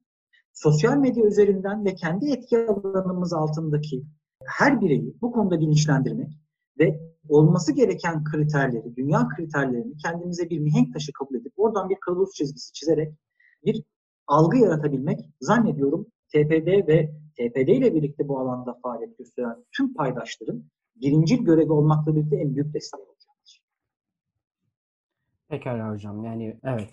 sosyal 0.52 0.96
medya 0.96 1.24
üzerinden 1.24 1.84
ve 1.84 1.94
kendi 1.94 2.30
etki 2.30 2.58
alanımız 2.58 3.32
altındaki 3.32 4.04
her 4.44 4.80
bireyi 4.80 5.14
bu 5.22 5.32
konuda 5.32 5.60
bilinçlendirmek 5.60 6.30
ve 6.78 7.00
olması 7.28 7.72
gereken 7.72 8.24
kriterleri, 8.24 8.96
dünya 8.96 9.28
kriterlerini 9.28 9.96
kendimize 9.96 10.50
bir 10.50 10.58
mihenk 10.58 10.92
taşı 10.92 11.12
kabul 11.12 11.34
oradan 11.60 11.88
bir 11.88 11.96
kılavuz 11.96 12.34
çizgisi 12.34 12.72
çizerek 12.72 13.14
bir 13.64 13.82
algı 14.26 14.58
yaratabilmek 14.58 15.20
zannediyorum 15.40 16.06
TPD 16.28 16.88
ve 16.88 17.10
TPD 17.38 17.68
ile 17.68 17.94
birlikte 17.94 18.28
bu 18.28 18.40
alanda 18.40 18.78
faaliyet 18.82 19.18
gösteren 19.18 19.64
tüm 19.76 19.94
paydaşların 19.94 20.64
birincil 20.96 21.38
görevi 21.44 21.72
olmakla 21.72 22.16
birlikte 22.16 22.36
en 22.36 22.54
büyük 22.54 22.74
desteği 22.74 23.00
olacaktır. 23.00 23.62
Pekala 25.48 25.90
hocam. 25.90 26.24
Yani 26.24 26.60
evet. 26.64 26.90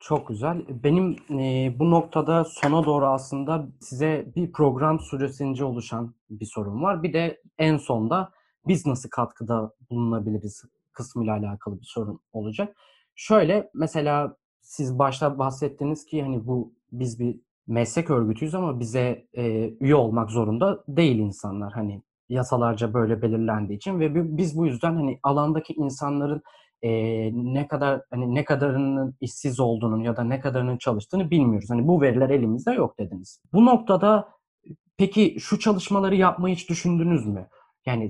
Çok 0.00 0.28
güzel. 0.28 0.64
Benim 0.84 1.16
e, 1.30 1.74
bu 1.78 1.90
noktada 1.90 2.44
sona 2.44 2.84
doğru 2.84 3.06
aslında 3.06 3.68
size 3.80 4.26
bir 4.36 4.52
program 4.52 5.00
süresince 5.00 5.64
oluşan 5.64 6.14
bir 6.30 6.46
sorun 6.46 6.82
var. 6.82 7.02
Bir 7.02 7.12
de 7.12 7.40
en 7.58 7.76
sonda 7.76 8.32
biz 8.66 8.86
nasıl 8.86 9.08
katkıda 9.10 9.74
bulunabiliriz 9.90 10.64
kısmıyla 10.92 11.36
alakalı 11.36 11.80
bir 11.80 11.86
sorun 11.86 12.20
olacak. 12.32 12.76
Şöyle 13.16 13.70
mesela 13.74 14.36
siz 14.60 14.98
başta 14.98 15.38
bahsettiniz 15.38 16.06
ki 16.06 16.22
hani 16.22 16.46
bu 16.46 16.74
biz 16.92 17.20
bir 17.20 17.40
meslek 17.66 18.10
örgütüyüz 18.10 18.54
ama 18.54 18.80
bize 18.80 19.26
e, 19.36 19.70
üye 19.80 19.94
olmak 19.94 20.30
zorunda 20.30 20.84
değil 20.88 21.18
insanlar. 21.18 21.72
Hani 21.72 22.02
yasalarca 22.28 22.94
böyle 22.94 23.22
belirlendiği 23.22 23.76
için 23.76 24.00
ve 24.00 24.36
biz 24.38 24.56
bu 24.56 24.66
yüzden 24.66 24.94
hani 24.94 25.18
alandaki 25.22 25.72
insanların 25.72 26.42
e, 26.82 26.90
ne 27.34 27.68
kadar 27.68 28.02
hani 28.10 28.34
ne 28.34 28.44
kadarının 28.44 29.16
işsiz 29.20 29.60
olduğunu 29.60 30.04
ya 30.04 30.16
da 30.16 30.24
ne 30.24 30.40
kadarının 30.40 30.78
çalıştığını 30.78 31.30
bilmiyoruz. 31.30 31.70
Hani 31.70 31.88
bu 31.88 32.00
veriler 32.00 32.30
elimizde 32.30 32.72
yok 32.72 32.98
dediniz. 32.98 33.40
Bu 33.52 33.66
noktada 33.66 34.28
peki 34.98 35.36
şu 35.40 35.58
çalışmaları 35.58 36.16
yapmayı 36.16 36.54
hiç 36.54 36.70
düşündünüz 36.70 37.26
mü? 37.26 37.48
Yani 37.86 38.08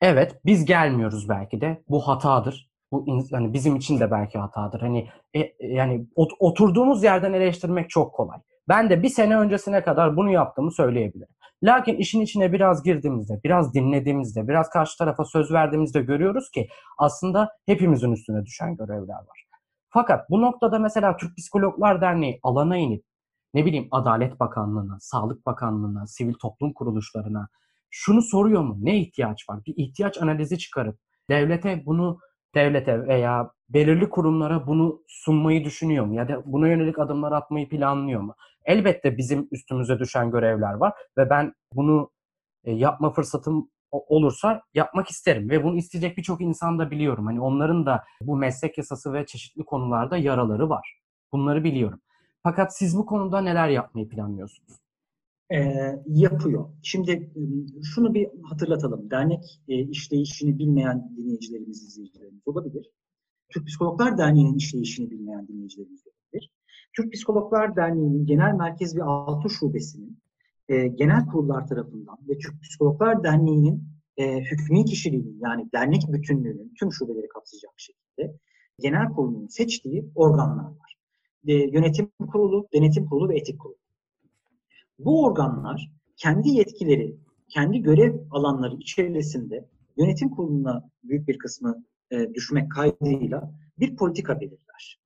evet 0.00 0.40
biz 0.44 0.64
gelmiyoruz 0.64 1.28
belki 1.28 1.60
de 1.60 1.82
bu 1.88 2.08
hatadır. 2.08 2.67
Bu 2.92 3.06
hani 3.32 3.52
bizim 3.52 3.76
için 3.76 4.00
de 4.00 4.10
belki 4.10 4.38
hatadır. 4.38 4.80
Hani 4.80 5.08
e, 5.34 5.52
yani 5.60 6.06
ot, 6.14 6.32
oturduğumuz 6.38 7.04
yerden 7.04 7.32
eleştirmek 7.32 7.90
çok 7.90 8.14
kolay. 8.14 8.38
Ben 8.68 8.90
de 8.90 9.02
bir 9.02 9.08
sene 9.08 9.38
öncesine 9.38 9.82
kadar 9.82 10.16
bunu 10.16 10.30
yaptığımı 10.30 10.72
söyleyebilirim. 10.72 11.34
Lakin 11.62 11.96
işin 11.96 12.20
içine 12.20 12.52
biraz 12.52 12.82
girdiğimizde, 12.82 13.40
biraz 13.44 13.74
dinlediğimizde, 13.74 14.48
biraz 14.48 14.70
karşı 14.70 14.98
tarafa 14.98 15.24
söz 15.24 15.52
verdiğimizde 15.52 16.02
görüyoruz 16.02 16.50
ki 16.50 16.68
aslında 16.98 17.48
hepimizin 17.66 18.12
üstüne 18.12 18.44
düşen 18.46 18.76
görevler 18.76 19.14
var. 19.14 19.44
Fakat 19.90 20.30
bu 20.30 20.42
noktada 20.42 20.78
mesela 20.78 21.16
Türk 21.16 21.36
Psikologlar 21.36 22.00
Derneği 22.00 22.40
alana 22.42 22.76
inip 22.76 23.04
ne 23.54 23.64
bileyim 23.64 23.88
Adalet 23.90 24.40
Bakanlığı'na, 24.40 24.98
Sağlık 25.00 25.46
Bakanlığı'na, 25.46 26.06
sivil 26.06 26.34
toplum 26.34 26.72
kuruluşlarına 26.72 27.48
şunu 27.90 28.22
soruyor 28.22 28.62
mu? 28.62 28.76
Ne 28.80 28.98
ihtiyaç 28.98 29.48
var? 29.48 29.60
Bir 29.66 29.74
ihtiyaç 29.76 30.22
analizi 30.22 30.58
çıkarıp 30.58 30.98
devlete 31.30 31.82
bunu 31.86 32.18
devlete 32.54 33.06
veya 33.06 33.50
belirli 33.68 34.10
kurumlara 34.10 34.66
bunu 34.66 35.02
sunmayı 35.06 35.64
düşünüyor 35.64 36.04
mu? 36.04 36.14
Ya 36.14 36.28
da 36.28 36.42
buna 36.46 36.68
yönelik 36.68 36.98
adımlar 36.98 37.32
atmayı 37.32 37.68
planlıyor 37.68 38.20
mu? 38.20 38.34
Elbette 38.64 39.16
bizim 39.16 39.48
üstümüze 39.50 39.98
düşen 39.98 40.30
görevler 40.30 40.74
var 40.74 40.92
ve 41.18 41.30
ben 41.30 41.54
bunu 41.74 42.10
e, 42.64 42.72
yapma 42.72 43.10
fırsatım 43.10 43.70
olursa 43.90 44.62
yapmak 44.74 45.08
isterim 45.08 45.50
ve 45.50 45.64
bunu 45.64 45.76
isteyecek 45.76 46.16
birçok 46.18 46.40
insan 46.40 46.78
da 46.78 46.90
biliyorum. 46.90 47.26
Hani 47.26 47.40
onların 47.40 47.86
da 47.86 48.04
bu 48.20 48.36
meslek 48.36 48.78
yasası 48.78 49.12
ve 49.12 49.26
çeşitli 49.26 49.64
konularda 49.64 50.16
yaraları 50.16 50.68
var. 50.68 51.00
Bunları 51.32 51.64
biliyorum. 51.64 52.00
Fakat 52.42 52.76
siz 52.76 52.96
bu 52.96 53.06
konuda 53.06 53.40
neler 53.40 53.68
yapmayı 53.68 54.08
planlıyorsunuz? 54.08 54.87
E, 55.52 55.58
yapıyor. 56.06 56.68
Şimdi 56.82 57.32
şunu 57.94 58.14
bir 58.14 58.28
hatırlatalım. 58.42 59.10
Dernek 59.10 59.60
e, 59.68 59.74
işleyişini 59.74 60.58
bilmeyen 60.58 61.16
dinleyicilerimiz, 61.16 61.82
izleyicilerimiz 61.82 62.42
olabilir. 62.46 62.90
Türk 63.48 63.66
Psikologlar 63.66 64.18
Derneği'nin 64.18 64.54
işleyişini 64.54 65.10
bilmeyen 65.10 65.48
dinleyicilerimiz 65.48 66.04
olabilir. 66.06 66.50
Türk 66.96 67.12
Psikologlar 67.12 67.76
Derneği'nin 67.76 68.26
genel 68.26 68.54
merkez 68.54 68.96
ve 68.96 69.02
altı 69.02 69.50
şubesinin 69.50 70.18
e, 70.68 70.88
genel 70.88 71.26
kurullar 71.26 71.66
tarafından 71.66 72.16
ve 72.28 72.38
Türk 72.38 72.62
Psikologlar 72.62 73.24
Derneği'nin 73.24 73.82
e, 74.16 74.40
hükmü 74.40 74.84
kişiliğinin 74.84 75.40
yani 75.42 75.68
dernek 75.74 76.02
bütünlüğünün 76.08 76.72
tüm 76.78 76.92
şubeleri 76.92 77.28
kapsayacak 77.28 77.72
şekilde 77.76 78.36
genel 78.80 79.08
kurulunun 79.08 79.46
seçtiği 79.46 80.10
organlar 80.14 80.64
var. 80.64 80.94
E, 81.46 81.52
yönetim 81.54 82.10
kurulu, 82.32 82.68
denetim 82.74 83.06
kurulu 83.06 83.28
ve 83.28 83.38
etik 83.38 83.60
kurulu. 83.60 83.87
Bu 84.98 85.24
organlar 85.24 85.90
kendi 86.16 86.48
yetkileri, 86.48 87.16
kendi 87.48 87.82
görev 87.82 88.16
alanları 88.30 88.76
içerisinde 88.76 89.68
yönetim 89.96 90.30
kuruluna 90.30 90.90
büyük 91.04 91.28
bir 91.28 91.38
kısmı 91.38 91.84
e, 92.10 92.34
düşmek 92.34 92.72
kaydıyla 92.72 93.52
bir 93.78 93.96
politika 93.96 94.40
belirler. 94.40 95.00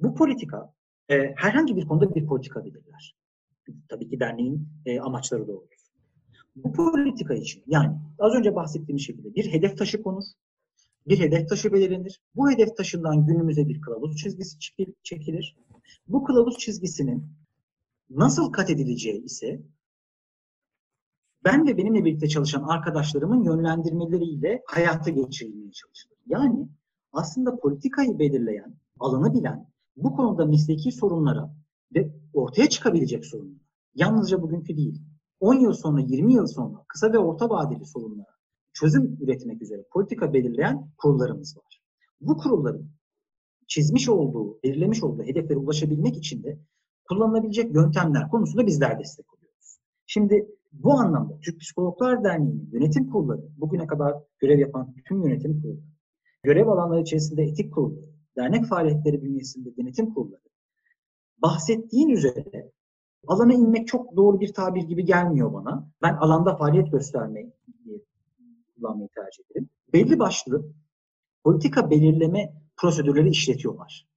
Bu 0.00 0.14
politika 0.14 0.74
e, 1.08 1.34
herhangi 1.36 1.76
bir 1.76 1.86
konuda 1.86 2.14
bir 2.14 2.26
politika 2.26 2.64
belirler. 2.64 3.16
Tabii 3.88 4.08
ki 4.08 4.20
derneğin 4.20 4.68
e, 4.86 5.00
amaçları 5.00 5.48
doğrultusunda. 5.48 6.00
Bu 6.56 6.72
politika 6.72 7.34
için 7.34 7.62
yani 7.66 7.96
az 8.18 8.34
önce 8.34 8.54
bahsettiğim 8.54 8.98
şekilde 8.98 9.34
bir 9.34 9.52
hedef 9.52 9.78
taşı 9.78 10.02
konur, 10.02 10.24
bir 11.08 11.18
hedef 11.18 11.48
taşı 11.48 11.72
belirlenir. 11.72 12.20
Bu 12.34 12.50
hedef 12.50 12.76
taşından 12.76 13.26
günümüze 13.26 13.68
bir 13.68 13.80
kılavuz 13.80 14.16
çizgisi 14.16 14.58
çekilir. 15.02 15.56
Bu 16.08 16.24
kılavuz 16.24 16.58
çizgisinin 16.58 17.26
nasıl 18.10 18.52
kat 18.52 18.70
edileceği 18.70 19.24
ise 19.24 19.62
ben 21.44 21.66
ve 21.66 21.76
benimle 21.76 22.04
birlikte 22.04 22.28
çalışan 22.28 22.62
arkadaşlarımın 22.62 23.44
yönlendirmeleriyle 23.44 24.62
hayata 24.66 25.10
geçirilmeye 25.10 25.72
çalışılır. 25.72 26.18
Yani 26.26 26.68
aslında 27.12 27.56
politikayı 27.56 28.18
belirleyen, 28.18 28.74
alanı 29.00 29.34
bilen, 29.34 29.70
bu 29.96 30.16
konuda 30.16 30.46
mesleki 30.46 30.92
sorunlara 30.92 31.54
ve 31.94 32.12
ortaya 32.32 32.68
çıkabilecek 32.68 33.26
sorunlara, 33.26 33.60
yalnızca 33.94 34.42
bugünkü 34.42 34.76
değil, 34.76 35.02
10 35.40 35.54
yıl 35.54 35.72
sonra, 35.72 36.00
20 36.00 36.34
yıl 36.34 36.46
sonra 36.46 36.84
kısa 36.88 37.12
ve 37.12 37.18
orta 37.18 37.50
vadeli 37.50 37.84
sorunlara 37.84 38.36
çözüm 38.72 39.18
üretmek 39.20 39.62
üzere 39.62 39.84
politika 39.92 40.32
belirleyen 40.32 40.90
kurullarımız 40.96 41.56
var. 41.56 41.82
Bu 42.20 42.36
kurulların 42.36 42.90
çizmiş 43.66 44.08
olduğu, 44.08 44.62
belirlemiş 44.62 45.02
olduğu 45.02 45.22
hedeflere 45.22 45.58
ulaşabilmek 45.58 46.16
için 46.16 46.42
de 46.42 46.58
kullanılabilecek 47.08 47.74
yöntemler 47.74 48.28
konusunda 48.30 48.66
bizler 48.66 48.98
destek 48.98 49.34
oluyoruz. 49.34 49.78
Şimdi 50.06 50.46
bu 50.72 50.92
anlamda 50.92 51.40
Türk 51.40 51.60
Psikologlar 51.60 52.24
Derneği'nin 52.24 52.70
yönetim 52.72 53.10
kurulları, 53.10 53.42
bugüne 53.56 53.86
kadar 53.86 54.14
görev 54.38 54.58
yapan 54.58 54.94
tüm 55.08 55.22
yönetim 55.22 55.62
kurulları, 55.62 55.86
görev 56.42 56.68
alanları 56.68 57.00
içerisinde 57.00 57.42
etik 57.42 57.74
kurulları, 57.74 58.10
dernek 58.36 58.66
faaliyetleri 58.66 59.22
bünyesinde 59.22 59.76
denetim 59.76 60.14
kurulları, 60.14 60.40
bahsettiğin 61.42 62.08
üzere 62.08 62.72
alana 63.26 63.54
inmek 63.54 63.88
çok 63.88 64.16
doğru 64.16 64.40
bir 64.40 64.52
tabir 64.52 64.82
gibi 64.82 65.04
gelmiyor 65.04 65.52
bana. 65.52 65.88
Ben 66.02 66.14
alanda 66.14 66.56
faaliyet 66.56 66.92
göstermeyi 66.92 67.52
kullanmayı 68.76 69.08
tercih 69.14 69.50
ederim. 69.50 69.68
Belli 69.92 70.18
başlı 70.18 70.66
politika 71.44 71.90
belirleme 71.90 72.52
prosedürleri 72.76 73.28
işletiyorlar. 73.28 74.08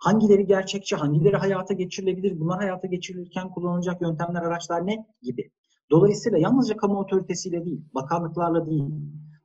Hangileri 0.00 0.46
gerçekçi, 0.46 0.96
hangileri 0.96 1.36
hayata 1.36 1.74
geçirilebilir, 1.74 2.40
bunlar 2.40 2.58
hayata 2.58 2.86
geçirilirken 2.86 3.50
kullanılacak 3.50 4.02
yöntemler, 4.02 4.42
araçlar 4.42 4.86
ne 4.86 5.06
gibi. 5.22 5.50
Dolayısıyla 5.90 6.38
yalnızca 6.38 6.76
kamu 6.76 6.98
otoritesiyle 6.98 7.64
değil, 7.64 7.84
bakanlıklarla 7.94 8.66
değil, 8.66 8.84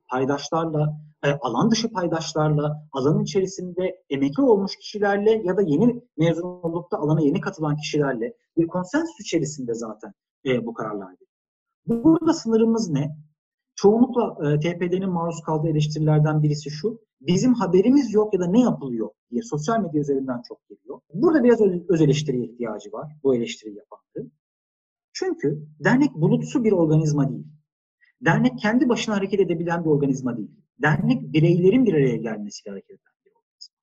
paydaşlarla, 0.08 1.00
e, 1.24 1.32
alan 1.32 1.70
dışı 1.70 1.92
paydaşlarla, 1.92 2.88
alanın 2.92 3.22
içerisinde 3.22 4.04
emekli 4.10 4.42
olmuş 4.42 4.76
kişilerle 4.76 5.42
ya 5.44 5.56
da 5.56 5.62
yeni 5.62 6.02
mezun 6.16 6.60
olup 6.62 6.92
da 6.92 6.98
alana 6.98 7.20
yeni 7.20 7.40
katılan 7.40 7.76
kişilerle 7.76 8.34
bir 8.56 8.66
konsensüs 8.66 9.20
içerisinde 9.20 9.74
zaten 9.74 10.12
e, 10.46 10.66
bu 10.66 10.74
kararlar 10.74 11.06
veriliyor. 11.06 12.04
Burada 12.04 12.32
sınırımız 12.32 12.90
ne? 12.90 13.16
Çoğunlukla 13.76 14.52
e, 14.52 14.58
TPD'nin 14.60 15.10
maruz 15.10 15.42
kaldığı 15.42 15.68
eleştirilerden 15.68 16.42
birisi 16.42 16.70
şu. 16.70 17.00
Bizim 17.20 17.54
haberimiz 17.54 18.14
yok 18.14 18.34
ya 18.34 18.40
da 18.40 18.46
ne 18.46 18.60
yapılıyor 18.60 19.08
diye 19.30 19.42
sosyal 19.42 19.80
medya 19.80 20.00
üzerinden 20.00 20.42
çok 20.48 20.68
geliyor. 20.68 21.00
Burada 21.14 21.44
biraz 21.44 21.60
öz 21.88 22.00
eleştiriye 22.00 22.44
ihtiyacı 22.44 22.92
var 22.92 23.12
bu 23.22 23.34
eleştiriyi 23.34 23.76
yapanların. 23.76 24.32
Çünkü 25.12 25.66
dernek 25.84 26.14
bulutsu 26.14 26.64
bir 26.64 26.72
organizma 26.72 27.28
değil. 27.30 27.46
Dernek 28.20 28.58
kendi 28.58 28.88
başına 28.88 29.16
hareket 29.16 29.40
edebilen 29.40 29.84
bir 29.84 29.90
organizma 29.90 30.36
değil. 30.36 30.50
Dernek 30.82 31.32
bireylerin 31.32 31.84
bir 31.84 31.94
araya 31.94 32.16
gelmesiyle 32.16 32.70
hareket 32.70 32.90
eden 32.90 33.14
bir 33.24 33.30
organizma. 33.30 33.76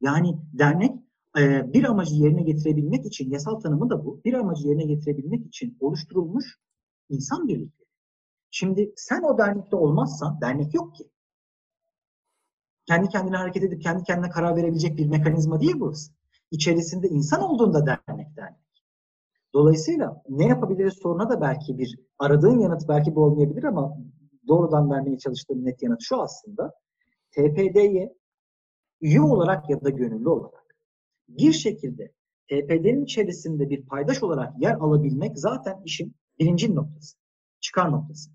Yani 0.00 0.38
dernek 0.52 0.92
e, 1.38 1.72
bir 1.72 1.84
amacı 1.84 2.14
yerine 2.14 2.42
getirebilmek 2.42 3.06
için, 3.06 3.30
yasal 3.30 3.60
tanımı 3.60 3.90
da 3.90 4.04
bu, 4.04 4.20
bir 4.24 4.34
amacı 4.34 4.68
yerine 4.68 4.84
getirebilmek 4.84 5.46
için 5.46 5.76
oluşturulmuş 5.80 6.58
insan 7.08 7.48
birlikleri. 7.48 7.83
Şimdi 8.56 8.92
sen 8.96 9.22
o 9.22 9.38
dernekte 9.38 9.76
olmazsan 9.76 10.40
dernek 10.40 10.74
yok 10.74 10.94
ki. 10.94 11.10
Kendi 12.86 13.08
kendine 13.08 13.36
hareket 13.36 13.62
edip 13.62 13.82
kendi 13.82 14.04
kendine 14.04 14.30
karar 14.30 14.56
verebilecek 14.56 14.98
bir 14.98 15.06
mekanizma 15.06 15.60
değil 15.60 15.74
burası. 15.76 16.12
İçerisinde 16.50 17.08
insan 17.08 17.42
olduğunda 17.42 17.86
dernek 17.86 18.36
dernek. 18.36 18.60
Dolayısıyla 19.54 20.22
ne 20.28 20.46
yapabiliriz 20.46 20.94
soruna 21.02 21.30
da 21.30 21.40
belki 21.40 21.78
bir 21.78 21.98
aradığın 22.18 22.58
yanıt 22.58 22.88
belki 22.88 23.14
bu 23.14 23.24
olmayabilir 23.24 23.64
ama 23.64 23.98
doğrudan 24.48 24.90
vermeye 24.90 25.18
çalıştığım 25.18 25.64
net 25.64 25.82
yanıt 25.82 26.00
şu 26.02 26.20
aslında. 26.22 26.72
TPD'ye 27.30 28.14
üye 29.00 29.20
olarak 29.20 29.70
ya 29.70 29.84
da 29.84 29.90
gönüllü 29.90 30.28
olarak 30.28 30.76
bir 31.28 31.52
şekilde 31.52 32.12
TPD'nin 32.48 33.04
içerisinde 33.04 33.70
bir 33.70 33.86
paydaş 33.86 34.22
olarak 34.22 34.62
yer 34.62 34.74
alabilmek 34.74 35.38
zaten 35.38 35.82
işin 35.84 36.14
birinci 36.38 36.74
noktası, 36.74 37.16
çıkar 37.60 37.92
noktası. 37.92 38.30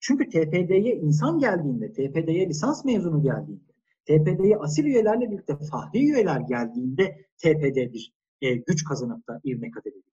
Çünkü 0.00 0.28
TPD'ye 0.28 0.96
insan 0.96 1.38
geldiğinde, 1.38 1.92
TPD'ye 1.92 2.48
lisans 2.48 2.84
mezunu 2.84 3.22
geldiğinde, 3.22 3.72
TPD'ye 4.06 4.56
asil 4.56 4.84
üyelerle 4.84 5.30
birlikte 5.30 5.56
fahri 5.56 5.98
üyeler 5.98 6.40
geldiğinde 6.40 7.26
TPD 7.38 7.92
bir 7.92 8.12
e, 8.42 8.54
güç 8.54 8.84
kazanıp 8.84 9.28
da 9.28 9.40
ivme 9.44 9.70
kat 9.70 9.86
edebilir. 9.86 10.04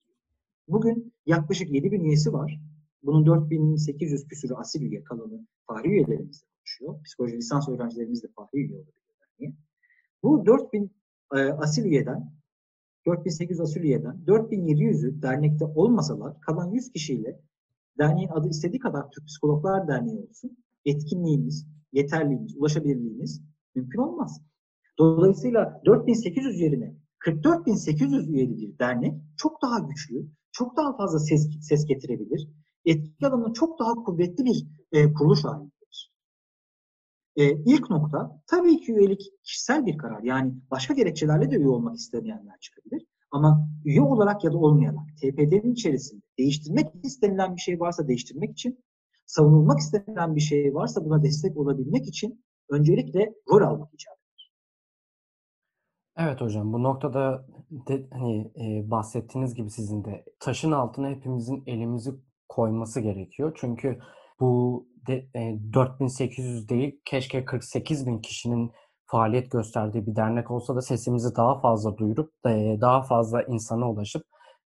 Bugün 0.67 1.13
yaklaşık 1.25 1.71
7 1.71 1.91
bin 1.91 2.03
üyesi 2.03 2.33
var. 2.33 2.59
Bunun 3.03 3.25
4800 3.25 4.27
küsürü 4.27 4.53
asil 4.53 4.81
üye 4.81 5.03
kalanı 5.03 5.47
fahri 5.67 5.89
üyelerimizle 5.89 6.47
oluşuyor. 6.59 7.03
Psikoloji 7.03 7.37
lisans 7.37 7.69
öğrencilerimiz 7.69 8.23
de 8.23 8.27
fahri 8.35 8.57
üye 8.57 8.75
olabilirler. 8.75 9.53
Bu 10.23 10.45
4000 10.45 10.91
e, 11.35 11.37
asil 11.37 11.85
üyeden 11.85 12.31
4800 13.05 13.59
asil 13.59 13.81
üyeden 13.81 14.23
4700'ü 14.27 15.21
dernekte 15.21 15.65
olmasalar 15.65 16.41
kalan 16.41 16.71
100 16.71 16.91
kişiyle 16.91 17.39
derneğin 17.99 18.29
adı 18.29 18.49
istediği 18.49 18.79
kadar 18.79 19.11
Türk 19.11 19.27
Psikologlar 19.27 19.87
Derneği 19.87 20.19
olsun. 20.29 20.57
Etkinliğimiz, 20.85 21.67
yeterliğimiz, 21.93 22.57
ulaşabilirliğimiz 22.57 23.41
Mümkün 23.75 23.99
olmaz. 23.99 24.41
Dolayısıyla 24.99 25.81
4800 25.85 26.59
yerine 26.59 26.95
44.800 27.25 28.29
üyeli 28.29 28.57
bir 28.57 28.79
dernek 28.79 29.13
çok 29.37 29.61
daha 29.61 29.79
güçlü, 29.79 30.27
çok 30.51 30.77
daha 30.77 30.97
fazla 30.97 31.19
ses, 31.19 31.49
ses 31.61 31.85
getirebilir. 31.85 32.47
Etki 32.85 33.27
alanı 33.27 33.53
çok 33.53 33.79
daha 33.79 33.93
kuvvetli 33.93 34.45
bir 34.45 34.67
e, 34.91 35.13
kuruluş 35.13 35.43
haline 35.43 35.71
gelir. 35.79 36.11
E, 37.35 37.63
ilk 37.65 37.89
nokta 37.89 38.41
tabii 38.47 38.77
ki 38.81 38.93
üyelik 38.93 39.21
kişisel 39.43 39.85
bir 39.85 39.97
karar. 39.97 40.23
Yani 40.23 40.53
başka 40.71 40.93
gerekçelerle 40.93 41.51
de 41.51 41.55
üye 41.55 41.67
olmak 41.67 41.95
istemeyenler 41.95 42.59
çıkabilir. 42.59 43.05
Ama 43.31 43.69
üye 43.85 44.01
olarak 44.01 44.43
ya 44.43 44.53
da 44.53 44.57
olmayarak 44.57 45.17
TPD'nin 45.21 45.73
içerisinde 45.73 46.21
değiştirmek 46.39 46.87
istenilen 47.03 47.55
bir 47.55 47.61
şey 47.61 47.79
varsa 47.79 48.07
değiştirmek 48.07 48.51
için, 48.51 48.83
savunulmak 49.25 49.79
istenilen 49.79 50.35
bir 50.35 50.41
şey 50.41 50.73
varsa 50.73 51.05
buna 51.05 51.23
destek 51.23 51.57
olabilmek 51.57 52.07
için 52.07 52.45
öncelikle 52.69 53.33
rol 53.51 53.61
almak 53.61 53.93
icap 53.93 54.17
Evet 56.19 56.41
hocam 56.41 56.73
bu 56.73 56.83
noktada 56.83 57.45
de, 57.71 58.07
hani 58.11 58.51
e, 58.61 58.91
bahsettiğiniz 58.91 59.53
gibi 59.55 59.69
sizin 59.69 60.03
de 60.05 60.25
taşın 60.39 60.71
altına 60.71 61.09
hepimizin 61.09 61.63
elimizi 61.67 62.11
koyması 62.49 63.01
gerekiyor. 63.01 63.57
Çünkü 63.61 63.99
bu 64.39 64.85
de, 65.07 65.27
e, 65.35 65.59
4800 65.73 66.69
değil 66.69 67.01
keşke 67.05 67.45
48 67.45 68.07
bin 68.07 68.19
kişinin 68.19 68.71
faaliyet 69.07 69.51
gösterdiği 69.51 70.07
bir 70.07 70.15
dernek 70.15 70.51
olsa 70.51 70.75
da 70.75 70.81
sesimizi 70.81 71.35
daha 71.35 71.59
fazla 71.59 71.97
duyurup 71.97 72.31
e, 72.45 72.77
daha 72.81 73.01
fazla 73.01 73.43
insana 73.43 73.91
ulaşıp 73.91 74.23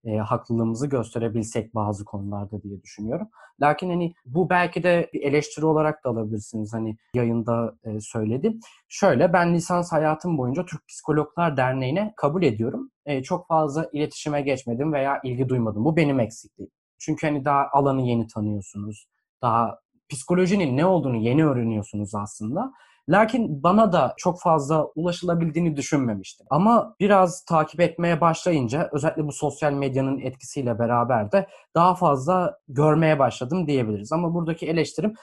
e, 0.05 0.17
haklılığımızı 0.17 0.87
gösterebilsek 0.87 1.75
bazı 1.75 2.05
konularda 2.05 2.63
diye 2.63 2.81
düşünüyorum. 2.83 3.27
Lakin 3.61 3.89
hani 3.89 4.13
bu 4.25 4.49
belki 4.49 4.83
de 4.83 5.09
bir 5.13 5.21
eleştiri 5.21 5.65
olarak 5.65 6.03
da 6.05 6.09
alabilirsiniz. 6.09 6.73
Hani 6.73 6.97
yayında 7.13 7.75
e, 7.83 7.99
söyledim. 7.99 8.59
Şöyle 8.87 9.33
ben 9.33 9.53
lisans 9.53 9.91
hayatım 9.91 10.37
boyunca 10.37 10.65
Türk 10.65 10.87
Psikologlar 10.87 11.57
Derneği'ne 11.57 12.13
kabul 12.17 12.43
ediyorum. 12.43 12.91
E, 13.05 13.23
çok 13.23 13.47
fazla 13.47 13.89
iletişime 13.93 14.41
geçmedim 14.41 14.93
veya 14.93 15.21
ilgi 15.23 15.49
duymadım. 15.49 15.85
Bu 15.85 15.95
benim 15.95 16.19
eksikliğim. 16.19 16.71
Çünkü 16.99 17.27
hani 17.27 17.45
daha 17.45 17.67
alanı 17.71 18.01
yeni 18.01 18.27
tanıyorsunuz. 18.27 19.07
Daha 19.41 19.79
psikolojinin 20.09 20.77
ne 20.77 20.85
olduğunu 20.85 21.17
yeni 21.17 21.45
öğreniyorsunuz 21.45 22.15
aslında. 22.15 22.71
Lakin 23.09 23.63
bana 23.63 23.91
da 23.91 24.13
çok 24.17 24.41
fazla 24.41 24.85
ulaşılabildiğini 24.85 25.77
düşünmemiştim. 25.77 26.47
Ama 26.49 26.95
biraz 26.99 27.45
takip 27.45 27.79
etmeye 27.79 28.21
başlayınca 28.21 28.89
özellikle 28.91 29.27
bu 29.27 29.31
sosyal 29.31 29.73
medyanın 29.73 30.19
etkisiyle 30.19 30.79
beraber 30.79 31.31
de 31.31 31.47
daha 31.75 31.95
fazla 31.95 32.57
görmeye 32.67 33.19
başladım 33.19 33.67
diyebiliriz. 33.67 34.11
Ama 34.11 34.33
buradaki 34.33 34.67
eleştirim 34.67 35.13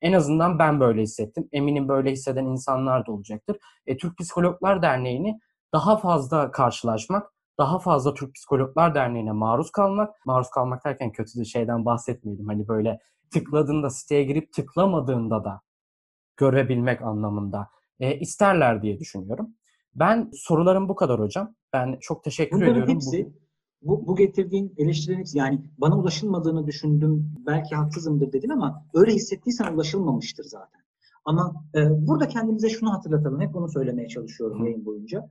en 0.00 0.12
azından 0.12 0.58
ben 0.58 0.80
böyle 0.80 1.02
hissettim. 1.02 1.48
Eminim 1.52 1.88
böyle 1.88 2.10
hisseden 2.10 2.44
insanlar 2.44 3.06
da 3.06 3.12
olacaktır. 3.12 3.56
E, 3.86 3.96
Türk 3.96 4.18
Psikologlar 4.18 4.82
Derneği'ni 4.82 5.40
daha 5.72 5.96
fazla 5.96 6.50
karşılaşmak, 6.50 7.32
daha 7.58 7.78
fazla 7.78 8.14
Türk 8.14 8.34
Psikologlar 8.34 8.94
Derneği'ne 8.94 9.32
maruz 9.32 9.70
kalmak, 9.70 10.26
maruz 10.26 10.50
kalmak 10.50 10.84
derken 10.84 11.12
kötü 11.12 11.40
bir 11.40 11.44
şeyden 11.44 11.84
bahsetmeyelim. 11.84 12.46
Hani 12.46 12.68
böyle 12.68 12.98
tıkladığında 13.30 13.90
siteye 13.90 14.24
girip 14.24 14.52
tıklamadığında 14.52 15.44
da 15.44 15.60
görebilmek 16.36 17.02
anlamında 17.02 17.68
e, 18.00 18.18
isterler 18.18 18.82
diye 18.82 18.98
düşünüyorum. 18.98 19.54
Ben 19.94 20.30
sorularım 20.34 20.88
bu 20.88 20.94
kadar 20.94 21.20
hocam. 21.20 21.54
Ben 21.72 21.98
çok 22.00 22.24
teşekkür 22.24 22.56
Bunların 22.56 22.72
ediyorum. 22.72 22.94
Hepsi, 22.94 23.32
bu, 23.82 24.06
bu 24.06 24.16
getirdiğin 24.16 24.74
eleştirilerin 24.78 25.20
hepsi 25.20 25.38
yani 25.38 25.62
bana 25.78 25.98
ulaşılmadığını 25.98 26.66
düşündüm 26.66 27.34
belki 27.46 27.74
haksızımdır 27.74 28.32
dedin 28.32 28.48
ama 28.48 28.86
öyle 28.94 29.12
hissettiysen 29.12 29.74
ulaşılmamıştır 29.74 30.44
zaten. 30.44 30.80
Ama 31.24 31.64
e, 31.74 32.06
burada 32.06 32.28
kendimize 32.28 32.68
şunu 32.68 32.92
hatırlatalım. 32.92 33.40
Hep 33.40 33.56
onu 33.56 33.68
söylemeye 33.68 34.08
çalışıyorum 34.08 34.60
Hı. 34.60 34.64
yayın 34.64 34.86
boyunca. 34.86 35.30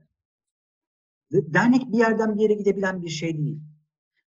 Dernek 1.32 1.92
bir 1.92 1.98
yerden 1.98 2.36
bir 2.36 2.42
yere 2.42 2.54
gidebilen 2.54 3.02
bir 3.02 3.08
şey 3.08 3.38
değil. 3.38 3.60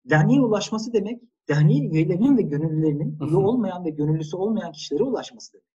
Derneğe 0.09 0.41
ulaşması 0.41 0.93
demek, 0.93 1.21
derneğin 1.49 1.89
üyelerinin 1.91 2.37
ve 2.37 2.41
gönüllülerinin 2.41 3.19
üye 3.19 3.35
olmayan 3.35 3.85
ve 3.85 3.89
gönüllüsü 3.89 4.37
olmayan 4.37 4.71
kişilere 4.71 5.03
ulaşması 5.03 5.53
demek. 5.53 5.74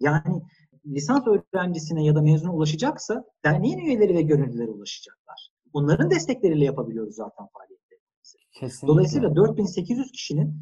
Yani 0.00 0.42
lisans 0.86 1.24
öğrencisine 1.26 2.04
ya 2.04 2.14
da 2.14 2.22
mezuna 2.22 2.54
ulaşacaksa 2.54 3.24
derneğin 3.44 3.78
üyeleri 3.78 4.14
ve 4.14 4.22
gönüllülere 4.22 4.70
ulaşacaklar. 4.70 5.50
Onların 5.72 6.10
destekleriyle 6.10 6.64
yapabiliyoruz 6.64 7.14
zaten 7.14 7.46
faaliyetlerimizi. 7.52 8.38
Kesinlikle. 8.52 8.88
Dolayısıyla 8.88 9.36
4800 9.36 10.12
kişinin 10.12 10.54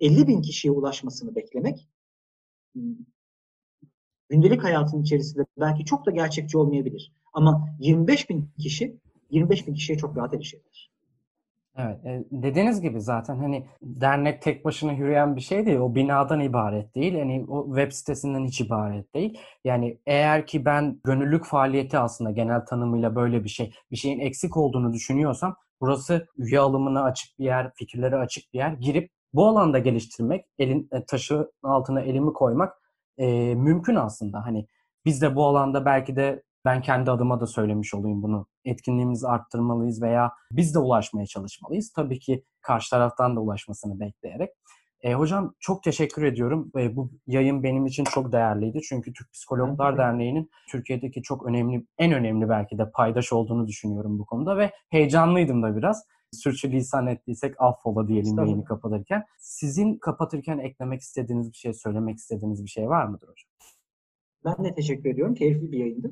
50 0.00 0.26
bin 0.26 0.42
kişiye 0.42 0.72
ulaşmasını 0.72 1.34
beklemek 1.34 1.88
gündelik 4.28 4.64
hayatın 4.64 5.02
içerisinde 5.02 5.46
belki 5.60 5.84
çok 5.84 6.06
da 6.06 6.10
gerçekçi 6.10 6.58
olmayabilir. 6.58 7.12
Ama 7.32 7.68
25 7.80 8.30
bin 8.30 8.50
kişi 8.58 8.96
25 9.30 9.66
bin 9.66 9.74
kişiye 9.74 9.98
çok 9.98 10.16
rahat 10.16 10.34
erişebilir. 10.34 10.95
Evet, 11.78 12.04
e, 12.06 12.24
dediğiniz 12.30 12.80
gibi 12.80 13.00
zaten 13.00 13.36
hani 13.36 13.66
dernek 13.82 14.42
tek 14.42 14.64
başına 14.64 14.92
yürüyen 14.92 15.36
bir 15.36 15.40
şey 15.40 15.66
değil. 15.66 15.78
O 15.78 15.94
binadan 15.94 16.40
ibaret 16.40 16.94
değil. 16.94 17.14
Yani 17.14 17.44
o 17.48 17.66
web 17.66 17.92
sitesinden 17.92 18.46
hiç 18.46 18.60
ibaret 18.60 19.14
değil. 19.14 19.38
Yani 19.64 19.98
eğer 20.06 20.46
ki 20.46 20.64
ben 20.64 21.00
gönüllülük 21.04 21.44
faaliyeti 21.44 21.98
aslında 21.98 22.30
genel 22.30 22.66
tanımıyla 22.66 23.14
böyle 23.16 23.44
bir 23.44 23.48
şey, 23.48 23.72
bir 23.90 23.96
şeyin 23.96 24.20
eksik 24.20 24.56
olduğunu 24.56 24.92
düşünüyorsam 24.92 25.56
burası 25.80 26.26
üye 26.36 26.60
alımına 26.60 27.02
açık 27.04 27.38
bir 27.38 27.44
yer, 27.44 27.70
fikirlere 27.74 28.16
açık 28.16 28.52
bir 28.52 28.58
yer. 28.58 28.72
Girip 28.72 29.10
bu 29.32 29.46
alanda 29.46 29.78
geliştirmek, 29.78 30.46
elin 30.58 30.88
e, 30.92 31.04
taşı 31.04 31.50
altına 31.62 32.00
elimi 32.00 32.32
koymak 32.32 32.74
e, 33.18 33.54
mümkün 33.54 33.94
aslında. 33.94 34.46
Hani 34.46 34.66
biz 35.04 35.22
de 35.22 35.36
bu 35.36 35.46
alanda 35.46 35.84
belki 35.84 36.16
de 36.16 36.42
ben 36.66 36.82
kendi 36.82 37.10
adıma 37.10 37.40
da 37.40 37.46
söylemiş 37.46 37.94
olayım 37.94 38.22
bunu. 38.22 38.46
Etkinliğimizi 38.64 39.28
arttırmalıyız 39.28 40.02
veya 40.02 40.32
biz 40.50 40.74
de 40.74 40.78
ulaşmaya 40.78 41.26
çalışmalıyız. 41.26 41.92
Tabii 41.92 42.18
ki 42.18 42.44
karşı 42.60 42.90
taraftan 42.90 43.36
da 43.36 43.40
ulaşmasını 43.40 44.00
bekleyerek. 44.00 44.50
E, 45.02 45.14
hocam 45.14 45.54
çok 45.60 45.82
teşekkür 45.82 46.22
ediyorum. 46.22 46.70
E, 46.78 46.96
bu 46.96 47.10
yayın 47.26 47.62
benim 47.62 47.86
için 47.86 48.04
çok 48.04 48.32
değerliydi. 48.32 48.80
Çünkü 48.88 49.12
Türk 49.12 49.32
Psikologlar 49.32 49.98
Derneği'nin 49.98 50.50
Türkiye'deki 50.70 51.22
çok 51.22 51.46
önemli, 51.46 51.86
en 51.98 52.12
önemli 52.12 52.48
belki 52.48 52.78
de 52.78 52.90
paydaş 52.90 53.32
olduğunu 53.32 53.66
düşünüyorum 53.66 54.18
bu 54.18 54.26
konuda 54.26 54.56
ve 54.58 54.70
heyecanlıydım 54.90 55.62
da 55.62 55.76
biraz. 55.76 56.04
Sürçülisan 56.32 57.06
ettiysek 57.06 57.54
affola 57.58 58.08
diyelim 58.08 58.38
yayını 58.38 58.64
kapatırken. 58.64 59.24
Sizin 59.38 59.98
kapatırken 59.98 60.58
eklemek 60.58 61.00
istediğiniz 61.00 61.52
bir 61.52 61.56
şey, 61.56 61.72
söylemek 61.72 62.16
istediğiniz 62.16 62.64
bir 62.64 62.68
şey 62.70 62.88
var 62.88 63.06
mıdır 63.06 63.28
hocam? 63.28 63.50
Ben 64.44 64.64
de 64.64 64.74
teşekkür 64.74 65.10
ediyorum. 65.10 65.34
Keyifli 65.34 65.72
bir 65.72 65.78
yayındı. 65.78 66.10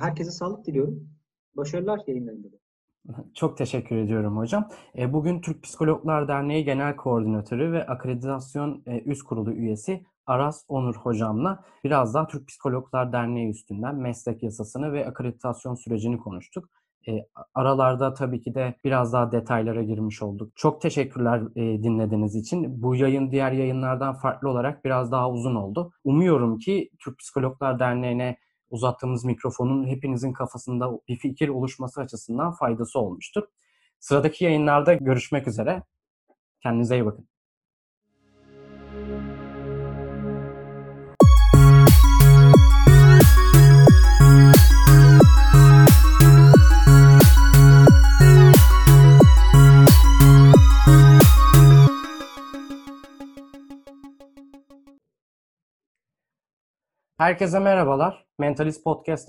Herkese 0.00 0.30
sağlık 0.30 0.66
diliyorum. 0.66 1.08
Başarılar 1.56 2.00
yayınlarında 2.06 2.52
da. 2.52 2.56
Çok 3.34 3.58
teşekkür 3.58 3.96
ediyorum 3.96 4.36
hocam. 4.36 4.68
E, 4.98 5.12
bugün 5.12 5.40
Türk 5.40 5.62
Psikologlar 5.62 6.28
Derneği 6.28 6.64
Genel 6.64 6.96
Koordinatörü 6.96 7.72
ve 7.72 7.86
Akreditasyon 7.86 8.82
e, 8.86 9.00
Üst 9.00 9.22
Kurulu 9.22 9.52
üyesi 9.52 10.04
Aras 10.26 10.64
Onur 10.68 10.96
hocamla 10.96 11.64
biraz 11.84 12.14
daha 12.14 12.26
Türk 12.26 12.48
Psikologlar 12.48 13.12
Derneği 13.12 13.50
üstünden 13.50 13.94
meslek 13.94 14.42
yasasını 14.42 14.92
ve 14.92 15.06
akreditasyon 15.06 15.74
sürecini 15.74 16.18
konuştuk. 16.18 16.68
E, 17.08 17.26
aralarda 17.54 18.14
tabii 18.14 18.40
ki 18.40 18.54
de 18.54 18.74
biraz 18.84 19.12
daha 19.12 19.32
detaylara 19.32 19.82
girmiş 19.82 20.22
olduk. 20.22 20.52
Çok 20.56 20.80
teşekkürler 20.80 21.54
dinlediğiniz 21.56 22.36
için. 22.36 22.82
Bu 22.82 22.96
yayın 22.96 23.30
diğer 23.30 23.52
yayınlardan 23.52 24.14
farklı 24.14 24.48
olarak 24.50 24.84
biraz 24.84 25.12
daha 25.12 25.30
uzun 25.30 25.54
oldu. 25.54 25.92
Umuyorum 26.04 26.58
ki 26.58 26.90
Türk 26.98 27.18
Psikologlar 27.18 27.78
Derneği'ne 27.78 28.36
uzattığımız 28.70 29.24
mikrofonun 29.24 29.86
hepinizin 29.86 30.32
kafasında 30.32 30.90
bir 31.08 31.16
fikir 31.16 31.48
oluşması 31.48 32.00
açısından 32.00 32.52
faydası 32.52 32.98
olmuştur. 32.98 33.42
Sıradaki 34.00 34.44
yayınlarda 34.44 34.94
görüşmek 34.94 35.48
üzere. 35.48 35.82
Kendinize 36.62 36.96
iyi 36.96 37.06
bakın. 37.06 37.27
Herkese 57.18 57.58
merhabalar. 57.58 58.26
Mentalist 58.38 58.84
Podcast'a 58.84 59.26